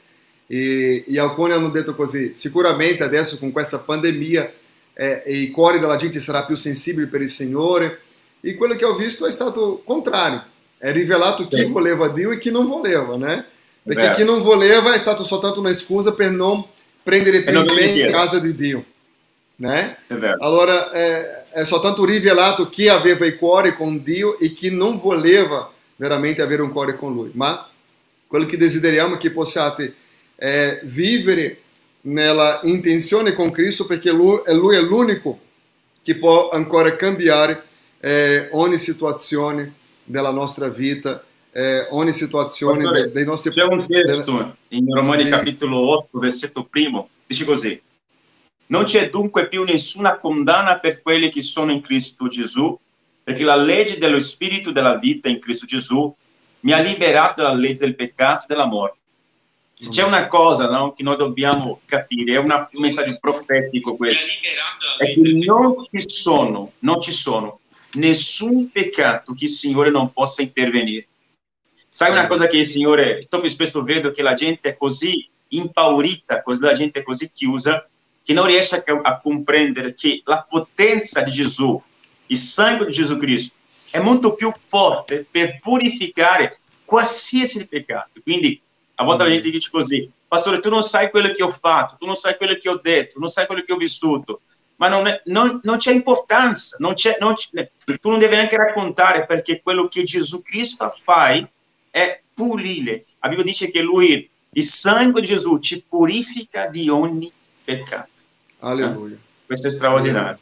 e, 0.47 1.03
e 1.09 1.19
alcuni 1.19 1.53
hanno 1.53 1.71
detto 1.71 1.95
così, 1.95 2.33
sicuramente 2.35 3.03
adesso 3.03 3.39
con 3.39 3.53
questa 3.53 3.79
pandemia 3.79 4.53
eh, 4.93 5.23
i 5.27 5.51
cuori 5.51 5.79
della 5.79 5.97
gente 5.97 6.21
sarà 6.21 6.45
più 6.45 6.57
sensibili 6.57 7.07
per 7.07 7.23
il 7.23 7.31
Signore 7.31 8.01
e 8.43 8.55
quello 8.55 8.75
che 8.75 8.85
ho 8.85 8.95
visto 8.95 9.27
è 9.27 9.31
stato 9.31 9.81
contrario, 9.83 10.45
è 10.77 10.93
rivelato 10.93 11.49
chi 11.49 11.65
voleva 11.65 12.09
Dio 12.09 12.33
e 12.33 12.39
chi 12.39 12.51
non 12.51 12.67
voleva, 12.67 13.17
né? 13.17 13.47
Perché 13.83 14.09
Beh. 14.09 14.15
chi 14.15 14.25
non 14.25 14.43
voleva 14.43 14.93
è 14.93 14.99
stato 14.99 15.25
soltanto 15.25 15.61
una 15.61 15.73
scusa 15.73 16.13
per 16.13 16.31
non 16.31 16.63
prendere 17.03 17.43
più 17.43 17.59
impegno 17.59 18.05
in 18.05 18.13
casa 18.13 18.39
di 18.39 18.55
Dio. 18.55 18.85
Né? 19.59 19.97
É 20.11 20.37
allora 20.41 20.91
é, 20.93 21.45
é 21.53 21.65
soltanto 21.65 22.05
rivelato 22.05 22.69
chi 22.69 22.89
aveva 22.89 23.27
il 23.27 23.37
cuore 23.37 23.75
con 23.75 24.03
Dio 24.03 24.39
e 24.39 24.53
chi 24.53 24.71
non 24.71 24.99
voleva 24.99 25.71
veramente 25.97 26.43
avere 26.43 26.63
un 26.63 26.71
cuore 26.71 26.97
con 26.97 27.13
Lui. 27.13 27.31
Ma 27.35 27.69
quello 28.27 28.47
che 28.47 28.57
desideriamo 28.57 29.15
è 29.15 29.19
che 29.19 29.31
possiate 29.31 29.95
eh, 30.37 30.81
vivere 30.85 31.61
nella 32.03 32.61
intenzione 32.65 33.33
con 33.33 33.51
Cristo 33.51 33.87
perché 33.87 34.11
lui, 34.11 34.41
lui 34.49 34.77
è 34.77 34.81
l'unico 34.81 35.39
che 36.03 36.17
può 36.17 36.51
ancora 36.51 36.97
cambiare 36.97 37.65
eh, 38.01 38.49
ogni 38.53 38.79
situazione 38.79 39.73
della 40.05 40.31
nostra 40.31 40.69
vita, 40.69 41.25
eh, 41.51 41.87
ogni 41.91 42.13
situazione 42.13 42.83
Dottore, 42.83 43.13
dei 43.13 43.25
nostri 43.25 43.51
C'è 43.53 43.63
un 43.63 43.87
testo 43.87 44.57
in 44.69 44.93
Romani 44.93 45.29
capitolo 45.29 45.79
8, 45.97 46.19
versetto 46.19 46.65
primo, 46.65 47.09
dice 47.27 47.45
così. 47.45 47.81
Non 48.67 48.85
c'è 48.85 49.11
dunque 49.11 49.49
più 49.49 49.63
nessuna 49.63 50.19
condanna 50.19 50.79
per 50.79 51.03
quelli 51.03 51.29
che 51.29 51.43
sono 51.43 51.73
in 51.73 51.83
Cristo 51.83 52.29
Gesù, 52.29 52.79
perché 53.23 53.45
la 53.45 53.57
legge 53.57 53.99
dello 53.99 54.19
Spirito 54.19 54.71
della 54.71 54.97
vita 54.97 55.29
in 55.29 55.39
Cristo 55.39 55.67
Gesù 55.67 56.15
mi 56.61 56.73
ha 56.73 56.81
liberato 56.81 57.43
dalla 57.43 57.55
legge 57.55 57.79
del 57.79 57.95
peccato 57.95 58.45
e 58.45 58.49
della 58.49 58.67
morte. 58.67 58.99
Se 59.77 59.91
c'è 59.91 60.03
una 60.03 60.29
cosa 60.29 60.69
no, 60.69 60.93
che 60.93 61.03
noi 61.03 61.17
dobbiamo 61.17 61.81
capire, 61.85 62.35
è 62.35 62.39
una, 62.39 62.69
un 62.73 62.81
messaggio 62.81 63.17
profetico 63.21 63.97
questo, 63.97 64.31
è 64.99 65.13
che 65.13 65.21
non 65.45 65.87
ci 65.91 66.09
sono, 66.09 66.73
non 66.79 67.01
ci 67.03 67.13
sono 67.13 67.61
nessun 67.95 68.71
peccato 68.71 69.35
che 69.35 69.45
il 69.45 69.51
Signore 69.51 69.91
non 69.91 70.13
possa 70.13 70.43
intervenire. 70.43 71.07
Sai 71.91 72.11
una 72.11 72.27
cosa 72.27 72.47
che 72.47 72.59
il 72.59 72.65
Signore, 72.65 73.27
troppo 73.29 73.47
spesso 73.47 73.83
vedo 73.83 74.11
che 74.11 74.23
la 74.23 74.35
gente 74.35 74.71
è 74.71 74.77
così 74.77 75.29
impaurita, 75.49 76.43
così 76.43 76.63
la 76.63 76.73
gente 76.73 77.01
è 77.01 77.03
così 77.03 77.31
chiusa, 77.33 77.89
che 78.25 78.33
non 78.33 78.47
riesce 78.47 78.83
a, 78.85 79.01
a 79.03 79.21
comprendere 79.21 79.95
che 79.95 80.23
la 80.25 80.45
potenza 80.49 81.21
di 81.21 81.31
Gesù, 81.31 81.81
il 82.27 82.37
sangue 82.37 82.87
di 82.87 82.93
Gesù 82.93 83.19
Cristo, 83.19 83.57
è 83.91 84.01
molto 84.01 84.35
più 84.35 84.51
forte 84.59 85.27
per 85.31 85.61
purificare 85.61 86.59
qualsiasi 86.85 87.69
peccato. 87.69 88.21
Quindi 88.23 88.61
a 88.97 89.05
volte 89.05 89.25
la 89.25 89.31
gente 89.31 89.51
dice 89.51 89.71
così, 89.71 90.11
pastore, 90.27 90.59
tu 90.59 90.71
non 90.71 90.83
sai 90.83 91.11
quello 91.11 91.31
che 91.31 91.43
ho 91.43 91.51
fatto, 91.51 91.97
tu 91.99 92.07
non 92.07 92.17
sai 92.17 92.37
quello 92.37 92.55
che 92.55 92.69
ho 92.69 92.81
detto, 92.83 93.19
non 93.19 93.29
sai 93.29 93.47
quello 93.47 93.63
che 93.63 93.73
ho 93.73 93.77
vissuto, 93.77 94.41
ma 94.77 94.89
non, 94.89 95.07
è, 95.07 95.21
non, 95.27 95.61
c'è 95.77 95.93
importanza, 95.93 96.77
non 96.81 96.95
c'è, 96.95 97.17
non 97.21 97.35
c'è, 97.35 97.71
tu 98.01 98.11
non 98.11 98.19
devi 98.19 98.35
neanche 98.35 98.57
raccontare 98.57 99.27
perché 99.27 99.61
quello 99.63 99.87
che 99.87 100.03
Gesù 100.03 100.43
Cristo 100.43 100.93
fa 101.03 101.31
è 101.91 102.21
pulire. 102.33 103.05
La 103.21 103.29
Bibbia 103.29 103.45
dice 103.45 103.71
che 103.71 103.81
lui, 103.81 104.29
il 104.51 104.63
sangue 104.63 105.21
di 105.21 105.29
Gesù 105.29 105.59
ci 105.59 105.85
purifica 105.89 106.67
di 106.67 106.89
ogni 106.89 107.31
peccato. 107.63 108.14
Alleluia. 108.65 109.15
Eh? 109.15 109.19
Questo 109.47 109.69
è 109.69 109.71
straordinario. 109.71 110.39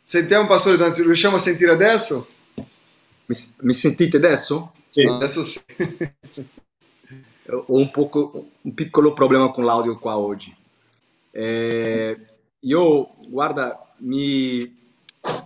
Sentiamo, 0.00 0.46
pastore, 0.46 0.92
riusciamo 0.94 1.36
a 1.36 1.40
sentire 1.40 1.72
adesso? 1.72 2.28
Mi, 3.26 3.36
mi 3.60 3.74
sentite 3.74 4.18
adesso? 4.18 4.74
Sì. 4.90 5.02
Adesso 5.02 5.42
sì. 5.42 5.60
Ho 7.46 7.64
un, 7.78 7.90
poco, 7.90 8.48
un 8.60 8.74
piccolo 8.74 9.14
problema 9.14 9.50
con 9.50 9.64
l'audio 9.64 9.98
qua 9.98 10.18
oggi. 10.18 10.54
Eh, 11.30 12.18
io, 12.60 13.14
guarda, 13.28 13.94
mi, 13.98 14.76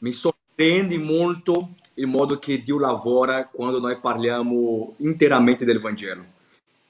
mi 0.00 0.12
sorprende 0.12 0.98
molto 0.98 1.74
il 1.94 2.08
modo 2.08 2.38
che 2.38 2.62
Dio 2.62 2.78
lavora 2.80 3.46
quando 3.46 3.78
noi 3.78 3.98
parliamo 3.98 4.94
interamente 4.98 5.64
del 5.64 5.78
Vangelo. 5.78 6.24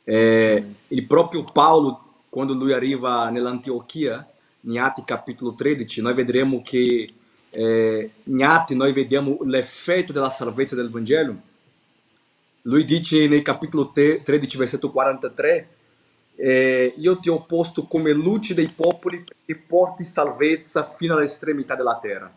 Eh, 0.05 0.75
il 0.89 1.07
proprio 1.07 1.45
Paolo, 1.45 2.23
quando 2.31 2.55
lui 2.55 2.73
arriva 2.73 3.29
nell'Antiochia, 3.29 4.27
in 4.63 4.79
Atti 4.79 5.05
capitolo 5.05 5.55
13, 5.55 6.03
noi 6.03 6.15
vedremo 6.15 6.63
che 6.63 7.13
eh, 7.51 8.11
in 8.25 8.45
Atti 8.45 8.75
noi 8.75 8.93
vediamo 8.93 9.39
l'effetto 9.45 10.13
della 10.13 10.31
salvezza 10.31 10.75
del 10.75 10.91
Vangelo 10.91 11.47
lui 12.69 12.85
dice 12.85 13.27
nel 13.29 13.41
capitolo 13.41 13.93
13, 13.93 14.59
versetto 14.59 14.91
43, 14.91 15.69
eh, 16.35 16.93
io 16.97 17.19
ti 17.19 17.31
ho 17.31 17.43
posto 17.45 17.85
come 17.85 18.13
luce 18.13 18.53
dei 18.53 18.69
popoli 18.69 19.25
e 19.47 19.55
porti 19.55 20.05
salvezza 20.05 20.85
fino 20.85 21.17
all'estremità 21.17 21.75
della 21.75 21.99
terra. 21.99 22.31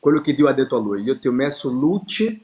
Quello 0.00 0.20
che 0.20 0.34
Dio 0.34 0.48
ha 0.48 0.52
detto 0.52 0.76
a 0.76 0.80
lui, 0.80 1.02
io 1.02 1.16
ti 1.18 1.28
ho 1.28 1.32
messo 1.32 1.70
luce, 1.70 2.40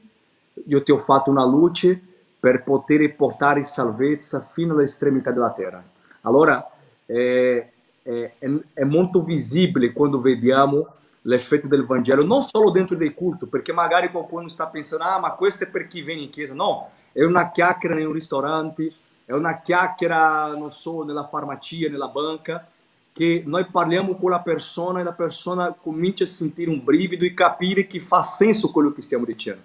io 0.65 0.81
ti 0.81 0.91
ho 0.91 0.97
fatto 0.97 1.29
una 1.29 1.45
luce 1.45 2.01
per 2.39 2.63
poter 2.63 3.13
portare 3.17 3.63
salvezza 3.63 4.47
fino 4.53 4.73
all'estremità 4.73 5.31
della 5.31 5.51
terra. 5.51 5.83
Allora, 6.21 6.71
eh, 7.05 7.71
è, 8.01 8.33
è, 8.73 8.83
molto 8.83 9.23
visibile 9.23 9.91
quando 9.91 10.19
vediamo 10.19 10.87
l'effetto 11.23 11.67
del 11.67 11.85
Vangelo, 11.85 12.23
non 12.23 12.41
solo 12.41 12.71
dentro 12.71 12.95
del 12.95 13.13
culto, 13.13 13.47
perché 13.47 13.73
magari 13.73 14.09
qualcuno 14.09 14.47
sta 14.47 14.67
pensando, 14.67 15.03
ah, 15.03 15.19
ma 15.19 15.31
questo 15.33 15.65
è 15.65 15.69
per 15.69 15.87
chi 15.87 16.01
viene 16.01 16.21
in 16.21 16.29
chiesa. 16.29 16.53
No, 16.53 16.89
è 17.11 17.23
una 17.23 17.51
chiacchiera 17.51 17.99
in 17.99 18.07
un 18.07 18.13
ristorante, 18.13 18.91
è 19.25 19.33
una 19.33 19.59
chiacchiera, 19.61 20.55
non 20.55 20.71
so, 20.71 21.03
nella 21.03 21.25
farmacia, 21.25 21.89
nella 21.89 22.07
banca, 22.07 22.67
che 23.11 23.43
noi 23.45 23.65
parliamo 23.65 24.15
con 24.15 24.29
la 24.29 24.39
persona 24.39 25.01
e 25.01 25.03
la 25.03 25.11
persona 25.11 25.73
comincia 25.73 26.23
a 26.23 26.27
sentire 26.27 26.69
un 26.69 26.83
brivido 26.83 27.25
e 27.25 27.33
capire 27.33 27.85
che 27.85 27.99
fa 27.99 28.21
senso 28.21 28.71
quello 28.71 28.91
che 28.91 29.01
stiamo 29.01 29.25
dicendo. 29.25 29.61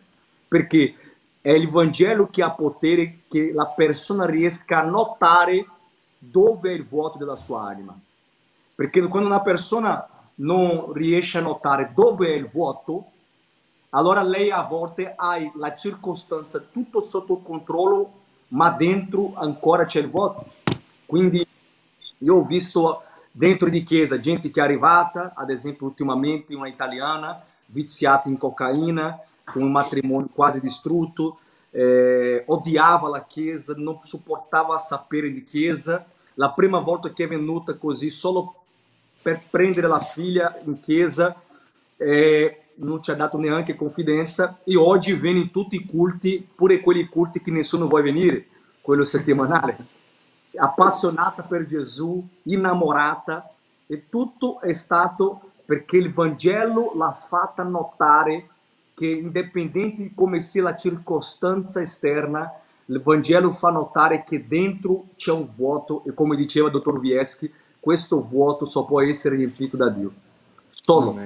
Perché 0.49 0.95
è 1.41 1.53
il 1.53 1.68
Vangelo 1.68 2.28
che 2.28 2.43
ha 2.43 2.51
potere 2.51 3.20
che 3.28 3.53
la 3.53 3.66
persona 3.66 4.24
riesca 4.26 4.80
a 4.80 4.85
notare 4.85 5.66
dove 6.18 6.70
è 6.70 6.74
il 6.74 6.85
vuoto 6.85 7.18
della 7.18 7.37
sua 7.37 7.62
anima. 7.62 7.97
Perché 8.74 9.00
quando 9.06 9.28
una 9.28 9.42
persona 9.42 10.08
non 10.36 10.92
riesce 10.92 11.38
a 11.38 11.42
notare 11.42 11.92
dove 11.94 12.28
è 12.28 12.36
il 12.36 12.48
vuoto, 12.48 13.10
allora 13.90 14.22
lei 14.22 14.50
a 14.50 14.64
volte 14.64 15.12
ha 15.16 15.36
la 15.54 15.74
circostanza 15.76 16.58
tutto 16.58 17.00
sotto 17.00 17.36
controllo, 17.38 18.22
ma 18.48 18.70
dentro 18.70 19.34
ancora 19.36 19.84
c'è 19.84 20.00
il 20.00 20.10
vuoto. 20.10 20.46
Quindi 21.06 21.46
io 22.18 22.34
ho 22.34 22.44
visto 22.44 23.02
dentro 23.30 23.68
di 23.68 23.82
chiesa 23.84 24.18
gente 24.18 24.50
che 24.50 24.60
è 24.60 24.64
arrivata, 24.64 25.32
ad 25.34 25.50
esempio 25.50 25.86
ultimamente 25.86 26.54
una 26.54 26.68
italiana 26.68 27.40
viziata 27.66 28.28
in 28.28 28.36
cocaina, 28.36 29.20
con 29.44 29.62
un 29.62 29.70
matrimonio 29.70 30.28
quasi 30.32 30.60
distrutto, 30.60 31.38
eh, 31.70 32.44
odiava 32.46 33.08
la 33.08 33.24
chiesa, 33.24 33.74
non 33.76 34.00
sopportava 34.00 34.78
sapere 34.78 35.30
di 35.30 35.44
chiesa. 35.44 36.04
La 36.34 36.50
prima 36.50 36.78
volta 36.78 37.12
che 37.12 37.24
è 37.24 37.28
venuta 37.28 37.74
così 37.74 38.10
solo 38.10 38.63
per 39.24 39.40
prendere 39.48 39.88
la 39.88 40.00
figlia 40.00 40.60
in 40.66 40.78
chiesa, 40.80 41.34
eh, 41.96 42.58
non 42.74 43.02
ci 43.02 43.10
ha 43.10 43.14
dato 43.14 43.38
neanche 43.38 43.74
confidenza 43.74 44.58
e 44.64 44.76
oggi 44.76 45.14
viene 45.14 45.38
in 45.38 45.50
tutti 45.50 45.76
i 45.76 45.86
culti, 45.86 46.46
pure 46.54 46.80
quelli 46.80 47.08
culti 47.08 47.40
che 47.40 47.50
nessuno 47.50 47.88
vuole 47.88 48.02
venire, 48.02 48.46
quello 48.82 49.06
settimanale. 49.06 49.78
Appassionata 50.56 51.42
per 51.42 51.64
Gesù, 51.64 52.22
innamorata 52.42 53.50
e 53.86 54.10
tutto 54.10 54.60
è 54.60 54.74
stato 54.74 55.52
perché 55.64 55.96
il 55.96 56.12
Vangelo 56.12 56.92
l'ha 56.94 57.12
fatta 57.12 57.62
notare 57.62 58.48
che 58.92 59.06
indipendente 59.06 60.02
di 60.02 60.12
come 60.14 60.40
sia 60.40 60.64
la 60.64 60.76
circostanza 60.76 61.80
esterna, 61.80 62.52
il 62.86 63.00
Vangelo 63.00 63.52
fa 63.52 63.70
notare 63.70 64.22
che 64.22 64.46
dentro 64.46 65.06
c'è 65.16 65.32
un 65.32 65.48
vuoto 65.56 66.04
e 66.04 66.12
come 66.12 66.36
diceva 66.36 66.66
il 66.66 66.74
dottor 66.74 67.00
Vieschi, 67.00 67.50
questo 67.85 68.22
vuoto 68.22 68.64
só 68.64 68.87
può 68.87 69.03
essere 69.03 69.37
riempito 69.37 69.76
da 69.76 69.91
Dio. 69.91 70.11
Solo. 70.70 71.20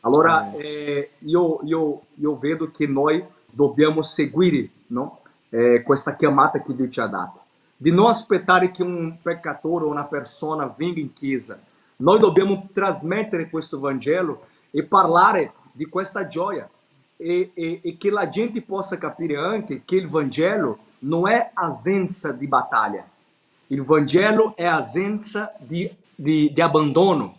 Allora 0.00 0.52
eh, 0.52 1.12
io, 1.20 1.60
io, 1.62 2.02
io, 2.16 2.36
vedo 2.36 2.70
che 2.70 2.86
noi 2.86 3.24
dobbiamo 3.50 4.02
seguire 4.02 4.68
no? 4.88 5.20
eh, 5.48 5.82
questa 5.82 6.14
chiamata 6.14 6.60
che 6.60 6.76
Dio 6.76 6.86
ci 6.88 7.00
ha 7.00 7.06
dato. 7.06 7.40
Di 7.78 7.90
non 7.90 8.08
aspettare 8.08 8.70
che 8.70 8.82
un 8.82 9.16
peccatore 9.22 9.86
o 9.86 9.88
una 9.88 10.04
persona 10.04 10.66
venga 10.76 11.00
in 11.00 11.14
chiesa. 11.14 11.58
Noi 11.96 12.18
dobbiamo 12.18 12.68
trasmettere 12.74 13.48
questo 13.48 13.80
Vangelo 13.80 14.48
e 14.70 14.82
parlare 14.84 15.54
di 15.72 15.86
questa 15.86 16.26
gioia. 16.26 16.68
E, 17.16 17.52
e, 17.54 17.80
e 17.82 17.96
che 17.96 18.10
la 18.10 18.28
gente 18.28 18.60
possa 18.60 18.98
capire 18.98 19.36
anche 19.36 19.80
che 19.86 19.96
il 19.96 20.08
Vangelo 20.08 20.78
non 20.98 21.26
è 21.26 21.52
assenza 21.54 22.32
di 22.32 22.46
battaglia. 22.46 23.08
Il 23.68 23.82
Vangelo 23.82 24.54
è 24.56 24.64
assenza 24.64 25.54
di, 25.58 25.90
di, 26.14 26.52
di 26.52 26.60
abbandono. 26.60 27.36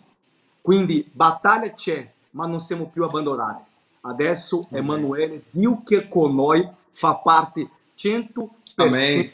Quindi 0.60 1.08
battaglia 1.10 1.72
c'è, 1.72 2.10
ma 2.30 2.46
non 2.46 2.60
siamo 2.60 2.86
più 2.86 3.04
abbandonati. 3.04 3.64
Adesso 4.02 4.68
Emanuele, 4.70 5.44
Dio 5.50 5.82
che 5.84 6.08
con 6.08 6.34
noi, 6.34 6.68
fa 6.92 7.14
parte 7.16 7.68
100% 7.96 8.48
Amen. 8.76 9.30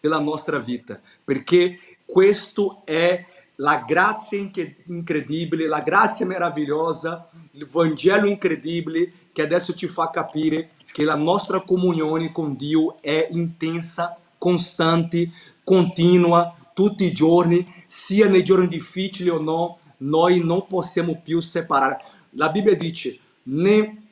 della 0.00 0.20
nostra 0.20 0.58
vita, 0.58 1.00
perché 1.24 1.78
questo 2.04 2.82
è 2.84 3.26
la 3.56 3.84
grazia 3.86 4.38
incredibile, 4.86 5.66
la 5.66 5.80
grazia 5.80 6.26
meravigliosa, 6.26 7.28
il 7.52 7.66
Vangelo 7.66 8.28
incredibile 8.28 9.12
che 9.32 9.42
adesso 9.42 9.74
ci 9.74 9.88
fa 9.88 10.10
capire 10.10 10.70
che 10.92 11.04
la 11.04 11.16
nostra 11.16 11.60
comunione 11.60 12.32
con 12.32 12.56
Dio 12.56 12.96
è 13.00 13.28
intensa, 13.30 14.16
costante, 14.38 15.30
continua, 15.68 16.56
tutti 16.72 17.04
i 17.04 17.12
giorni, 17.12 17.84
sia 17.84 18.26
nei 18.26 18.42
giorni 18.42 18.68
difficili 18.68 19.28
o 19.28 19.38
no, 19.38 19.78
noi 19.98 20.42
non 20.42 20.66
possiamo 20.66 21.20
più 21.22 21.40
separare. 21.40 22.02
La 22.30 22.48
Bibbia 22.48 22.74
dice: 22.74 23.18
né, 23.42 24.02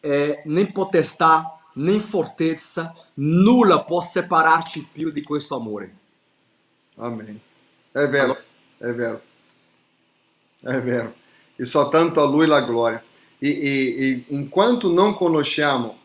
eh, 0.00 0.42
né 0.44 0.72
potestà, 0.72 1.56
nem 1.74 2.00
fortezza, 2.00 2.92
nulla 3.14 3.84
può 3.84 4.00
separarci 4.00 4.88
più 4.92 5.12
di 5.12 5.22
questo 5.22 5.54
amore. 5.54 5.94
Amém. 6.96 7.40
É 7.94 8.08
vero, 8.08 8.36
é 8.80 8.92
vero. 8.92 9.20
É 10.64 10.80
vero. 10.80 11.14
E 11.56 11.64
só 11.64 11.88
tanto 11.90 12.20
a 12.20 12.24
Lui 12.24 12.48
la 12.48 12.60
glória. 12.60 13.04
E, 13.40 13.48
e, 13.48 14.00
e 14.00 14.34
enquanto 14.34 14.92
não 14.92 15.14
conosciamo, 15.14 15.98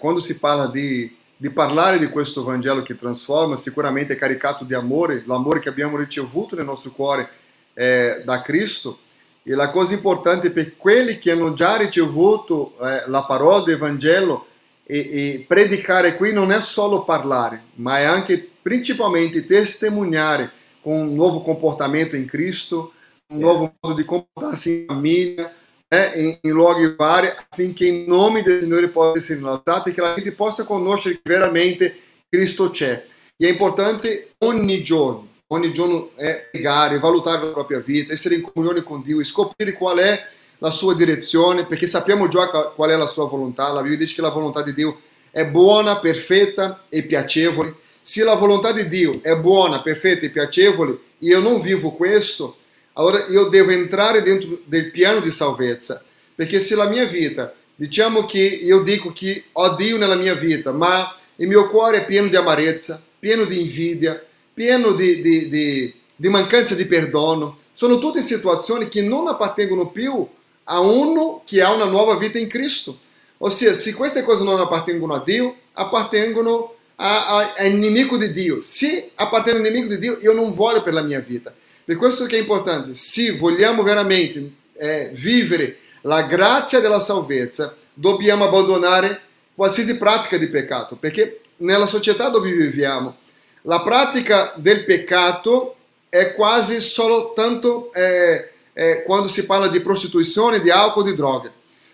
quando 0.00 0.20
si 0.20 0.38
parla 0.38 0.68
di, 0.68 1.14
di 1.40 1.50
parlare 1.50 1.98
di 1.98 2.08
questo 2.08 2.42
Vangelo 2.42 2.82
che 2.82 2.96
trasforma, 2.96 3.56
sicuramente 3.56 4.14
è 4.14 4.16
caricato 4.16 4.64
di 4.64 4.74
amore, 4.74 5.22
l'amore 5.24 5.60
che 5.60 5.68
abbiamo 5.68 5.96
ricevuto 5.96 6.56
nel 6.56 6.64
nostro 6.64 6.90
cuore 6.90 7.30
eh, 7.74 8.22
da 8.24 8.42
Cristo. 8.42 8.98
E 9.44 9.54
la 9.54 9.70
cosa 9.70 9.94
importante 9.94 10.50
per 10.50 10.76
quelli 10.76 11.18
che 11.18 11.30
hanno 11.30 11.54
già 11.54 11.76
ricevuto 11.76 12.74
eh, 12.82 13.08
la 13.08 13.22
parola 13.22 13.62
del 13.62 13.78
Vangelo 13.78 14.46
e, 14.84 14.98
e 14.98 15.44
predicare 15.46 16.16
qui 16.16 16.32
non 16.32 16.50
è 16.50 16.60
solo 16.60 17.04
parlare, 17.04 17.62
ma 17.76 17.98
è 17.98 18.02
anche 18.02 18.46
principalmente 18.60 19.46
testemunhare 19.46 20.50
com 20.82 21.02
um 21.02 21.14
novo 21.14 21.40
comportamento 21.40 22.16
em 22.16 22.24
Cristo, 22.24 22.92
um 23.30 23.36
é. 23.36 23.40
novo 23.40 23.70
modo 23.82 23.96
de 23.96 24.04
comportar-se 24.04 24.84
em 24.84 24.86
família, 24.86 25.52
em, 25.88 26.38
em 26.42 26.50
luoghi 26.50 26.94
vari, 26.94 27.28
affinché 27.28 27.86
in 27.86 28.04
nome 28.06 28.42
del 28.42 28.62
Signore 28.62 28.88
possa 28.88 29.18
essere 29.18 29.40
innalzato 29.40 29.88
e 29.88 29.94
che 29.94 30.00
la 30.00 30.14
gente 30.14 30.32
possa 30.32 30.64
conoscere 30.64 31.16
che 31.16 31.20
veramente 31.24 31.96
Cristo 32.28 32.70
c'è. 32.70 33.04
E 33.36 33.46
è 33.46 33.50
importante 33.50 34.34
ogni 34.38 34.82
giorno, 34.82 35.28
ogni 35.48 35.72
giorno 35.72 36.10
è 36.16 36.48
pregare, 36.50 36.98
valutare 36.98 37.46
la 37.46 37.52
propria 37.52 37.80
vita, 37.80 38.12
essere 38.12 38.34
in 38.34 38.42
comunione 38.42 38.82
con 38.82 39.02
Dio, 39.02 39.22
scoprire 39.24 39.72
qual 39.72 39.98
è 39.98 40.26
la 40.58 40.70
sua 40.70 40.94
direzione, 40.94 41.66
perché 41.66 41.86
sappiamo 41.86 42.28
già 42.28 42.48
qual 42.48 42.90
è 42.90 42.96
la 42.96 43.06
sua 43.06 43.26
volontà. 43.26 43.72
La 43.72 43.80
Bibbia 43.80 43.98
dice 43.98 44.16
che 44.16 44.22
la 44.22 44.30
volontà 44.30 44.62
di 44.62 44.74
Dio 44.74 45.00
è 45.30 45.46
buona, 45.46 45.98
perfetta 45.98 46.84
e 46.88 47.04
piacevole. 47.04 47.74
Se 48.08 48.22
a 48.22 48.34
vontade 48.36 48.84
de 48.84 48.88
Deus 48.88 49.18
é 49.22 49.36
boa, 49.36 49.82
perfeita 49.82 50.24
e 50.24 50.30
piacevole 50.30 50.98
e 51.20 51.30
eu 51.30 51.42
não 51.42 51.60
vivo 51.60 51.92
com 51.92 52.06
agora 52.98 53.20
eu 53.30 53.48
devo 53.48 53.70
entrar 53.70 54.20
dentro 54.20 54.60
do 54.66 54.90
piano 54.90 55.22
de 55.22 55.30
salvezza. 55.30 56.02
Porque 56.36 56.60
se 56.60 56.74
na 56.74 56.86
minha 56.86 57.06
vida, 57.06 57.54
diciamo 57.78 58.26
que 58.26 58.68
eu 58.68 58.82
digo 58.82 59.12
que 59.12 59.44
odio 59.54 59.96
na 59.98 60.16
minha 60.16 60.34
vida, 60.34 60.72
mas 60.72 61.14
o 61.38 61.46
meu 61.46 61.68
cuore 61.68 61.98
é 61.98 62.00
pieno 62.00 62.28
de 62.28 62.36
amarezza, 62.36 63.00
pieno 63.20 63.46
de 63.46 63.60
invidia, 63.60 64.20
pieno 64.52 64.96
de, 64.96 65.22
de, 65.22 65.48
de, 65.48 65.94
de 66.18 66.28
mancanza 66.28 66.74
di 66.74 66.86
perdono, 66.86 67.56
sono 67.72 67.98
tutte 67.98 68.20
situazioni 68.20 68.88
che 68.88 69.00
non 69.00 69.28
appartengono 69.28 69.90
più 69.90 70.26
a 70.64 70.80
uno 70.80 71.42
che 71.46 71.62
ha 71.62 71.72
una 71.72 71.84
nuova 71.84 72.16
vita 72.16 72.40
in 72.40 72.48
Cristo. 72.48 72.98
Ossia, 73.38 73.74
se 73.74 73.94
queste 73.94 74.22
cose 74.22 74.42
non 74.42 74.58
appartengono 74.60 75.14
a 75.14 75.22
Dio, 75.24 75.54
appartengono 75.74 76.74
a, 76.96 77.28
a, 77.28 77.54
a 77.58 77.64
inimigo 77.64 78.16
de 78.16 78.32
Dio. 78.32 78.60
Se 78.60 79.12
appartiene 79.14 79.60
all'inimico 79.60 79.94
di 79.94 80.00
Dio, 80.00 80.18
io 80.20 80.32
non 80.32 80.50
voglio 80.50 80.82
per 80.82 80.94
la 80.94 81.02
mia 81.02 81.20
vita. 81.20 81.54
Per 81.88 81.96
questo 81.96 82.26
che 82.26 82.36
è 82.36 82.40
importante, 82.40 82.92
se 82.92 83.34
vogliamo 83.34 83.82
veramente 83.82 84.50
eh, 84.74 85.10
vivere 85.14 85.78
la 86.02 86.24
grazia 86.24 86.80
della 86.80 87.00
salvezza, 87.00 87.74
dobbiamo 87.94 88.44
abbandonare 88.44 89.22
qualsiasi 89.54 89.96
pratica 89.96 90.36
di 90.36 90.48
peccato, 90.48 90.96
perché 90.96 91.40
nella 91.56 91.86
società 91.86 92.28
dove 92.28 92.50
viviamo, 92.50 93.16
la 93.62 93.80
pratica 93.80 94.52
del 94.56 94.84
peccato 94.84 95.76
è 96.10 96.34
quasi 96.34 96.78
soltanto 96.82 97.90
eh, 97.94 98.50
eh, 98.74 99.02
quando 99.04 99.28
si 99.28 99.46
parla 99.46 99.68
di 99.68 99.80
prostituzione, 99.80 100.60
di 100.60 100.68
alcol, 100.68 101.04
di 101.04 101.14
droghe. 101.14 101.50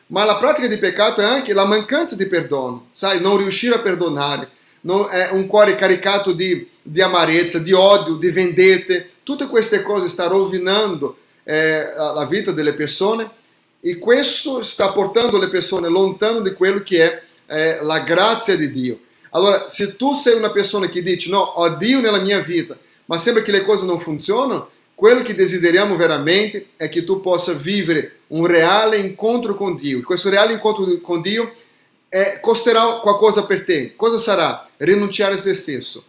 Ma 0.08 0.24
la 0.24 0.38
pratica 0.38 0.66
di 0.66 0.78
peccato 0.78 1.20
è 1.20 1.24
anche 1.24 1.54
la 1.54 1.66
mancanza 1.66 2.16
di 2.16 2.26
perdono, 2.26 2.88
sai, 2.90 3.20
non 3.20 3.36
riuscire 3.36 3.76
a 3.76 3.80
perdonare, 3.80 4.48
non, 4.80 5.06
è 5.08 5.28
un 5.30 5.46
cuore 5.46 5.76
caricato 5.76 6.32
di, 6.32 6.68
di 6.82 7.00
amarezza, 7.00 7.60
di 7.60 7.72
odio, 7.72 8.14
di 8.14 8.30
vendette. 8.30 9.10
Tutte 9.24 9.48
queste 9.48 9.82
cose 9.82 10.08
sta 10.08 10.28
rovinando 10.28 11.16
eh, 11.42 11.92
la 11.96 12.26
vita 12.30 12.52
delle 12.52 12.74
persone 12.74 13.28
e 13.80 13.98
questo 13.98 14.62
sta 14.62 14.92
portando 14.92 15.38
le 15.38 15.48
persone 15.48 15.88
lontano 15.88 16.40
di 16.40 16.52
quello 16.52 16.82
che 16.82 17.02
è 17.02 17.22
eh, 17.46 17.82
la 17.82 18.00
grazia 18.00 18.56
di 18.56 18.70
Dio. 18.70 19.00
Allora, 19.30 19.66
se 19.66 19.96
tu 19.96 20.14
sei 20.14 20.36
una 20.36 20.50
persona 20.50 20.88
che 20.88 21.02
dice 21.02 21.28
no, 21.28 21.40
ho 21.40 21.68
Dio 21.70 22.00
nella 22.00 22.20
mia 22.20 22.40
vita, 22.40 22.78
ma 23.06 23.18
sembra 23.18 23.42
che 23.42 23.50
le 23.50 23.62
cose 23.62 23.84
non 23.84 23.98
funzionano, 23.98 24.68
quello 24.94 25.22
che 25.22 25.34
desideriamo 25.34 25.96
veramente 25.96 26.68
è 26.76 26.88
che 26.88 27.02
tu 27.02 27.20
possa 27.20 27.52
vivere 27.52 28.20
un 28.28 28.46
reale 28.46 28.96
incontro 28.98 29.56
con 29.56 29.74
Dio. 29.74 30.00
Questo 30.02 30.30
reale 30.30 30.52
incontro 30.52 30.86
con 31.02 31.20
Dio 31.20 31.52
é, 32.08 32.38
costerà 32.40 33.00
qualcosa 33.02 33.44
per 33.44 33.64
te. 33.64 33.94
Cosa 33.96 34.18
sarà? 34.18 34.68
Rinunciare 34.76 35.34
a 35.34 35.38
se 35.38 35.54
stesso. 35.54 36.04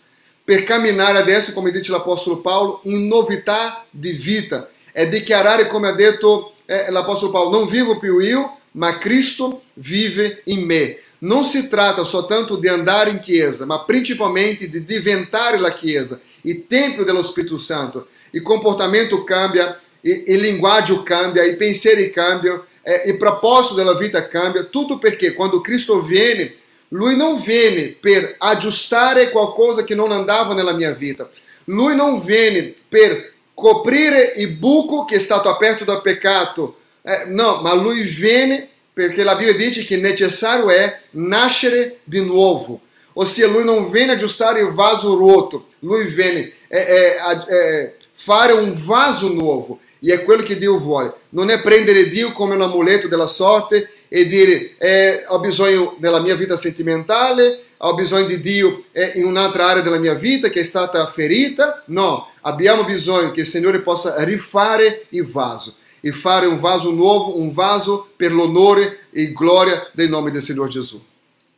Per 0.46 0.64
camminare 0.64 1.18
adesso, 1.18 1.54
come 1.54 1.72
dice 1.72 1.92
l'Apostolo 1.92 2.38
Paulo, 2.38 2.80
in 2.84 3.08
novità 3.08 3.84
di 3.90 4.12
vita. 4.12 4.70
É 4.94 5.08
dichiarare, 5.08 5.66
come 5.66 5.88
ha 5.88 5.94
detto 5.94 6.54
eh, 6.68 6.92
l'Apostolo 6.92 7.32
Paulo, 7.32 7.58
non 7.58 7.68
vivo 7.68 7.98
più 7.98 8.20
io, 8.20 8.60
ma 8.74 9.00
Cristo 9.00 9.64
vive 9.74 10.44
in 10.46 10.64
me. 10.64 11.00
Non 11.20 11.46
si 11.46 11.68
tratta 11.68 12.04
soltanto 12.04 12.58
di 12.58 12.68
andare 12.68 13.10
in 13.10 13.22
chiesa, 13.22 13.66
ma 13.66 13.80
principalmente 13.80 14.70
di 14.70 14.86
diventare 14.86 15.58
la 15.58 15.74
chiesa, 15.74 16.20
il 16.42 16.68
tempio 16.68 17.04
dello 17.04 17.24
Spirito 17.24 17.58
Santo. 17.58 18.10
Il 18.30 18.44
comportamento 18.44 19.24
cambia, 19.24 19.80
il, 20.02 20.26
il 20.28 20.40
linguaggio 20.40 21.02
cambia, 21.02 21.44
i 21.44 21.56
pensieri 21.56 22.12
cambiano, 22.12 22.66
é, 22.84 23.02
il 23.08 23.18
proposito 23.18 23.74
della 23.74 23.96
vita 23.96 24.28
cambia, 24.28 24.66
tutto 24.66 25.00
perché 25.00 25.34
quando 25.34 25.60
Cristo 25.60 26.04
viene, 26.04 26.54
lui 26.90 27.16
non 27.16 27.42
viene 27.42 27.96
per 28.00 28.36
aggiustare 28.38 29.30
qualcosa 29.32 29.84
che 29.84 29.96
non 29.96 30.12
andava 30.12 30.54
nella 30.54 30.74
mia 30.74 30.92
vita. 30.92 31.30
Lui 31.66 31.96
non 31.96 32.24
viene 32.24 32.74
per 32.88 33.34
coprire 33.54 34.34
il 34.38 34.50
buco 34.50 35.08
è 35.08 35.20
stato 35.20 35.50
aperto 35.50 35.84
dal 35.84 36.02
peccato. 36.02 36.80
Eh, 37.02 37.26
no, 37.28 37.62
ma 37.62 37.74
lui 37.74 38.04
viene 38.04 38.70
perché 38.94 39.24
la 39.24 39.36
Bibbia 39.36 39.54
dice 39.54 39.84
che 39.84 39.98
necessario 39.98 40.70
è 40.70 41.02
nascere 41.12 42.00
di 42.04 42.22
nuovo. 42.22 42.82
Ossia, 43.14 43.48
lui 43.48 43.64
non 43.64 43.90
viene 43.90 44.14
aggiustare 44.14 44.60
il 44.62 44.74
vaso 44.74 45.16
rotto, 45.16 45.70
lui 45.80 46.06
viene 46.06 46.52
é, 46.70 46.80
é, 46.80 47.44
é, 47.48 47.94
fare 48.14 48.52
un 48.54 48.74
vaso 48.74 49.30
nuovo. 49.30 49.80
E 50.02 50.12
é 50.12 50.18
quello 50.20 50.44
che 50.44 50.58
Dio 50.58 50.78
vuole. 50.78 51.14
Non 51.30 51.50
è 51.50 51.62
prendere 51.62 52.10
Dio 52.10 52.32
come 52.32 52.56
un 52.56 52.62
amuleto 52.62 53.08
della 53.08 53.28
sorte 53.28 53.90
e 54.08 54.28
dire 54.28 54.76
eh, 54.78 55.26
ho 55.28 55.40
bisogno 55.40 55.96
della 56.00 56.20
mia 56.20 56.36
vita 56.36 56.58
sentimentale, 56.58 57.64
ho 57.78 57.94
bisogno 57.94 58.26
di 58.26 58.40
Dio 58.40 58.86
eh, 58.92 59.14
in 59.16 59.26
un'altra 59.26 59.68
area 59.68 59.84
della 59.84 60.00
mia 60.00 60.14
vita 60.14 60.50
che 60.50 60.62
è 60.62 60.64
stata 60.64 61.06
ferita. 61.08 61.84
No, 61.88 62.32
abbiamo 62.42 62.84
bisogno 62.84 63.32
che 63.32 63.42
il 63.42 63.48
Signore 63.48 63.82
possa 63.82 64.24
rifare 64.24 65.06
il 65.10 65.26
vaso 65.26 65.76
e 66.00 66.12
fare 66.12 66.46
un 66.46 66.60
vaso 66.60 66.92
nuovo, 66.92 67.40
un 67.40 67.52
vaso 67.52 68.10
per 68.16 68.32
l'onore 68.32 69.08
e 69.12 69.32
gloria 69.34 69.90
del 69.92 70.10
nome 70.10 70.32
del 70.32 70.42
Signore 70.42 70.70
Gesù. 70.70 71.04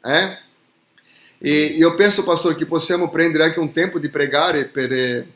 Eh? 0.04 0.38
E 1.39 1.66
io 1.66 1.93
penso, 1.95 2.24
pastor, 2.24 2.56
che 2.56 2.66
possiamo 2.66 3.10
prendere 3.10 3.43
anche 3.43 3.60
un 3.60 3.72
tempo 3.72 4.00
di 4.00 4.10
pregare 4.10 4.66
per, 4.66 4.91
eh, 4.91 5.28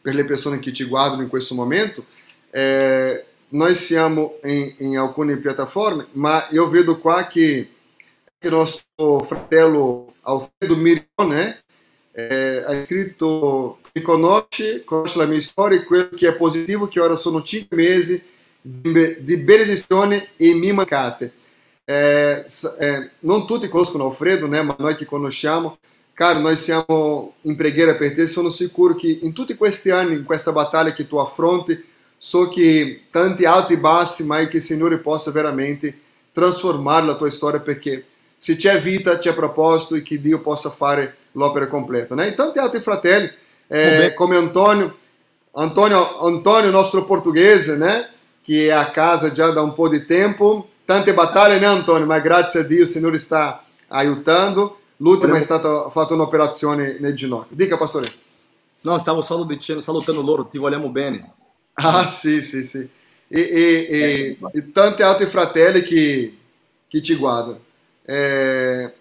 per 0.00 0.14
le 0.14 0.24
persone 0.24 0.58
che 0.58 0.72
ci 0.72 0.84
guardano 0.84 1.22
in 1.22 1.28
questo 1.28 1.54
momento. 1.54 2.04
É, 2.52 3.24
nós 3.50 3.78
siamo 3.78 4.34
em, 4.44 4.76
em 4.78 4.96
alcune 4.96 5.36
piattaforme, 5.36 6.06
ma 6.14 6.46
io 6.50 6.68
vedo 6.68 6.96
qua 6.96 7.28
il 7.34 7.68
nostro 8.50 9.20
fratello 9.24 10.12
Alfredo 10.22 10.76
Mirion 10.76 11.28
né, 11.28 11.58
é, 12.14 12.64
ha 12.66 12.84
scritto 12.84 13.78
mi 13.94 14.02
conosce, 14.02 14.84
conosce 14.84 15.18
la 15.18 15.26
mia 15.26 15.40
storia, 15.40 15.82
quello 15.84 16.10
che 16.14 16.28
è 16.28 16.34
positivo 16.34 16.86
che 16.86 17.00
ora 17.00 17.16
sono 17.16 17.42
cinque 17.42 17.76
mesi 17.76 18.22
di, 18.60 19.22
di 19.22 19.36
benedizione 19.36 20.30
e 20.36 20.54
mi 20.54 20.72
mancate. 20.72 21.32
É, 21.84 22.46
é, 22.78 23.10
non 23.22 23.46
tutti 23.46 23.68
conoscono 23.68 24.04
Alfredo, 24.04 24.46
né, 24.46 24.62
ma 24.62 24.76
noi 24.78 24.94
che 24.94 25.04
conosciamo, 25.04 25.78
cara, 26.14 26.38
noi 26.38 26.54
siamo 26.54 27.34
in 27.42 27.56
preghiera 27.56 27.96
per 27.96 28.14
te, 28.14 28.28
sono 28.28 28.48
sicuro 28.48 28.94
che 28.94 29.18
in 29.22 29.32
tutti 29.32 29.56
questi 29.56 29.90
anni, 29.90 30.14
in 30.14 30.24
questa 30.24 30.52
battaglia 30.52 30.92
che 30.92 31.08
tu 31.08 31.16
affronti, 31.16 31.89
so 32.22 32.50
que 32.50 33.04
tanti 33.10 33.46
alti 33.46 33.72
e 33.72 33.78
bassi, 33.78 34.26
ma 34.26 34.46
che 34.46 34.58
il 34.58 34.62
Signore 34.62 34.98
possa 34.98 35.30
veramente 35.30 35.98
trasformare 36.32 37.06
la 37.06 37.14
tua 37.14 37.30
storia 37.30 37.60
perché 37.60 38.04
se 38.36 38.56
c'è 38.56 38.78
vita, 38.78 39.16
c'è 39.16 39.32
proposito 39.32 39.94
e 39.94 40.02
che 40.02 40.20
Dio 40.20 40.42
possa 40.42 40.68
fare 40.68 41.16
l'opera 41.32 41.66
completa. 41.66 42.14
Né? 42.14 42.28
E 42.28 42.34
tanti 42.34 42.58
altri 42.58 42.80
fratelli, 42.80 43.30
eh, 43.68 44.12
come 44.14 44.36
Antonio, 44.36 44.98
Antonio, 45.52 46.18
Antonio, 46.18 46.70
nostro 46.70 47.06
portoghese, 47.06 47.78
né? 47.78 48.10
che 48.42 48.66
è 48.66 48.70
a 48.70 48.90
casa 48.90 49.32
già 49.32 49.50
da 49.50 49.62
un 49.62 49.72
po' 49.72 49.88
di 49.88 50.04
tempo. 50.04 50.68
Tante 50.84 51.14
battaglie, 51.14 51.58
né 51.58 51.66
Antonio? 51.66 52.04
Ma 52.04 52.18
grazie 52.18 52.60
a 52.60 52.64
Dio 52.64 52.82
il 52.82 52.88
Signore 52.88 53.18
sta 53.18 53.64
aiutando. 53.88 54.78
L'ultima 54.96 55.38
è 55.38 55.42
stata 55.42 55.88
fatta 55.88 56.12
un'operazione 56.12 56.98
nel 57.00 57.14
ginocchio. 57.14 57.56
Dica, 57.56 57.78
pastore. 57.78 58.08
No, 58.82 58.98
stavo 58.98 59.22
salutando 59.22 60.20
loro, 60.20 60.46
ti 60.46 60.58
vogliamo 60.58 60.90
bene. 60.90 61.32
Ah, 61.82 62.06
sì, 62.06 62.42
sì, 62.42 62.64
sì. 62.64 62.88
E, 63.28 63.40
e, 63.40 63.86
e, 63.88 64.38
e 64.52 64.72
tanti 64.72 65.02
altri 65.02 65.26
fratelli 65.26 65.82
che, 65.82 66.36
che 66.88 67.00
ti 67.00 67.14
guardano. 67.14 67.60
É, 68.04 68.92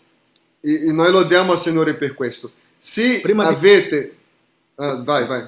e, 0.61 0.87
e 0.87 0.91
noi 0.91 1.11
lodiamo 1.11 1.51
al 1.51 1.59
Signore 1.59 1.95
per 1.95 2.13
questo. 2.13 2.51
Se 2.77 3.19
Prima 3.21 3.47
di- 3.47 3.53
avete... 3.53 4.17
Ah, 4.75 5.01
vai, 5.03 5.25
vai. 5.27 5.47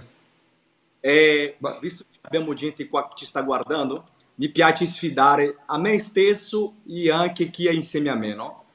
É, 1.03 1.55
visto 1.81 2.03
que 2.03 2.19
abbiamo 2.23 2.53
gente 2.53 2.85
qua 2.85 3.07
que 3.07 3.15
ci 3.15 3.25
sta 3.25 3.41
guardando, 3.41 4.03
mi 4.35 4.49
piace 4.49 4.85
sfidare 4.85 5.57
a 5.65 5.77
me 5.79 5.97
stesso 5.97 6.73
e 6.87 7.09
anche 7.09 7.49
chi 7.49 7.67
è 7.67 7.71
insieme 7.71 8.09
a 8.09 8.15
me, 8.15 8.35
no? 8.35 8.65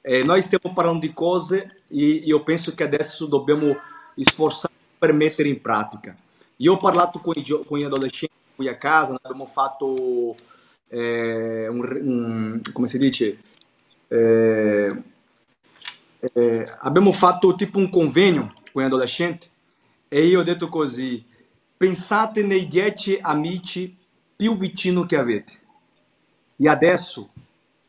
Eh, 0.00 0.22
noi 0.22 0.40
stiamo 0.42 0.74
parlando 0.74 1.00
di 1.00 1.12
cose 1.12 1.82
e 1.88 2.04
io 2.04 2.42
penso 2.42 2.74
che 2.74 2.84
adesso 2.84 3.26
dobbiamo 3.26 3.76
sforzarci 4.16 4.76
per 4.98 5.12
mettere 5.12 5.48
in 5.48 5.60
pratica. 5.60 6.16
Io 6.58 6.72
ho 6.74 6.76
parlato 6.76 7.18
con 7.20 7.34
i, 7.36 7.42
gio- 7.42 7.64
con 7.64 7.78
gli 7.78 8.68
a 8.68 8.76
casa, 8.76 9.18
abbiamo 9.20 9.46
fatto 9.46 10.36
eh, 10.88 11.66
un, 11.68 11.80
un- 11.80 12.60
come 12.72 12.86
si 12.88 12.98
dice? 12.98 13.38
Eh, 14.08 15.02
eh, 16.32 16.66
abbiamo 16.80 17.12
fatto 17.12 17.54
tipo 17.54 17.78
un 17.78 17.90
convegno 17.90 18.54
con 18.72 18.82
gli 18.82 18.86
adolescenti 18.86 19.48
e 20.08 20.26
io 20.26 20.40
ho 20.40 20.42
detto 20.42 20.68
così, 20.68 21.24
pensate 21.76 22.42
nei 22.42 22.68
dieci 22.68 23.18
amici 23.20 23.96
più 24.36 24.56
vicini 24.56 25.04
che 25.06 25.16
avete. 25.16 25.52
E 26.56 26.68
adesso 26.68 27.30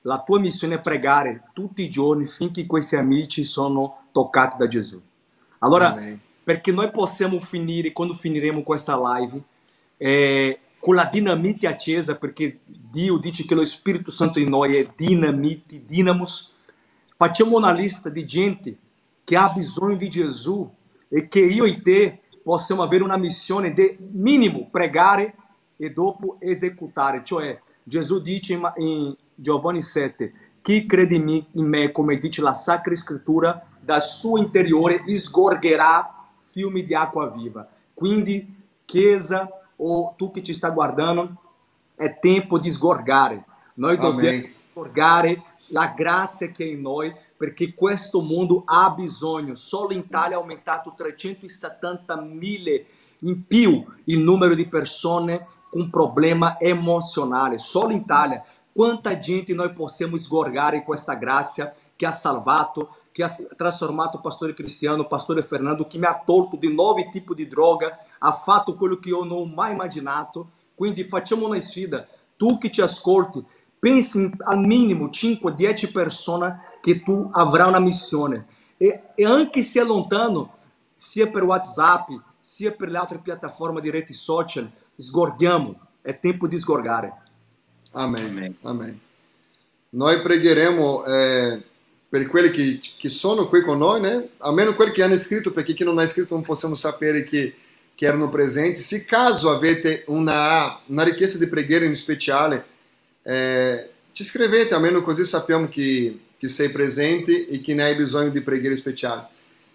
la 0.02 0.22
tua 0.24 0.40
missione 0.40 0.76
è 0.76 0.82
pregare 0.82 1.50
tutti 1.54 1.84
i 1.84 1.90
giorni 1.90 2.26
finché 2.26 2.66
questi 2.66 2.96
amici 2.96 3.44
sono 3.44 4.08
toccati 4.12 4.58
da 4.58 4.68
Gesù. 4.68 5.02
Allora, 5.60 5.94
Amém. 5.94 6.22
Perché 6.46 6.72
noi 6.72 6.92
possiamo 6.92 7.40
finire, 7.40 7.92
quando 7.92 8.14
finiremo 8.14 8.62
questa 8.62 8.96
live, 8.96 9.42
eh, 9.98 10.60
con 10.80 10.94
la 10.94 11.10
dinamite 11.12 11.66
accesa, 11.66 12.16
perché 12.18 12.60
Dio 12.64 13.18
dice 13.18 13.46
che 13.46 13.56
lo 13.56 13.66
Spirito 13.66 14.12
Santo 14.12 14.40
in 14.40 14.50
noi 14.50 14.76
è 14.76 14.88
dinamite, 14.96 15.84
dinamos, 15.84 16.52
facciamo 17.18 17.58
una 17.58 17.72
lista 17.74 18.10
di 18.10 18.24
gente 18.26 18.78
che 19.24 19.36
ha 19.36 19.52
bisogno 19.56 19.96
di 19.96 20.08
Gesù 20.08 20.72
e 21.10 21.28
che 21.28 21.40
io 21.40 21.66
e 21.66 21.82
te 21.82 22.20
possiamo 22.44 22.84
avere 22.84 23.04
una 23.04 23.18
missione 23.18 23.74
di 23.74 23.98
minimo 24.12 24.68
pregare 24.70 25.34
e 25.78 25.90
dopo 25.90 26.38
esecutare. 26.40 27.24
Cioè, 27.24 27.60
Gesù 27.82 28.22
dice 28.22 28.54
in, 28.54 28.72
in 28.76 29.16
Giovanni 29.34 29.82
7, 29.82 30.32
chi 30.62 30.86
crede 30.86 31.16
in 31.16 31.66
me, 31.68 31.92
come 31.92 32.20
dice 32.20 32.44
la 32.44 32.54
Sacra 32.54 32.94
Scrittura, 32.94 33.66
dal 33.80 34.04
suo 34.04 34.38
interiore 34.38 35.02
sgorgerà 35.08 36.15
fiumi 36.56 36.86
di 36.86 36.96
acqua 36.96 37.30
viva. 37.30 37.68
Quindi, 37.94 38.64
Chiesa, 38.86 39.50
o 39.76 40.14
tu 40.16 40.32
che 40.32 40.42
ci 40.42 40.54
sta 40.54 40.70
guardando, 40.70 41.36
è 41.96 42.18
tempo 42.18 42.58
di 42.58 42.72
sgorgare. 42.72 43.44
Noi 43.74 43.98
dobbiamo 43.98 44.48
sgorgare 44.72 45.44
la 45.68 45.94
grazia 45.94 46.52
che 46.52 46.64
è 46.64 46.70
in 46.70 46.80
noi, 46.80 47.14
perché 47.36 47.74
questo 47.74 48.22
mondo 48.22 48.64
ha 48.66 48.90
bisogno. 48.92 49.54
Solo 49.56 49.92
in 49.92 50.00
Italia 50.00 50.38
è 50.38 50.40
aumentato 50.40 50.94
370 50.96 52.22
mila 52.22 52.82
in 53.20 53.46
più 53.46 53.84
il 54.06 54.20
numero 54.20 54.56
di 54.56 54.68
persone 54.68 55.48
con 55.70 55.90
problema 55.90 56.58
emozionale. 56.58 57.58
Solo 57.58 57.92
in 57.92 58.00
Italia. 58.00 58.42
Quanta 58.72 59.18
gente 59.18 59.54
noi 59.54 59.74
possiamo 59.74 60.18
sgorgare 60.18 60.84
questa 60.84 61.16
grazia 61.16 61.74
che 61.98 62.06
ha 62.06 62.12
salvato, 62.12 63.00
che 63.16 63.24
ha 63.24 63.34
trasformato 63.56 64.18
o 64.18 64.20
pastore 64.20 64.54
Cristiano, 64.54 65.04
o 65.04 65.08
pastore 65.08 65.42
Fernando, 65.42 65.88
che 65.88 65.98
mi 65.98 66.04
ha 66.04 66.22
tolto 66.26 66.58
di 66.58 66.68
nuovi 66.68 67.08
tipi 67.14 67.34
di 67.34 67.48
droga, 67.48 67.98
ha 68.20 68.34
fatto 68.34 68.76
quello 68.76 68.98
che 69.00 69.08
io 69.08 69.24
non 69.24 69.38
ho 69.38 69.46
mai 69.46 69.72
immaginato. 69.72 70.50
Quindi 70.76 71.06
facciamo 71.06 71.48
una 71.48 71.58
sfida. 71.62 72.06
Tu 72.36 72.58
che 72.58 72.70
ci 72.70 72.82
ascolti, 72.82 73.42
pensi 73.80 74.18
in 74.18 74.34
al 74.40 74.60
minimo 74.60 75.06
5-10 75.06 75.94
persone 75.94 76.60
che 76.82 77.02
tu 77.04 77.30
avrai 77.32 77.70
una 77.70 77.80
missione. 77.80 78.48
E, 78.76 79.04
e 79.16 79.26
anche 79.26 79.62
se 79.62 79.80
è 79.80 79.86
lontano, 79.86 80.58
sia 80.94 81.30
per 81.30 81.44
WhatsApp, 81.44 82.10
sia 82.38 82.74
per 82.74 82.90
le 82.90 82.98
altre 82.98 83.20
piattaforme 83.20 83.80
di 83.80 83.90
reti 83.90 84.12
social, 84.12 84.70
sgorghiamo. 84.94 85.80
È 86.02 86.20
tempo 86.20 86.48
di 86.48 86.58
sgorgare. 86.58 87.14
Amém. 87.94 88.28
Amém. 88.28 88.56
Amém. 88.64 89.00
Noi 89.92 90.22
pregheremo 90.22 91.06
eh, 91.06 91.64
per 92.16 92.28
quelli 92.28 92.50
che, 92.50 92.80
che 92.98 93.10
sono 93.10 93.50
qui 93.50 93.62
con 93.62 93.80
noi, 93.80 94.00
né? 94.00 94.30
almeno 94.38 94.74
quelli 94.74 94.92
che 94.92 95.04
hanno 95.04 95.16
iscritto, 95.16 95.52
perché 95.52 95.74
chi 95.74 95.84
non 95.84 96.00
ha 96.00 96.04
iscritto 96.04 96.34
non 96.34 96.46
possiamo 96.46 96.74
sapere 96.74 97.26
che, 97.26 97.54
che 97.94 98.06
erano 98.06 98.30
presenti. 98.30 98.80
Se 98.80 99.04
caso 99.04 99.50
avete 99.50 100.06
una, 100.08 100.80
una 100.86 101.04
richiesta 101.04 101.38
di 101.38 101.48
preghiera 101.48 101.84
in 101.84 101.94
speciale, 101.94 102.66
eh, 103.22 103.90
ci 104.14 104.24
scrivete, 104.24 104.74
almeno 104.74 105.02
così 105.02 105.26
sappiamo 105.26 105.68
che, 105.68 106.20
che 106.38 106.48
sei 106.48 106.70
presente 106.70 107.50
e 107.50 107.60
che 107.60 107.74
ne 107.74 107.84
hai 107.84 107.96
bisogno 107.96 108.30
di 108.30 108.40
preghiere 108.40 108.78
speciali. 108.78 109.24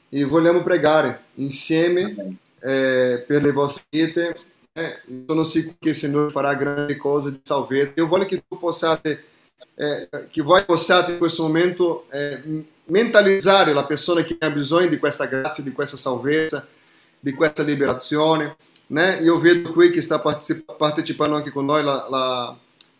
E 0.09 0.25
vogliamo 0.25 0.63
pregare 0.63 1.25
insieme 1.35 2.39
eh, 2.59 3.23
per 3.27 3.43
le 3.43 3.53
vostre 3.53 3.85
vite. 3.91 4.35
Eh, 4.73 5.03
sono 5.27 5.45
sicuro 5.45 5.77
che 5.79 5.91
il 5.91 5.95
Signore 5.95 6.31
farà 6.31 6.55
grandi 6.55 6.97
cose 6.97 7.33
di 7.33 7.41
salvezza. 7.43 7.93
Io 7.97 8.07
voglio 8.07 8.25
che 8.25 8.43
tu 8.49 8.59
possiate, 8.59 9.25
eh, 9.75 10.09
che 10.31 10.43
voi 10.43 10.65
possiate 10.65 11.13
in 11.13 11.19
questo 11.19 11.43
momento 11.43 12.07
eh, 12.11 12.43
mentalizzare 12.85 13.73
la 13.73 13.85
persona 13.85 14.23
che 14.23 14.37
ha 14.39 14.51
bisogno 14.51 14.89
di 14.89 14.99
questa 14.99 15.27
grazia, 15.27 15.63
di 15.63 15.73
questa 15.73 15.97
salvezza, 15.97 16.67
di 17.19 17.33
questa 17.33 17.63
liberazione. 17.63 18.57
Né? 18.89 19.19
Io 19.23 19.39
vedo 19.39 19.73
qui 19.73 19.91
che 19.91 20.03
sta 20.03 20.19
partecipa- 20.19 20.75
partecipando 20.75 21.37
anche 21.37 21.51
con 21.51 21.65
noi 21.65 21.83
la, 21.83 22.07
la, 22.11 22.57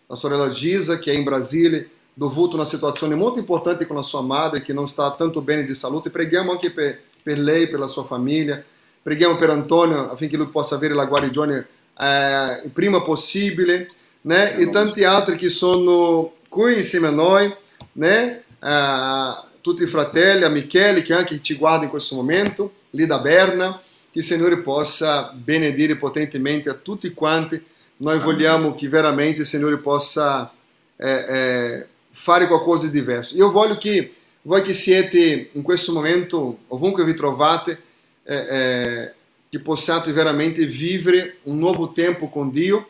la 0.07 0.15
sorella 0.15 0.49
Gisa, 0.49 0.99
che 0.99 1.13
è 1.13 1.15
in 1.15 1.25
Brasile, 1.25 1.91
dovuto 2.15 2.55
una 2.55 2.65
situazione 2.65 3.15
molto 3.15 3.39
importante 3.39 3.87
con 3.87 3.97
la 3.97 4.03
sua 4.03 4.21
madre, 4.21 4.63
che 4.63 4.73
non 4.73 4.89
sta 4.89 5.11
tanto 5.13 5.41
bene 5.41 5.65
di 5.65 5.75
salute. 5.75 6.11
Preghiamo 6.11 6.53
anche 6.53 6.71
per, 6.71 7.01
per 7.23 7.39
lei, 7.39 7.69
per 7.69 7.79
la 7.79 7.89
sua 7.89 8.05
famiglia. 8.05 8.63
Preghiamo 9.03 9.37
per 9.37 9.51
Antonio 9.51 10.11
affinché 10.11 10.37
lui 10.37 10.49
possa 10.49 10.77
avere 10.77 10.95
la 10.95 11.07
guarigione 11.07 11.67
eh, 11.99 12.69
prima 12.73 13.03
possibile, 13.03 13.91
né? 14.23 14.57
E 14.57 14.71
tanti 14.71 15.05
altri 15.05 15.37
che 15.37 15.49
sono 15.49 16.35
qui 16.51 16.77
insieme 16.77 17.07
a 17.07 17.11
noi, 17.11 17.55
né? 17.93 18.43
Eh, 18.61 19.49
tutti 19.61 19.85
i 19.85 19.87
fratelli, 19.87 20.45
a 20.45 20.49
Michele 20.49 21.03
che 21.03 21.15
anche 21.15 21.41
ci 21.41 21.55
guarda 21.55 21.85
in 21.85 21.91
questo 21.91 22.17
momento, 22.17 22.73
lì 22.91 23.07
da 23.07 23.21
Berna, 23.21 23.81
che 24.11 24.19
il 24.19 24.25
Signore 24.25 24.59
possa 24.59 25.33
benedire 25.33 25.97
potentemente 25.97 26.69
a 26.69 26.75
tutti 26.75 27.13
quanti. 27.15 27.63
Noi 27.99 28.19
vogliamo 28.19 28.73
che 28.73 28.89
veramente 28.89 29.43
il 29.43 29.47
Signore 29.47 29.77
possa 29.77 30.53
eh, 30.97 31.11
eh, 31.11 31.87
fare 32.11 32.47
qualcosa 32.47 32.87
di 32.87 32.93
diverso. 32.93 33.37
Io 33.37 33.51
voglio 33.53 33.79
che 33.79 34.15
voi 34.43 34.63
che 34.63 34.75
siete 34.75 35.51
in 35.53 35.63
questo 35.63 35.93
momento, 35.93 36.61
ovunque 36.69 37.05
vi 37.05 37.15
trovate, 37.15 37.81
eh, 38.25 38.35
eh, 38.35 39.13
che 39.49 39.61
possiate 39.61 40.13
veramente 40.13 40.65
vivere 40.65 41.37
un 41.45 41.59
nuovo 41.59 41.93
tempo 41.93 42.29
con 42.29 42.51
Dio 42.51 42.89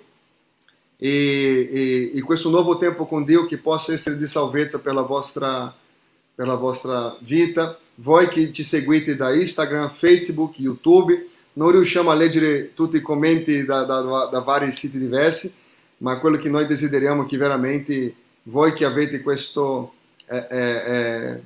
e, 1.02 1.70
e, 1.72 2.18
e 2.18 2.20
questo 2.20 2.50
nuovo 2.50 2.76
tempo 2.76 3.06
con 3.06 3.24
Dio 3.24 3.46
che 3.46 3.56
possa 3.56 3.94
essere 3.94 4.18
di 4.18 4.26
salvezza 4.26 4.80
per 4.80 4.92
la 4.92 5.00
vostra, 5.00 5.74
vostra 6.34 7.16
vita. 7.20 7.78
Voi 7.94 8.28
che 8.28 8.52
ci 8.52 8.62
seguite 8.62 9.16
da 9.16 9.34
Instagram, 9.34 9.90
Facebook, 9.90 10.58
YouTube, 10.58 11.26
non 11.54 11.70
riusciamo 11.70 12.10
a 12.10 12.14
leggere 12.14 12.74
tutti 12.74 12.98
i 12.98 13.02
commenti 13.02 13.64
da, 13.64 13.84
da, 13.84 14.28
da 14.30 14.40
vari 14.40 14.72
siti 14.72 14.98
diversi, 14.98 15.52
ma 15.98 16.18
quello 16.18 16.36
che 16.36 16.50
noi 16.50 16.66
desideriamo 16.66 17.24
è 17.24 17.26
che 17.26 17.38
veramente 17.38 18.14
voi 18.44 18.74
che 18.74 18.84
avete 18.84 19.22
questo, 19.22 19.94
eh, 20.26 20.46
eh, 20.50 21.40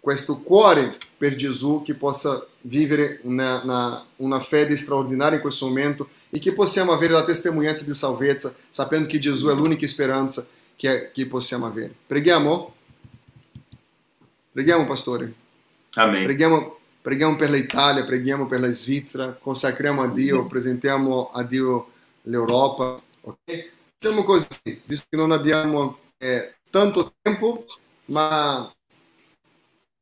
questo 0.00 0.40
cuore 0.40 0.96
per 1.16 1.34
Gesù, 1.34 1.82
che 1.84 1.94
possa 1.94 2.46
vivere 2.62 3.20
una, 3.22 3.62
una, 3.62 4.06
una 4.16 4.40
fede 4.40 4.76
straordinaria 4.76 5.36
in 5.36 5.42
questo 5.42 5.66
momento 5.66 6.08
e 6.30 6.38
che 6.38 6.52
possiamo 6.52 6.92
avere 6.92 7.12
la 7.12 7.24
testimonianza 7.24 7.84
di 7.84 7.94
salvezza, 7.94 8.54
sapendo 8.70 9.08
che 9.08 9.18
Gesù 9.18 9.48
è 9.48 9.54
l'unica 9.54 9.86
speranza 9.86 10.46
che, 10.76 11.10
che 11.12 11.26
possiamo 11.26 11.66
avere. 11.66 11.92
Preghiamo? 12.06 12.74
Preghiamo, 14.52 14.86
pastore. 14.86 15.32
Amém. 15.94 16.24
Preghiamo, 16.24 16.78
preghiamo 17.00 17.36
per 17.36 17.50
l'Italia, 17.50 18.04
preghiamo 18.04 18.46
per 18.46 18.60
la 18.60 18.70
Svizzera, 18.70 19.36
consacriamo 19.40 20.02
a 20.02 20.08
Dio, 20.08 20.46
presentiamo 20.46 21.30
a 21.32 21.42
Dio 21.42 21.90
l'Europa. 22.22 23.00
ok? 23.20 23.70
Facciamo 23.98 24.22
così, 24.22 24.46
visto 24.84 25.06
che 25.08 25.16
non 25.16 25.32
abbiamo 25.32 25.98
eh, 26.18 26.54
tanto 26.70 27.14
tempo, 27.20 27.66
ma 28.06 28.72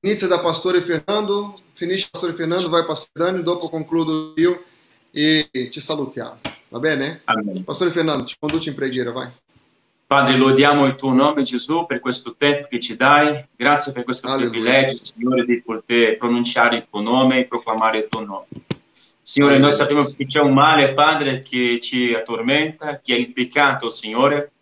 inizia 0.06 0.28
da 0.28 0.38
Pastore 0.38 0.82
Fernando, 0.82 1.58
finisce 1.72 2.08
Pastore 2.10 2.34
Fernando, 2.34 2.68
vai 2.68 2.84
Pastore 2.84 3.10
Dani, 3.12 3.42
dopo 3.42 3.68
concludo 3.68 4.34
io 4.36 4.62
e 5.10 5.48
ci 5.70 5.80
salutiamo. 5.80 6.38
Va 6.68 6.78
bene? 6.78 7.22
Amém. 7.24 7.64
Pastore 7.64 7.90
Fernando, 7.90 8.24
ci 8.24 8.36
conduci 8.38 8.68
in 8.68 8.76
preghiera, 8.76 9.10
vai. 9.10 9.28
Padre, 10.06 10.36
lodiamo 10.36 10.86
il 10.86 10.94
tuo 10.94 11.12
nome 11.12 11.42
Gesù 11.42 11.86
per 11.86 11.98
questo 11.98 12.36
tempo 12.36 12.68
che 12.68 12.78
ci 12.78 12.94
dai, 12.94 13.44
grazie 13.56 13.90
per 13.90 14.04
questo 14.04 14.28
Alleluia. 14.28 14.50
privilegio, 14.50 15.00
Signore, 15.02 15.44
di 15.44 15.60
poter 15.60 16.16
pronunciare 16.18 16.76
il 16.76 16.86
tuo 16.88 17.00
nome 17.00 17.40
e 17.40 17.44
proclamare 17.46 17.98
il 17.98 18.06
tuo 18.08 18.24
nome. 18.24 18.46
Signore, 19.20 19.58
noi 19.58 19.72
sappiamo 19.72 20.04
che 20.04 20.24
c'è 20.26 20.38
un 20.38 20.54
male, 20.54 20.94
Padre, 20.94 21.42
che 21.42 21.80
ci 21.82 22.14
attormenta, 22.14 23.00
che 23.00 23.16
è 23.16 23.18
il 23.18 23.32
peccato, 23.32 23.88
Signore, 23.88 24.52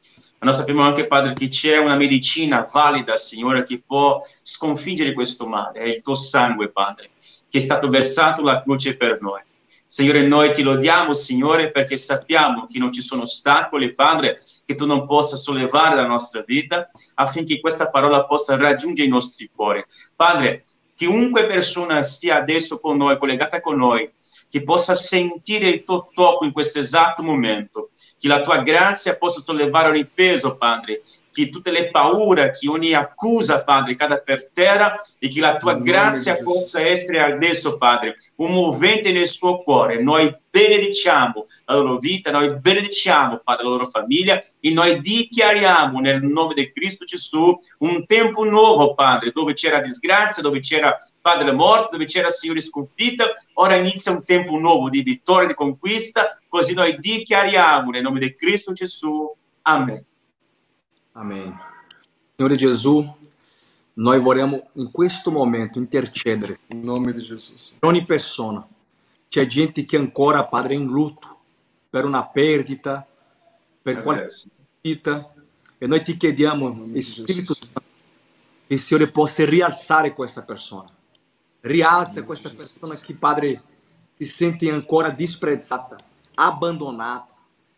Noi 0.45 0.53
sappiamo 0.53 0.82
anche, 0.82 1.07
Padre, 1.07 1.32
che 1.32 1.49
c'è 1.49 1.78
una 1.78 1.97
medicina 1.97 2.68
valida, 2.70 3.16
Signore, 3.16 3.64
che 3.64 3.82
può 3.84 4.22
sconfiggere 4.42 5.14
questo 5.14 5.47
male. 5.47 5.80
È 5.80 5.84
il 5.84 6.03
tuo 6.03 6.14
sangue, 6.14 6.70
Padre, 6.70 7.11
che 7.49 7.59
è 7.59 7.61
stato 7.61 7.88
versato 7.88 8.42
alla 8.42 8.62
croce 8.62 8.97
per 8.97 9.22
noi. 9.22 9.40
Signore, 9.86 10.26
noi 10.26 10.53
ti 10.53 10.62
lodiamo, 10.62 11.14
Signore, 11.14 11.70
perché 11.70 11.97
sappiamo 11.97 12.66
che 12.70 12.78
non 12.78 12.92
ci 12.92 13.01
sono 13.01 13.22
ostacoli, 13.22 13.95
Padre, 13.95 14.38
che 14.66 14.74
tu 14.74 14.84
non 14.84 15.07
possa 15.07 15.36
sollevare 15.36 15.97
la 15.97 16.07
nostra 16.07 16.42
vita 16.47 16.90
affinché 17.14 17.61
questa 17.61 17.88
parola 17.90 18.24
possa 18.26 18.57
raggiungere 18.57 19.09
i 19.09 19.11
nostri 19.11 19.49
cuori. 19.55 19.82
Padre, 20.14 20.64
chiunque 20.95 21.47
persona 21.47 22.03
sia 22.03 22.36
adesso 22.36 22.80
con 22.80 22.97
noi, 22.97 23.18
collegata 23.18 23.61
con 23.61 23.76
noi, 23.76 24.11
che 24.49 24.62
possa 24.62 24.95
sentire 24.95 25.68
il 25.68 25.84
tuo 25.84 26.09
tocco 26.14 26.45
in 26.45 26.53
questo 26.53 26.78
esatto 26.78 27.22
momento, 27.22 27.90
che 28.18 28.28
la 28.28 28.42
tua 28.42 28.62
grazia 28.62 29.16
possa 29.16 29.40
sollevare 29.40 29.88
ogni 29.88 30.07
peso, 30.07 30.57
Padre, 30.57 31.03
che 31.35 31.51
tutte 31.51 31.72
le 31.72 31.91
paure, 31.91 32.53
che 32.53 32.68
ogni 32.68 32.95
accusa, 32.95 33.64
Padre, 33.64 33.97
cada 33.97 34.18
per 34.18 34.51
terra 34.53 34.95
e 35.18 35.28
che 35.28 35.41
la 35.41 35.57
tua 35.57 35.74
grazia 35.74 36.37
possa 36.41 36.80
essere 36.80 37.20
adesso, 37.20 37.76
Padre, 37.76 38.16
un 38.37 38.53
movente 38.53 39.11
nel 39.11 39.26
suo 39.26 39.62
cuore. 39.62 40.01
Noi 40.01 40.32
benediciamo 40.49 41.47
la 41.64 41.74
loro 41.74 41.97
vita, 41.97 42.30
noi 42.30 42.57
benediciamo, 42.57 43.41
Padre, 43.43 43.64
la 43.64 43.70
loro 43.70 43.87
famiglia 43.87 44.41
e 44.61 44.70
noi 44.70 45.01
dichiariamo 45.01 45.99
nel 45.99 46.22
nome 46.22 46.55
di 46.55 46.70
Cristo 46.70 47.05
Gesù 47.05 47.57
un 47.78 48.07
tempo 48.07 48.45
nuovo, 48.45 48.95
Padre, 48.95 49.32
dove 49.35 49.55
c'era 49.55 49.80
disgrazia, 49.80 50.43
dove 50.43 50.61
c'era, 50.61 50.97
Padre, 51.20 51.51
morte, 51.51 51.89
dove 51.91 52.05
c'era, 52.05 52.28
Signore, 52.28 52.61
sconfitta. 52.61 53.35
Ora 53.55 53.74
inizia 53.74 54.12
un 54.12 54.24
tempo 54.24 54.57
nuovo 54.57 54.89
di 54.89 55.03
vittoria, 55.03 55.49
di 55.49 55.55
conquista, 55.55 56.41
così 56.47 56.74
noi 56.74 56.97
dichiariamo 57.01 57.91
nel 57.91 58.03
nome 58.03 58.20
di 58.20 58.37
Cristo 58.37 58.72
Gesù. 58.72 59.28
Amen. 59.62 60.05
Amém. 61.15 61.55
Senhor 62.37 62.57
Jesus, 62.57 63.07
nós 63.97 64.21
vorremmo 64.21 64.62
in 64.75 64.91
questo 64.91 65.31
momento 65.31 65.79
intercedere 65.79 66.59
Em 66.69 66.81
nome 66.83 67.12
di 67.12 67.23
Gesù. 67.23 67.55
per 67.79 67.89
ogni 67.89 68.05
persona. 68.05 68.67
C'è 69.29 69.47
gente 69.47 69.85
che 69.85 69.97
ancora, 69.97 70.45
Padre, 70.45 70.75
è 70.75 70.77
in 70.77 70.87
lutto 70.87 71.39
per 71.89 72.05
una 72.05 72.25
perdita, 72.27 73.07
per 73.83 74.03
qualche 74.03 74.27
vita. 74.81 75.33
E 75.79 75.87
noi 75.87 76.03
ti 76.03 76.17
chiediamo, 76.17 76.73
Spirito 77.01 77.53
Gesù. 77.53 77.55
Santo, 77.55 77.83
che 78.67 78.75
il 78.75 78.81
Signore 78.81 79.11
possa 79.11 79.45
rialzare 79.45 80.12
questa 80.12 80.43
persona. 80.43 80.89
Rialza 81.61 82.25
questa 82.25 82.51
persona 82.51 82.97
che, 82.97 83.15
Padre, 83.15 83.62
si 84.12 84.25
sente 84.25 84.71
ancora 84.71 85.11
disprezzata, 85.11 85.97
abbandonata. 86.35 87.33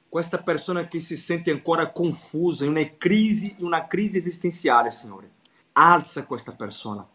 Questa 0.09 0.39
persona 0.39 0.87
che 0.87 1.01
si 1.01 1.17
sente 1.17 1.51
ancora 1.51 1.91
confusa, 1.91 2.65
in 2.65 2.71
una 2.71 2.89
crisi, 2.97 3.55
in 3.59 3.67
una 3.67 3.87
crisi 3.87 4.17
esistenziale, 4.17 4.91
Signore. 4.91 5.31
Alza 5.73 6.25
questa 6.25 6.53
persona. 6.53 7.07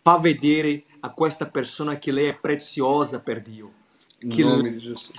Fa 0.00 0.18
vedere 0.18 0.84
a 1.00 1.10
questa 1.10 1.46
persona 1.46 1.98
che 1.98 2.12
lei 2.12 2.26
è 2.26 2.34
preziosa 2.36 3.20
per 3.20 3.42
Dio. 3.42 3.72
Em 4.18 4.30
Que 4.30 4.42
nome 4.42 4.72
di 4.72 4.78
Gesù. 4.78 5.12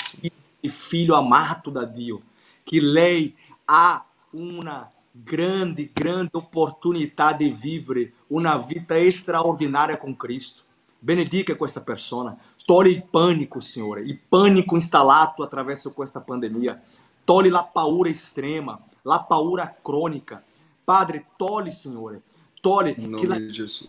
e 0.59 0.69
filho 0.69 1.15
amato 1.15 1.69
da 1.69 1.85
Dio, 1.85 2.21
que 2.63 2.79
lei 2.79 3.35
ha 3.65 4.03
uma 4.31 4.91
grande, 5.13 5.89
grande 5.93 6.31
oportunidade 6.33 7.39
de 7.39 7.51
vivere 7.51 8.13
uma 8.29 8.57
vida 8.57 8.99
extraordinária 8.99 9.97
com 9.97 10.15
Cristo. 10.15 10.63
Benedica 10.99 11.55
questa 11.55 11.79
persona. 11.79 12.37
Tolhe 12.65 12.89
il 12.89 13.03
pânico, 13.03 13.59
Signore, 13.59 14.01
il 14.01 14.17
pânico 14.17 14.75
instalato 14.75 15.43
attraverso 15.43 15.93
questa 15.93 16.19
pandemia. 16.19 16.81
Tolhe 17.27 17.49
la 17.49 17.65
paura 17.65 18.07
extrema, 18.07 18.81
la 19.01 19.19
paura 19.19 19.77
crônica. 19.81 20.41
Padre, 20.85 21.25
tolhe, 21.35 21.71
Signore, 21.71 22.21
tolhe 22.61 22.95
que 22.95 23.27
la 23.27 23.37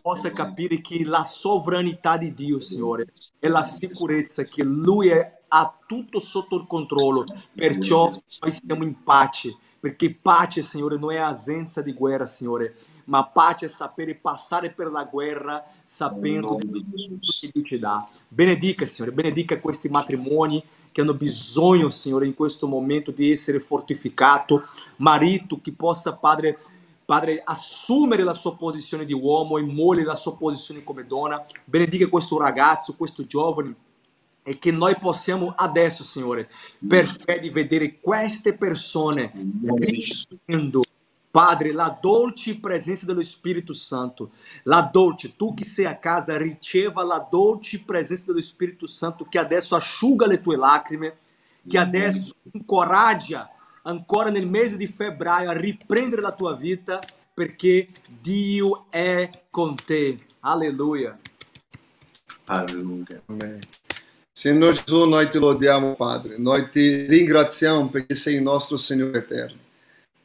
possa 0.02 0.32
capire 0.32 0.82
que 0.82 1.04
la 1.04 1.22
sovranità 1.22 2.16
di 2.16 2.34
Dio, 2.34 2.58
Signore, 2.58 3.12
è 3.38 3.46
la 3.46 3.62
sicurezza 3.62 4.42
che 4.42 4.64
Lui 4.64 5.10
è, 5.10 5.42
ha 5.46 5.72
tutto 5.86 6.18
sotto 6.18 6.56
il 6.56 6.66
controllo, 6.66 7.26
perciò 7.54 8.10
noi 8.10 8.52
siamo 8.52 8.82
in 8.82 9.04
pace, 9.04 9.56
perché 9.78 10.12
pace, 10.12 10.62
Signore, 10.62 10.98
non 10.98 11.12
è 11.12 11.18
assenza 11.18 11.80
di 11.80 11.92
guerra, 11.92 12.26
Signore, 12.26 12.74
ma 13.04 13.24
pace 13.24 13.66
è 13.66 13.68
sapere 13.68 14.16
passare 14.16 14.70
per 14.70 14.90
la 14.90 15.04
guerra 15.04 15.64
sapendo 15.84 16.56
di 16.56 16.68
tutto 16.68 17.30
che 17.40 17.50
Dio 17.52 17.62
ci 17.62 17.78
dà. 17.78 18.04
Benedica, 18.26 18.84
Signore, 18.84 19.14
benedica 19.14 19.60
questi 19.60 19.88
matrimoni 19.88 20.60
che 20.90 21.00
hanno 21.00 21.14
bisogno, 21.14 21.90
Signore, 21.90 22.26
in 22.26 22.34
questo 22.34 22.66
momento 22.66 23.10
di 23.10 23.30
essere 23.30 23.60
fortificato, 23.60 24.64
marito 24.96 25.60
che 25.60 25.72
possa, 25.72 26.14
Padre, 26.16 26.58
Padre, 27.04 27.40
assumere 27.42 28.22
la 28.22 28.34
sua 28.34 28.56
posizione 28.56 29.04
di 29.04 29.14
uomo 29.14 29.56
e 29.56 29.62
moglie 29.62 30.04
la 30.04 30.14
sua 30.14 30.36
posizione 30.36 30.84
come 30.84 31.06
donna. 31.06 31.44
Benedica 31.64 32.06
questo 32.08 32.38
ragazzo, 32.38 32.96
questo 32.96 33.24
giovane 33.24 33.74
e 34.48 34.58
che 34.58 34.70
noi 34.70 34.96
possiamo 34.98 35.52
adesso, 35.54 36.02
Signore, 36.02 36.48
per 36.86 37.06
fede 37.06 37.50
vedere 37.50 37.98
queste 38.00 38.54
persone 38.54 39.30
ricevendo, 39.76 40.82
Padre, 41.38 41.70
la 41.70 41.96
dolce 42.00 42.58
presenza 42.58 43.06
dello 43.06 43.22
Spirito 43.22 43.72
Santo. 43.72 44.32
La 44.64 44.90
dolce, 44.92 45.36
tu 45.36 45.54
che 45.54 45.62
sei 45.62 45.84
a 45.84 45.96
casa, 45.96 46.36
riceva 46.36 47.04
la 47.04 47.24
dolce 47.30 47.78
presenza 47.78 48.24
dello 48.26 48.40
Spirito 48.40 48.88
Santo 48.88 49.24
che 49.24 49.38
adesso 49.38 49.76
asciuga 49.76 50.26
le 50.26 50.40
tue 50.40 50.56
lacrime, 50.56 51.16
che 51.64 51.78
adesso 51.78 52.34
incoraggia 52.50 53.48
ancora 53.82 54.30
nel 54.30 54.48
mese 54.48 54.76
di 54.76 54.88
febbraio 54.88 55.48
a 55.48 55.52
riprendere 55.52 56.22
la 56.22 56.32
tua 56.32 56.56
vita 56.56 56.98
perché 57.32 57.86
Dio 58.20 58.86
è 58.90 59.30
con 59.48 59.76
te. 59.76 60.18
Alleluia. 60.40 61.16
Alleluia. 62.46 63.22
Amém. 63.26 63.60
Senhor 64.34 64.72
Jesus, 64.72 65.08
nós 65.08 65.30
te 65.30 65.38
lodiamo, 65.38 65.94
Padre. 65.94 66.36
Nós 66.36 66.68
te 66.72 67.06
ringraziamo 67.08 67.88
perché 67.90 68.16
sei 68.16 68.40
nostro 68.40 68.76
Signore 68.76 69.18
eterno. 69.18 69.67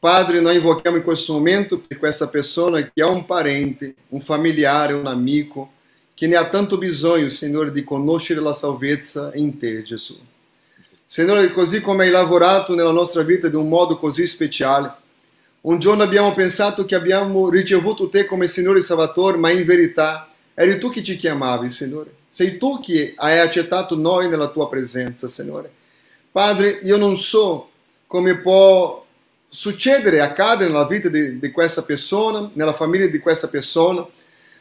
Padre, 0.03 0.41
noi 0.41 0.55
invochiamo 0.55 0.97
in 0.97 1.03
questo 1.03 1.31
momento 1.31 1.79
per 1.79 1.97
questa 1.97 2.27
persona 2.27 2.91
che 2.91 3.01
ha 3.01 3.07
un 3.07 3.25
parente, 3.25 3.95
un 4.09 4.19
familiare, 4.19 4.91
un 4.91 5.07
amico, 5.07 5.71
che 6.13 6.27
ne 6.27 6.35
ha 6.35 6.49
tanto 6.49 6.77
bisogno, 6.77 7.29
Signore, 7.29 7.71
di 7.71 7.85
conoscere 7.85 8.41
la 8.41 8.51
salvezza 8.51 9.31
in 9.35 9.57
te, 9.57 9.81
Gesù. 9.81 10.19
Signore, 11.05 11.53
così 11.53 11.79
come 11.79 12.03
hai 12.03 12.11
lavorato 12.11 12.75
nella 12.75 12.91
nostra 12.91 13.21
vita 13.21 13.47
di 13.47 13.55
un 13.55 13.69
modo 13.69 13.97
così 13.97 14.27
speciale, 14.27 14.93
un 15.61 15.79
giorno 15.79 16.03
abbiamo 16.03 16.33
pensato 16.33 16.83
che 16.83 16.95
abbiamo 16.95 17.49
ricevuto 17.49 18.09
te 18.09 18.25
come 18.25 18.47
Signore 18.47 18.81
Salvatore, 18.81 19.37
ma 19.37 19.51
in 19.51 19.63
verità 19.63 20.29
eri 20.53 20.79
tu 20.79 20.89
che 20.89 21.01
ci 21.01 21.15
chiamavi, 21.15 21.69
Signore. 21.69 22.13
Sei 22.27 22.57
tu 22.57 22.81
che 22.81 23.13
hai 23.15 23.39
accettato 23.39 23.95
noi 23.95 24.27
nella 24.27 24.49
tua 24.49 24.67
presenza, 24.67 25.29
Signore. 25.29 25.71
Padre, 26.29 26.79
io 26.83 26.97
non 26.97 27.15
so 27.15 27.69
come 28.05 28.41
può 28.41 29.02
succedere, 29.53 30.19
accadere 30.19 30.71
nella 30.71 30.87
vita 30.87 31.09
di, 31.09 31.37
di 31.37 31.51
questa 31.51 31.83
persona, 31.83 32.49
nella 32.53 32.73
famiglia 32.73 33.05
di 33.05 33.19
questa 33.19 33.47
persona. 33.47 34.03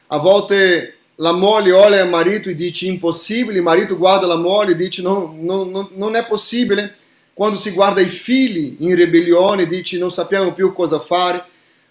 A 0.08 0.18
volte 0.18 0.96
la 1.16 1.32
moglie 1.32 1.72
olha 1.72 2.02
il 2.02 2.10
marito 2.10 2.50
e 2.50 2.54
dice 2.54 2.86
impossibile, 2.86 3.56
il 3.56 3.62
marito 3.62 3.96
guarda 3.96 4.26
la 4.26 4.36
moglie 4.36 4.72
e 4.72 4.76
dice 4.76 5.00
no, 5.00 5.34
no, 5.34 5.64
no, 5.64 5.90
non 5.94 6.14
è 6.14 6.26
possibile. 6.26 6.96
Quando 7.32 7.58
si 7.58 7.70
guarda 7.70 8.02
i 8.02 8.10
figli 8.10 8.76
in 8.80 8.94
ribellione 8.94 9.66
dice 9.66 9.96
non 9.96 10.12
sappiamo 10.12 10.52
più 10.52 10.74
cosa 10.74 10.98
fare. 10.98 11.42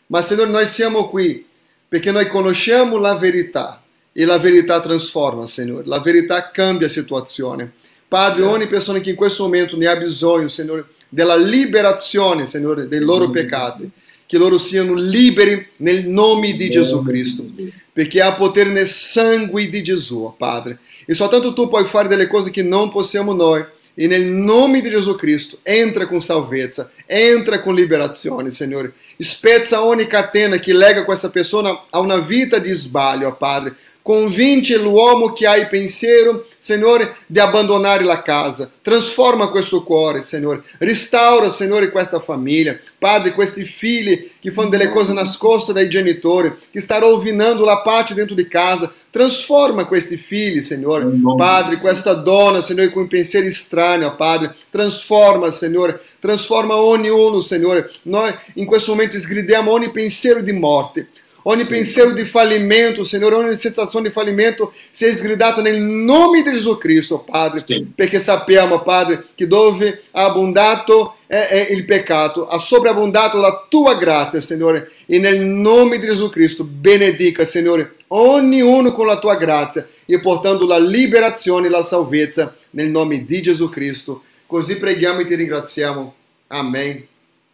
Ma 0.06 0.22
Signore, 0.22 0.52
noi 0.52 0.68
siamo 0.68 1.10
qui 1.10 1.44
perché 1.88 2.12
noi 2.12 2.28
conosciamo 2.28 2.98
la 2.98 3.16
verità 3.16 3.82
e 4.14 4.26
la 4.26 4.38
verità 4.38 4.80
trasforma, 4.80 5.48
Signore. 5.48 5.88
La 5.88 6.00
verità 6.00 6.52
cambia 6.52 6.86
la 6.86 6.94
situazione. 6.94 7.72
Padre, 8.08 8.44
ogni 8.44 8.68
persona 8.68 9.00
che 9.00 9.10
in 9.10 9.16
questo 9.16 9.44
momento 9.44 9.76
ne 9.76 9.88
ha 9.88 9.96
bisogno, 9.96 10.50
Signore, 10.50 10.86
della 11.14 11.36
liberazione, 11.36 12.46
Signore, 12.46 12.88
dei 12.88 13.02
loro 13.02 13.30
peccati, 13.30 13.90
che 14.26 14.38
loro 14.38 14.58
siano 14.58 14.94
liberi 14.94 15.68
nel 15.78 16.08
nome 16.08 16.54
di 16.54 16.70
Gesù 16.70 17.04
Cristo, 17.04 17.46
perché 17.92 18.22
ha 18.22 18.34
potere 18.34 18.70
nel 18.70 18.88
sangue 18.88 19.68
di 19.68 19.84
Gesù, 19.84 20.34
Padre. 20.38 20.80
E 21.06 21.14
soltanto 21.14 21.52
tu 21.54 21.68
puoi 21.68 21.84
fare 21.84 22.08
delle 22.08 22.28
cose 22.28 22.50
che 22.50 22.64
non 22.64 22.90
possiamo 22.90 23.34
noi. 23.34 23.62
E 23.94 24.08
nel 24.08 24.24
nome 24.24 24.80
di 24.80 24.90
Gesù 24.90 25.16
Cristo, 25.16 25.58
entra 25.64 26.08
com 26.08 26.20
salvezza, 26.20 26.92
entra 27.06 27.60
com 27.60 27.76
liberazione, 27.76 28.50
Signore. 28.50 28.94
Spezza 29.22 29.84
ogni 29.84 30.08
catena 30.08 30.58
che 30.58 30.74
lega 30.74 31.04
questa 31.04 31.30
persona 31.30 31.84
a 31.92 32.00
una 32.00 32.18
vita 32.18 32.58
di 32.58 32.74
sbaglio, 32.74 33.36
Padre. 33.36 33.76
convince 34.02 34.78
l'uomo 34.78 35.32
che 35.32 35.46
ha 35.46 35.56
il 35.56 35.68
pensiero, 35.68 36.48
Signore, 36.58 37.18
di 37.28 37.40
abbandonare 37.40 38.04
la 38.04 38.22
casa. 38.22 38.70
Transforma 38.82 39.48
questo 39.48 39.84
cuore, 39.84 40.24
Signore. 40.24 40.64
Restaura, 40.80 41.50
Signore, 41.50 41.92
questa 41.92 42.20
famiglia. 42.20 42.78
Padre, 42.98 43.34
questi 43.34 43.64
figli 43.64 44.32
che 44.40 44.52
fanno 44.52 44.70
delle 44.70 44.90
cose 44.90 45.14
nascoste 45.14 45.74
dai 45.74 45.90
genitori, 45.90 46.54
che 46.72 46.82
stanno 46.82 47.10
rovinando 47.12 47.64
la 47.64 47.82
pace 47.82 48.14
dentro 48.14 48.36
di 48.36 48.48
casa. 48.48 48.92
Transforma 49.10 49.86
questi 49.86 50.18
figli, 50.18 50.64
Signore. 50.64 51.06
Padre, 51.38 51.78
questa 51.78 52.14
donna, 52.14 52.62
Signore, 52.62 52.90
com 52.90 53.08
pensieri 53.08 53.48
estranho, 53.48 54.16
Padre. 54.16 54.56
Transforma, 54.70 55.52
Signore. 55.52 56.02
Transforma 56.22 56.76
ognuno, 56.76 57.42
Signore. 57.42 57.92
Noi 58.04 58.32
in 58.54 58.66
questo 58.66 58.92
momento 58.92 59.18
sgridiamo 59.18 59.72
ogni 59.72 59.90
pensiero 59.90 60.42
di 60.42 60.52
morte. 60.52 61.08
Ogni 61.44 61.64
Sim. 61.64 61.76
pensiero 61.78 62.12
di 62.12 62.24
fallimento, 62.26 63.04
Senhor, 63.04 63.34
ogni 63.34 63.56
sensação 63.56 64.04
de 64.04 64.12
fallimento 64.12 64.72
seja 64.92 65.12
esgridata 65.12 65.64
nel 65.64 65.82
nome 65.82 66.44
di 66.44 66.52
Gesù 66.52 66.78
Cristo, 66.78 67.18
Padre, 67.20 67.60
Sim. 67.66 67.94
perché 67.96 68.20
sappiamo, 68.20 68.84
Padre, 68.84 69.30
che 69.34 69.48
dove 69.48 70.04
ha 70.12 70.26
abbondato 70.26 71.16
è, 71.26 71.48
è, 71.48 71.72
il 71.72 71.86
peccato, 71.86 72.48
ha 72.48 72.60
sobreabbondato 72.60 73.40
la 73.40 73.66
tua 73.68 73.96
grazia, 73.96 74.40
Signore, 74.40 74.92
e 75.08 75.18
nel 75.18 75.40
nome 75.40 75.98
di 75.98 76.06
Gesù 76.06 76.30
Cristo 76.30 76.64
benedica, 76.64 77.44
Signore, 77.44 77.96
ognuno 78.08 78.92
con 78.92 79.08
la 79.08 79.18
tua 79.18 79.36
grazia 79.36 79.88
e 80.06 80.20
portando 80.20 80.68
la 80.68 80.78
liberazione 80.78 81.66
e 81.66 81.70
la 81.72 81.82
salvezza 81.82 82.56
nel 82.72 82.90
nome 82.90 83.26
di 83.26 83.42
Gesù 83.42 83.68
Cristo. 83.68 84.24
Così 84.52 84.78
preghiamo 84.78 85.22
e 85.22 85.26
ti 85.26 85.36
ringraziamo. 85.36 86.14
Amen. 86.48 87.08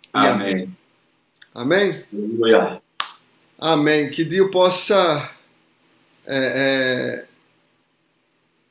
Amen. 0.09 0.75
Amen. 1.51 1.91
Alleluia. 2.11 2.81
Amém. 3.59 4.09
Que 4.09 4.25
Deus 4.25 4.49
possa 4.49 5.29
é, 6.25 6.37
é, 6.55 7.25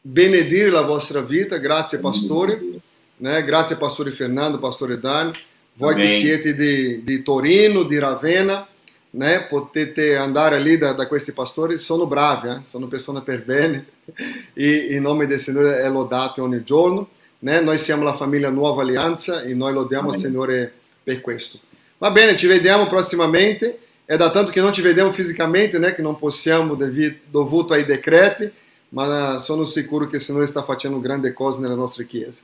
benedir 0.02 0.74
a 0.74 0.82
vossa 0.82 1.22
vida. 1.22 1.56
Grazie, 1.56 2.00
pastore. 2.00 2.80
Né? 3.16 3.42
Grazie, 3.42 3.76
pastore 3.76 4.10
Fernando, 4.10 4.58
pastore 4.58 4.98
Dani. 4.98 5.30
Voi 5.74 5.94
Amém. 5.94 6.08
che 6.08 6.12
siete 6.12 6.56
di, 6.56 7.04
di, 7.04 7.22
Torino, 7.22 7.84
di 7.84 7.96
Ravenna, 7.96 8.66
né? 9.10 9.46
potete 9.48 10.16
andare 10.16 10.56
ali 10.56 10.76
da, 10.78 10.94
da 10.94 11.06
questi 11.06 11.32
pastori, 11.32 11.78
sono 11.78 12.08
bravi, 12.08 12.48
eh? 12.48 12.60
sono 12.66 12.88
persone 12.88 13.22
per 13.22 13.44
bene 13.44 13.86
e 14.52 14.88
in 14.90 15.02
nome 15.02 15.28
del 15.28 15.38
Signore 15.38 15.80
è 15.80 15.88
lodato 15.88 16.42
ogni 16.42 16.64
giorno. 16.64 17.10
Né? 17.46 17.60
Noi 17.60 17.78
siamo 17.78 18.02
la 18.02 18.12
famiglia 18.12 18.50
Nuova 18.50 18.82
Alleanza 18.82 19.42
e 19.42 19.54
noi 19.54 19.72
lodiamo 19.72 20.10
il 20.10 20.16
Signore 20.16 20.72
per 21.04 21.20
questo. 21.20 21.60
Va 21.98 22.10
bene, 22.10 22.36
ci 22.36 22.48
vediamo 22.48 22.88
prossimamente. 22.88 23.78
É 24.08 24.16
da 24.16 24.30
tanto 24.30 24.52
que 24.52 24.60
não 24.60 24.70
te 24.70 24.80
vedemos 24.82 25.16
fisicamente, 25.16 25.80
né, 25.80 25.90
que 25.90 26.00
não 26.00 26.14
possiamo 26.14 26.76
devido 26.76 27.18
dovuto 27.28 27.74
ai 27.74 27.84
decreti, 27.84 28.52
ma 28.90 29.38
sono 29.38 29.64
sicuro 29.64 30.06
che 30.06 30.16
il 30.16 30.22
Signore 30.22 30.46
sta 30.46 30.62
facendo 30.62 31.00
grande 31.00 31.32
cose 31.32 31.60
nella 31.60 31.74
nostra 31.74 32.04
Chiesa. 32.04 32.42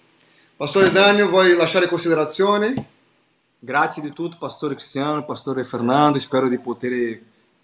Pastore 0.57 0.91
Daniel, 0.91 1.29
vuoi 1.29 1.57
lasciare 1.57 1.89
considerazioni? 1.89 2.75
Grazie 3.59 4.03
di 4.03 4.13
tutto, 4.13 4.37
Pastore 4.39 4.75
Cristiano, 4.75 5.25
Pastore 5.25 5.65
Fernando, 5.65 6.19
spero 6.19 6.49
di 6.49 6.59
poter 6.59 7.21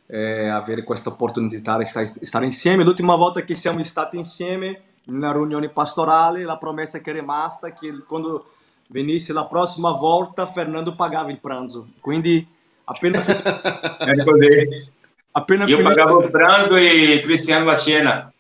eh, 0.07 0.49
avere 0.49 0.85
questa 0.85 1.11
opportunità 1.11 1.77
di 1.77 1.85
stare 1.85 2.45
insieme. 2.47 2.85
L'ultima 2.85 3.17
volta 3.17 3.43
che 3.43 3.55
siamo 3.55 3.83
stati 3.83 4.17
insieme 4.17 4.67
in 4.69 4.77
una 5.09 5.33
riunione 5.33 5.69
pastorale, 5.69 6.45
la 6.45 6.59
promessa 6.59 7.01
che 7.01 7.11
è 7.11 7.15
rimasta 7.15 7.73
che 7.73 8.03
quando 8.07 8.53
venisse 8.89 9.33
la 9.33 9.47
prossima 9.47 9.91
volta 9.93 10.47
Fernando 10.47 10.95
pagava 10.95 11.31
il 11.31 11.41
pranzo. 11.41 11.89
Quindi 12.01 12.57
Appena 12.91 13.23
è 13.99 14.25
così. 14.25 14.89
Appena 15.33 15.67
Io 15.67 15.77
finisce... 15.77 15.95
pagavo 15.95 16.23
il 16.23 16.31
pranzo 16.31 16.77
e 16.77 17.21
Cristiano 17.23 17.67
la 17.67 17.77
cena. 17.77 18.33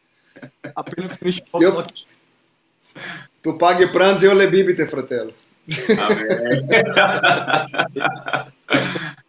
Appena 0.73 1.09
finisce 1.09 1.45
Io... 1.59 1.85
Tu 3.41 3.57
paghi 3.57 3.83
il 3.83 3.91
pranzo 3.91 4.25
e 4.25 4.29
io 4.29 4.35
le 4.35 4.49
bibite, 4.49 4.89
fratello. 4.89 5.33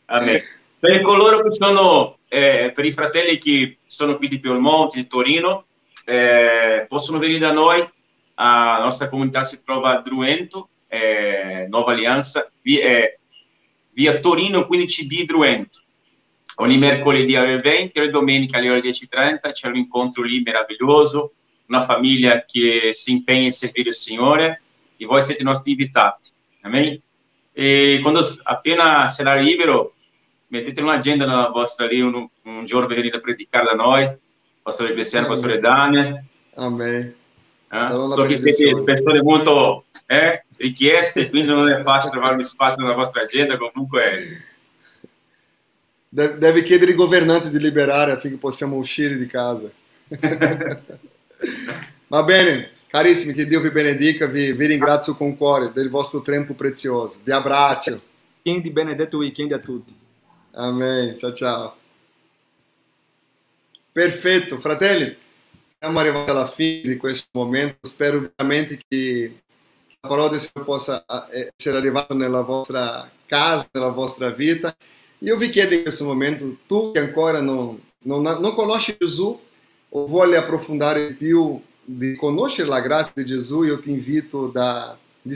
Amen. 0.05 0.41
Per 0.79 1.01
coloro 1.01 1.43
che 1.43 1.51
sono, 1.51 2.17
eh, 2.29 2.71
per 2.73 2.85
i 2.85 2.91
fratelli 2.91 3.37
che 3.37 3.77
sono 3.85 4.15
qui 4.15 4.29
di 4.29 4.39
Piemonte, 4.39 4.97
di 4.97 5.05
Torino, 5.05 5.65
eh, 6.09 6.85
possono 6.87 7.19
venire 7.19 7.39
da 7.39 7.51
noi. 7.51 7.87
La 8.35 8.79
nostra 8.81 9.09
comunità 9.09 9.43
si 9.43 9.63
trova 9.63 9.97
a 9.97 10.01
Druento, 10.01 10.69
eh, 10.87 11.67
Nuova 11.69 11.91
Alleanza, 11.91 12.49
vi, 12.61 12.79
eh, 12.79 13.19
via 13.91 14.19
Torino 14.19 14.67
15B 14.69 15.25
Druento. 15.25 15.81
Ogni 16.55 16.77
mercoledì 16.77 17.35
alle 17.35 17.59
20 17.59 17.99
e 17.99 18.09
domenica 18.09 18.57
alle 18.57 18.69
ore 18.71 18.81
10.30 18.81 19.51
c'è 19.51 19.67
un 19.67 19.77
incontro 19.77 20.23
lì 20.23 20.41
meraviglioso, 20.41 21.33
una 21.67 21.81
famiglia 21.81 22.43
che 22.43 22.89
si 22.91 23.11
impegna 23.11 23.43
in 23.43 23.51
servire 23.51 23.89
il 23.89 23.93
Signore 23.93 24.61
e 24.97 25.05
voi 25.05 25.21
siete 25.21 25.41
i 25.41 25.45
nostri 25.45 25.71
invitati. 25.71 26.31
Amen? 26.61 26.99
E 27.53 27.99
quando 28.01 28.21
appena 28.43 29.05
sarà 29.07 29.35
libero, 29.35 29.93
mettete 30.47 30.81
un'agenda 30.81 31.25
nella 31.25 31.49
vostra 31.49 31.85
lì, 31.85 32.01
un, 32.01 32.27
un 32.43 32.65
giorno 32.65 32.87
per 32.87 32.97
venire 32.97 33.17
a 33.17 33.21
predicare 33.21 33.65
da 33.65 33.73
noi, 33.73 34.17
pastore 34.61 34.93
Cristiano, 34.93 35.27
pastore 35.27 35.59
Daniel. 35.59 36.23
Amen. 36.55 37.13
Eh? 37.71 38.07
So 38.07 38.25
che 38.25 38.35
siete 38.35 38.81
persone 38.81 39.21
molto 39.21 39.85
eh, 40.05 40.43
richieste, 40.57 41.29
quindi 41.29 41.49
non 41.49 41.69
è 41.69 41.83
facile 41.83 42.11
trovare 42.11 42.35
un 42.35 42.43
spazio 42.43 42.81
nella 42.81 42.95
vostra 42.95 43.21
agenda, 43.21 43.57
comunque... 43.57 44.43
Deve 46.11 46.63
chiedere 46.63 46.89
ai 46.89 46.97
governanti 46.97 47.51
di 47.51 47.59
liberare 47.59 48.13
affinché 48.13 48.37
possiamo 48.37 48.77
uscire 48.77 49.15
di 49.15 49.27
casa. 49.27 49.69
Va 52.07 52.23
bene, 52.23 52.71
carissimi, 52.87 53.33
che 53.33 53.45
Dio 53.45 53.61
vi 53.61 53.69
benedica, 53.69 54.25
vi, 54.25 54.51
vi 54.53 54.65
ringrazio 54.65 55.15
con 55.15 55.37
cuore 55.37 55.71
del 55.71 55.91
vostro 55.91 56.23
tempo 56.23 56.55
prezioso. 56.55 57.19
Vi 57.23 57.31
abbraccio. 57.31 58.01
Weekend 58.41 58.71
benedetto 58.71 59.17
weekend 59.17 59.51
a 59.51 59.59
tutti. 59.59 59.95
Amen. 60.53 61.15
Ciao 61.17 61.33
ciao. 61.33 61.78
Perfetto, 63.99 64.59
fratelli. 64.59 65.13
Siamo 65.77 65.99
arrivati 65.99 66.29
alla 66.29 66.47
fine 66.47 66.83
di 66.83 66.95
questo 66.95 67.27
momento. 67.33 67.79
Spero 67.81 68.31
veramente 68.33 68.79
che 68.87 69.41
la 69.99 70.07
parola 70.07 70.29
del 70.29 70.39
Signore 70.39 70.63
possa 70.63 71.03
essere 71.29 71.75
arrivata 71.75 72.13
nella 72.13 72.43
vostra 72.43 73.11
casa, 73.25 73.67
nella 73.73 73.89
vostra 73.89 74.29
vita. 74.29 74.73
Io 75.17 75.35
vi 75.35 75.49
chiedo 75.49 75.73
in 75.73 75.81
questo 75.81 76.05
momento, 76.05 76.59
tu 76.65 76.93
che 76.93 76.99
ancora 76.99 77.41
non, 77.41 77.77
non, 78.03 78.21
non 78.21 78.55
conosci 78.55 78.95
Gesù 78.97 79.37
o 79.89 80.05
vuole 80.05 80.37
approfondare 80.37 81.11
più 81.11 81.61
di 81.83 82.15
conoscere 82.15 82.69
la 82.69 82.79
grazia 82.79 83.11
di 83.15 83.25
Gesù, 83.25 83.63
io 83.63 83.81
ti 83.81 83.89
invito 83.89 84.47
da, 84.47 84.97
di 85.21 85.35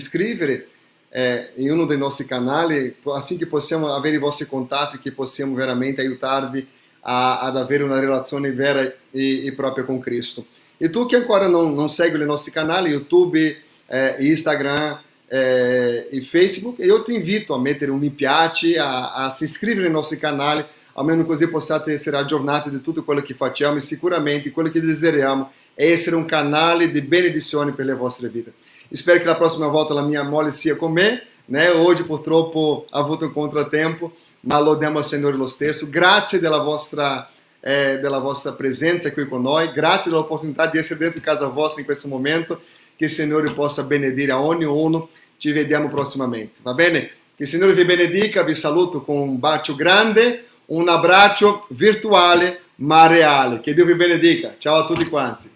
eh, 1.09 1.51
in 1.55 1.69
uno 1.69 1.85
dei 1.85 1.97
nostri 1.97 2.25
canali 2.25 2.95
affinché 3.07 3.45
possiamo 3.45 3.93
avere 3.93 4.15
i 4.15 4.19
vostri 4.19 4.47
contatti, 4.47 4.99
che 4.99 5.11
possiamo 5.11 5.53
veramente 5.53 5.99
aiutarvi 5.99 6.65
a, 7.03 7.41
ad 7.41 7.57
avere 7.57 7.83
una 7.83 7.99
relazione 7.99 8.51
vera 8.51 8.81
e, 8.81 9.45
e 9.45 9.53
propria 9.53 9.85
con 9.85 9.99
Cristo. 9.99 10.45
E 10.77 10.89
tu 10.89 11.05
che 11.05 11.17
ancora 11.17 11.47
non 11.47 11.87
segui 11.89 12.21
i 12.21 12.25
nostri 12.25 12.51
canali, 12.51 12.89
YouTube, 12.89 13.61
eh, 13.87 14.15
Instagram 14.19 14.99
eh, 15.27 16.07
e 16.09 16.21
Facebook, 16.21 16.79
io 16.79 17.01
ti 17.03 17.13
invito 17.13 17.53
a 17.53 17.59
mettere 17.59 17.91
un 17.91 17.99
mi 17.99 18.09
piace, 18.09 18.77
a, 18.77 19.13
a 19.13 19.29
si 19.29 19.45
iscrivere 19.45 19.83
nei 19.83 19.91
nostri 19.91 20.17
canali, 20.17 20.63
almeno 20.93 21.25
così 21.25 21.49
possiate 21.49 21.93
essere 21.93 22.17
aggiornati 22.17 22.69
di 22.69 22.81
tutto 22.81 23.03
quello 23.03 23.21
che 23.21 23.33
facciamo 23.33 23.77
e 23.77 23.81
sicuramente 23.81 24.51
quello 24.51 24.69
che 24.69 24.81
desideriamo 24.81 25.51
è 25.73 25.89
essere 25.89 26.15
un 26.15 26.25
canale 26.25 26.91
di 26.91 27.01
benedizione 27.01 27.71
per 27.71 27.85
le 27.85 27.95
vostre 27.95 28.29
vite. 28.29 28.53
Spero 28.91 29.19
che 29.19 29.25
la 29.25 29.35
prossima 29.35 29.67
volta 29.67 29.93
la 29.95 30.03
mia 30.03 30.21
moglie 30.21 30.51
sia 30.51 30.75
con 30.75 30.91
me, 30.91 31.23
né? 31.45 31.69
Oggi 31.69 32.03
purtroppo 32.03 32.85
ha 32.91 32.99
avuto 32.99 33.25
un 33.25 33.33
contratempo, 33.33 34.13
ma 34.43 34.59
lodiamo 34.59 34.97
al 34.97 35.05
Signore 35.05 35.35
lo 35.35 35.47
stesso. 35.47 35.89
Grazie 35.89 36.39
della 36.39 36.59
vostra, 36.59 37.29
eh, 37.59 37.99
della 37.99 38.19
vostra 38.19 38.53
presenza 38.53 39.11
qui 39.11 39.27
con 39.27 39.41
noi, 39.41 39.71
grazie 39.71 40.11
dell'opportunità 40.11 40.67
di 40.67 40.77
essere 40.77 40.99
dentro 40.99 41.21
casa 41.21 41.47
vostra 41.47 41.79
in 41.79 41.85
questo 41.85 42.07
momento 42.07 42.61
che 42.95 43.05
il 43.05 43.11
Signore 43.11 43.53
possa 43.53 43.83
benedire 43.83 44.31
a 44.31 44.41
ognuno. 44.41 45.09
Ci 45.37 45.51
vediamo 45.51 45.89
prossimamente, 45.89 46.59
va 46.61 46.73
bene? 46.73 47.11
Che 47.35 47.43
il 47.43 47.47
Signore 47.47 47.73
vi 47.73 47.85
benedica, 47.85 48.43
vi 48.43 48.53
saluto 48.53 49.01
con 49.01 49.17
un 49.17 49.39
bacio 49.39 49.75
grande, 49.75 50.45
un 50.67 50.87
abbraccio 50.87 51.65
virtuale 51.69 52.61
ma 52.75 53.07
reale. 53.07 53.59
Che 53.59 53.73
Dio 53.73 53.85
vi 53.85 53.95
benedica. 53.95 54.55
Ciao 54.57 54.83
a 54.83 54.85
tutti 54.85 55.07
quanti. 55.07 55.52